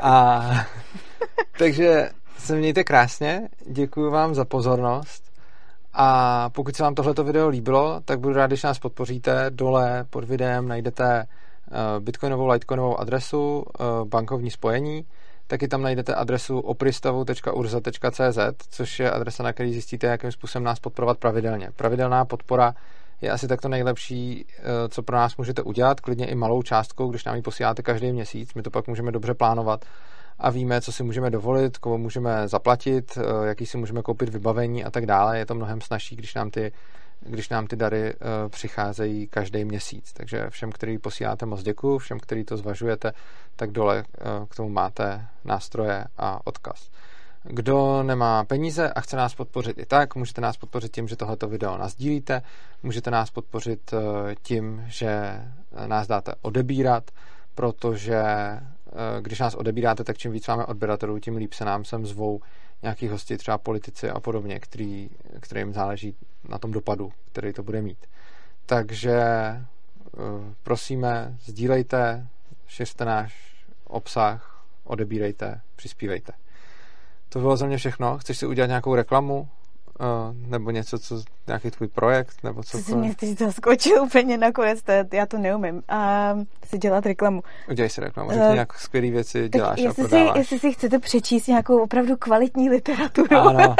A 0.00 0.42
takže 1.58 2.10
se 2.38 2.56
mějte 2.56 2.84
krásně, 2.84 3.48
děkuji 3.66 4.10
vám 4.10 4.34
za 4.34 4.44
pozornost 4.44 5.26
a 5.98 6.50
pokud 6.50 6.76
se 6.76 6.82
vám 6.82 6.94
tohleto 6.94 7.24
video 7.24 7.48
líbilo, 7.48 8.00
tak 8.04 8.20
budu 8.20 8.34
rád, 8.34 8.46
když 8.46 8.62
nás 8.62 8.78
podpoříte. 8.78 9.46
Dole 9.50 10.04
pod 10.10 10.24
videem 10.24 10.68
najdete 10.68 11.22
eh, 11.22 12.00
bitcoinovou, 12.00 12.46
litecoinovou 12.46 13.00
adresu, 13.00 13.64
eh, 13.68 13.84
bankovní 14.04 14.50
spojení, 14.50 15.04
taky 15.46 15.68
tam 15.68 15.82
najdete 15.82 16.14
adresu 16.14 16.58
opristavu.urza.cz, 16.58 18.38
což 18.70 19.00
je 19.00 19.10
adresa, 19.10 19.42
na 19.42 19.52
který 19.52 19.72
zjistíte, 19.72 20.06
jakým 20.06 20.32
způsobem 20.32 20.64
nás 20.64 20.80
podporovat 20.80 21.18
pravidelně. 21.18 21.70
Pravidelná 21.76 22.24
podpora 22.24 22.74
je 23.20 23.30
asi 23.30 23.48
takto 23.48 23.68
nejlepší, 23.68 24.46
eh, 24.58 24.62
co 24.88 25.02
pro 25.02 25.16
nás 25.16 25.36
můžete 25.36 25.62
udělat, 25.62 26.00
klidně 26.00 26.26
i 26.26 26.34
malou 26.34 26.62
částkou, 26.62 27.10
když 27.10 27.24
nám 27.24 27.36
ji 27.36 27.42
posíláte 27.42 27.82
každý 27.82 28.12
měsíc, 28.12 28.54
my 28.54 28.62
to 28.62 28.70
pak 28.70 28.86
můžeme 28.86 29.12
dobře 29.12 29.34
plánovat 29.34 29.84
a 30.38 30.50
víme, 30.50 30.80
co 30.80 30.92
si 30.92 31.02
můžeme 31.02 31.30
dovolit, 31.30 31.78
koho 31.78 31.98
můžeme 31.98 32.48
zaplatit, 32.48 33.18
eh, 33.18 33.46
jaký 33.46 33.66
si 33.66 33.78
můžeme 33.78 34.02
koupit 34.02 34.28
vybavení 34.28 34.84
a 34.84 34.90
tak 34.90 35.06
dále. 35.06 35.38
Je 35.38 35.46
to 35.46 35.54
mnohem 35.54 35.80
snažší, 35.80 36.16
když 36.16 36.34
nám 36.34 36.50
ty 36.50 36.72
když 37.28 37.48
nám 37.48 37.66
ty 37.66 37.76
dary 37.76 38.14
uh, 38.14 38.48
přicházejí 38.48 39.26
každý 39.26 39.64
měsíc. 39.64 40.12
Takže 40.12 40.50
všem, 40.50 40.72
který 40.72 40.98
posíláte 40.98 41.46
moc 41.46 41.62
děkuju, 41.62 41.98
všem, 41.98 42.20
který 42.20 42.44
to 42.44 42.56
zvažujete, 42.56 43.12
tak 43.56 43.70
dole 43.70 44.04
uh, 44.04 44.46
k 44.46 44.54
tomu 44.56 44.68
máte 44.68 45.26
nástroje 45.44 46.04
a 46.18 46.46
odkaz. 46.46 46.90
Kdo 47.42 48.02
nemá 48.02 48.44
peníze 48.44 48.90
a 48.90 49.00
chce 49.00 49.16
nás 49.16 49.34
podpořit 49.34 49.78
i 49.78 49.86
tak, 49.86 50.14
můžete 50.14 50.40
nás 50.40 50.56
podpořit 50.56 50.92
tím, 50.92 51.08
že 51.08 51.16
tohleto 51.16 51.48
video 51.48 51.78
nazdílíte, 51.78 52.42
můžete 52.82 53.10
nás 53.10 53.30
podpořit 53.30 53.92
uh, 53.92 54.00
tím, 54.42 54.84
že 54.86 55.40
nás 55.86 56.06
dáte 56.06 56.32
odebírat, 56.42 57.10
protože 57.54 58.22
když 59.20 59.40
nás 59.40 59.54
odebíráte, 59.54 60.04
tak 60.04 60.18
čím 60.18 60.32
víc 60.32 60.48
máme 60.48 60.64
odběratelů, 60.64 61.18
tím 61.18 61.36
líp 61.36 61.52
se 61.52 61.64
nám 61.64 61.84
sem 61.84 62.06
zvou 62.06 62.40
nějaký 62.82 63.08
hosti, 63.08 63.36
třeba 63.36 63.58
politici 63.58 64.10
a 64.10 64.20
podobně, 64.20 64.60
který, 64.60 65.10
kterým 65.40 65.72
záleží 65.72 66.14
na 66.48 66.58
tom 66.58 66.72
dopadu, 66.72 67.12
který 67.32 67.52
to 67.52 67.62
bude 67.62 67.82
mít. 67.82 68.06
Takže 68.66 69.12
eh, 69.12 69.64
prosíme, 70.62 71.36
sdílejte, 71.40 72.26
šiřte 72.66 73.04
náš 73.04 73.56
obsah, 73.84 74.64
odebírejte, 74.84 75.60
přispívejte. 75.76 76.32
To 77.28 77.38
bylo 77.38 77.56
za 77.56 77.66
mě 77.66 77.76
všechno. 77.76 78.18
Chceš 78.18 78.38
si 78.38 78.46
udělat 78.46 78.66
nějakou 78.66 78.94
reklamu? 78.94 79.48
Uh, 80.00 80.50
nebo 80.50 80.70
něco, 80.70 80.98
co, 80.98 81.22
nějaký 81.46 81.70
tvůj 81.70 81.88
projekt, 81.88 82.36
nebo 82.44 82.62
co? 82.62 82.82
Co 82.82 82.96
mě 82.96 83.14
ty 83.14 83.34
zaskočil 83.34 84.02
úplně 84.02 84.38
nakonec, 84.38 84.82
to, 84.82 84.92
já 85.12 85.26
to 85.26 85.38
neumím. 85.38 85.82
A 85.88 86.32
si 86.64 86.78
dělat 86.78 87.06
reklamu. 87.06 87.42
Udělej 87.70 87.90
si 87.90 88.00
reklamu, 88.00 88.30
řekni 88.30 88.46
uh, 88.46 88.52
nějak 88.52 88.78
skvělé 88.78 89.10
věci 89.10 89.48
děláš 89.48 89.80
jestli 89.80 90.04
a 90.04 90.08
prodáváš. 90.08 90.32
Si, 90.32 90.38
jestli 90.38 90.58
si 90.58 90.72
chcete 90.72 90.98
přečíst 90.98 91.46
nějakou 91.46 91.82
opravdu 91.82 92.16
kvalitní 92.16 92.70
literaturu, 92.70 93.36
ano. 93.36 93.74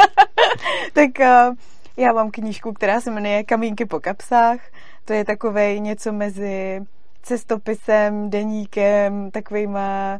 tak 0.93 1.09
uh, 1.19 1.55
já 1.97 2.13
mám 2.13 2.31
knížku, 2.31 2.73
která 2.73 3.01
se 3.01 3.11
jmenuje 3.11 3.43
Kamínky 3.43 3.85
po 3.85 3.99
kapsách. 3.99 4.59
To 5.05 5.13
je 5.13 5.25
takové 5.25 5.79
něco 5.79 6.11
mezi 6.11 6.81
cestopisem, 7.23 8.29
deníkem, 8.29 9.31
takovýma 9.31 10.19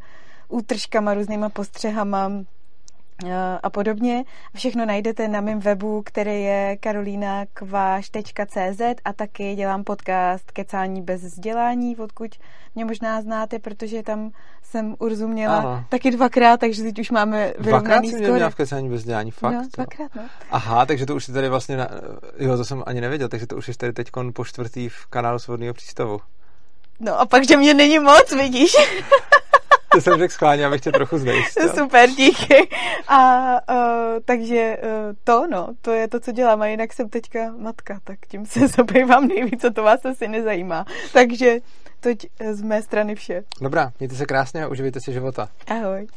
útržkama, 0.50 1.14
různýma 1.14 1.50
postřehama 1.50 2.32
Eh, 2.32 2.57
a 3.63 3.70
podobně. 3.70 4.24
Všechno 4.55 4.86
najdete 4.86 5.28
na 5.28 5.41
mém 5.41 5.59
webu, 5.59 6.01
který 6.05 6.43
je 6.43 6.78
karolínakváš.cz 6.80 8.82
a 9.05 9.13
taky 9.13 9.55
dělám 9.55 9.84
podcast 9.84 10.51
Kecání 10.51 11.01
bez 11.01 11.24
vzdělání, 11.24 11.97
odkud 11.97 12.36
mě 12.76 12.86
možná 12.86 13.22
znáte, 13.22 13.59
protože 13.59 14.03
tam 14.03 14.32
jsem 14.63 14.95
Urzu 14.99 15.28
měla 15.28 15.57
ano. 15.57 15.86
taky 15.89 16.11
dvakrát, 16.11 16.59
takže 16.59 16.84
teď 16.84 16.99
už 16.99 17.11
máme 17.11 17.53
vyrovnaný 17.59 18.11
Dvakrát 18.11 18.39
jsem 18.39 18.51
v 18.51 18.55
Kecání 18.55 18.89
bez 18.89 18.99
vzdělání, 18.99 19.32
fakt? 19.32 19.53
No, 19.53 19.68
dvakrát, 19.76 20.15
no. 20.15 20.24
Aha, 20.51 20.86
takže 20.86 21.05
to 21.05 21.15
už 21.15 21.28
je 21.28 21.34
tady 21.34 21.49
vlastně, 21.49 21.78
na... 21.78 21.88
jo, 22.38 22.57
to 22.57 22.65
jsem 22.65 22.84
ani 22.86 23.01
nevěděl, 23.01 23.30
takže 23.30 23.47
to 23.47 23.55
už 23.55 23.68
je 23.68 23.78
tady 23.78 23.93
teď 23.93 24.09
po 24.34 24.45
čtvrtý 24.45 24.89
v 24.89 25.05
kanálu 25.05 25.39
Svobodného 25.39 25.74
přístavu. 25.74 26.22
No 26.99 27.20
a 27.20 27.26
pak, 27.26 27.47
že 27.47 27.57
mě 27.57 27.74
není 27.74 27.99
moc, 27.99 28.32
vidíš? 28.32 28.72
to 29.92 30.02
jsem 30.02 30.20
řekl 30.20 30.34
schválně, 30.34 30.66
abych 30.66 30.82
tě 30.82 30.92
trochu 30.92 31.18
znejistil. 31.18 31.70
Super, 31.70 32.10
díky. 32.10 32.70
A 33.08 33.52
uh, 33.72 34.20
takže 34.26 34.78
uh, 34.84 34.90
to, 35.24 35.48
no, 35.52 35.68
to 35.82 35.92
je 35.92 36.08
to, 36.08 36.20
co 36.20 36.32
dělám. 36.32 36.62
A 36.62 36.68
jinak 36.68 36.94
jsem 36.94 37.10
teďka 37.10 37.40
matka, 37.58 38.00
tak 38.04 38.18
tím 38.28 38.46
se 38.46 38.68
zabývám 38.78 39.28
nejvíc, 39.28 39.62
co 39.62 39.74
to 39.74 39.84
vás 39.84 40.06
asi 40.06 40.28
nezajímá. 40.28 40.86
Takže 41.14 41.60
toť 42.00 42.26
z 42.52 42.62
mé 42.62 42.82
strany 42.82 43.16
vše. 43.16 43.44
Dobrá, 43.62 43.92
mějte 44.00 44.16
se 44.16 44.26
krásně 44.26 44.64
a 44.64 44.68
uživejte 44.68 45.00
si 45.02 45.14
života. 45.14 45.50
Ahoj. 45.68 46.08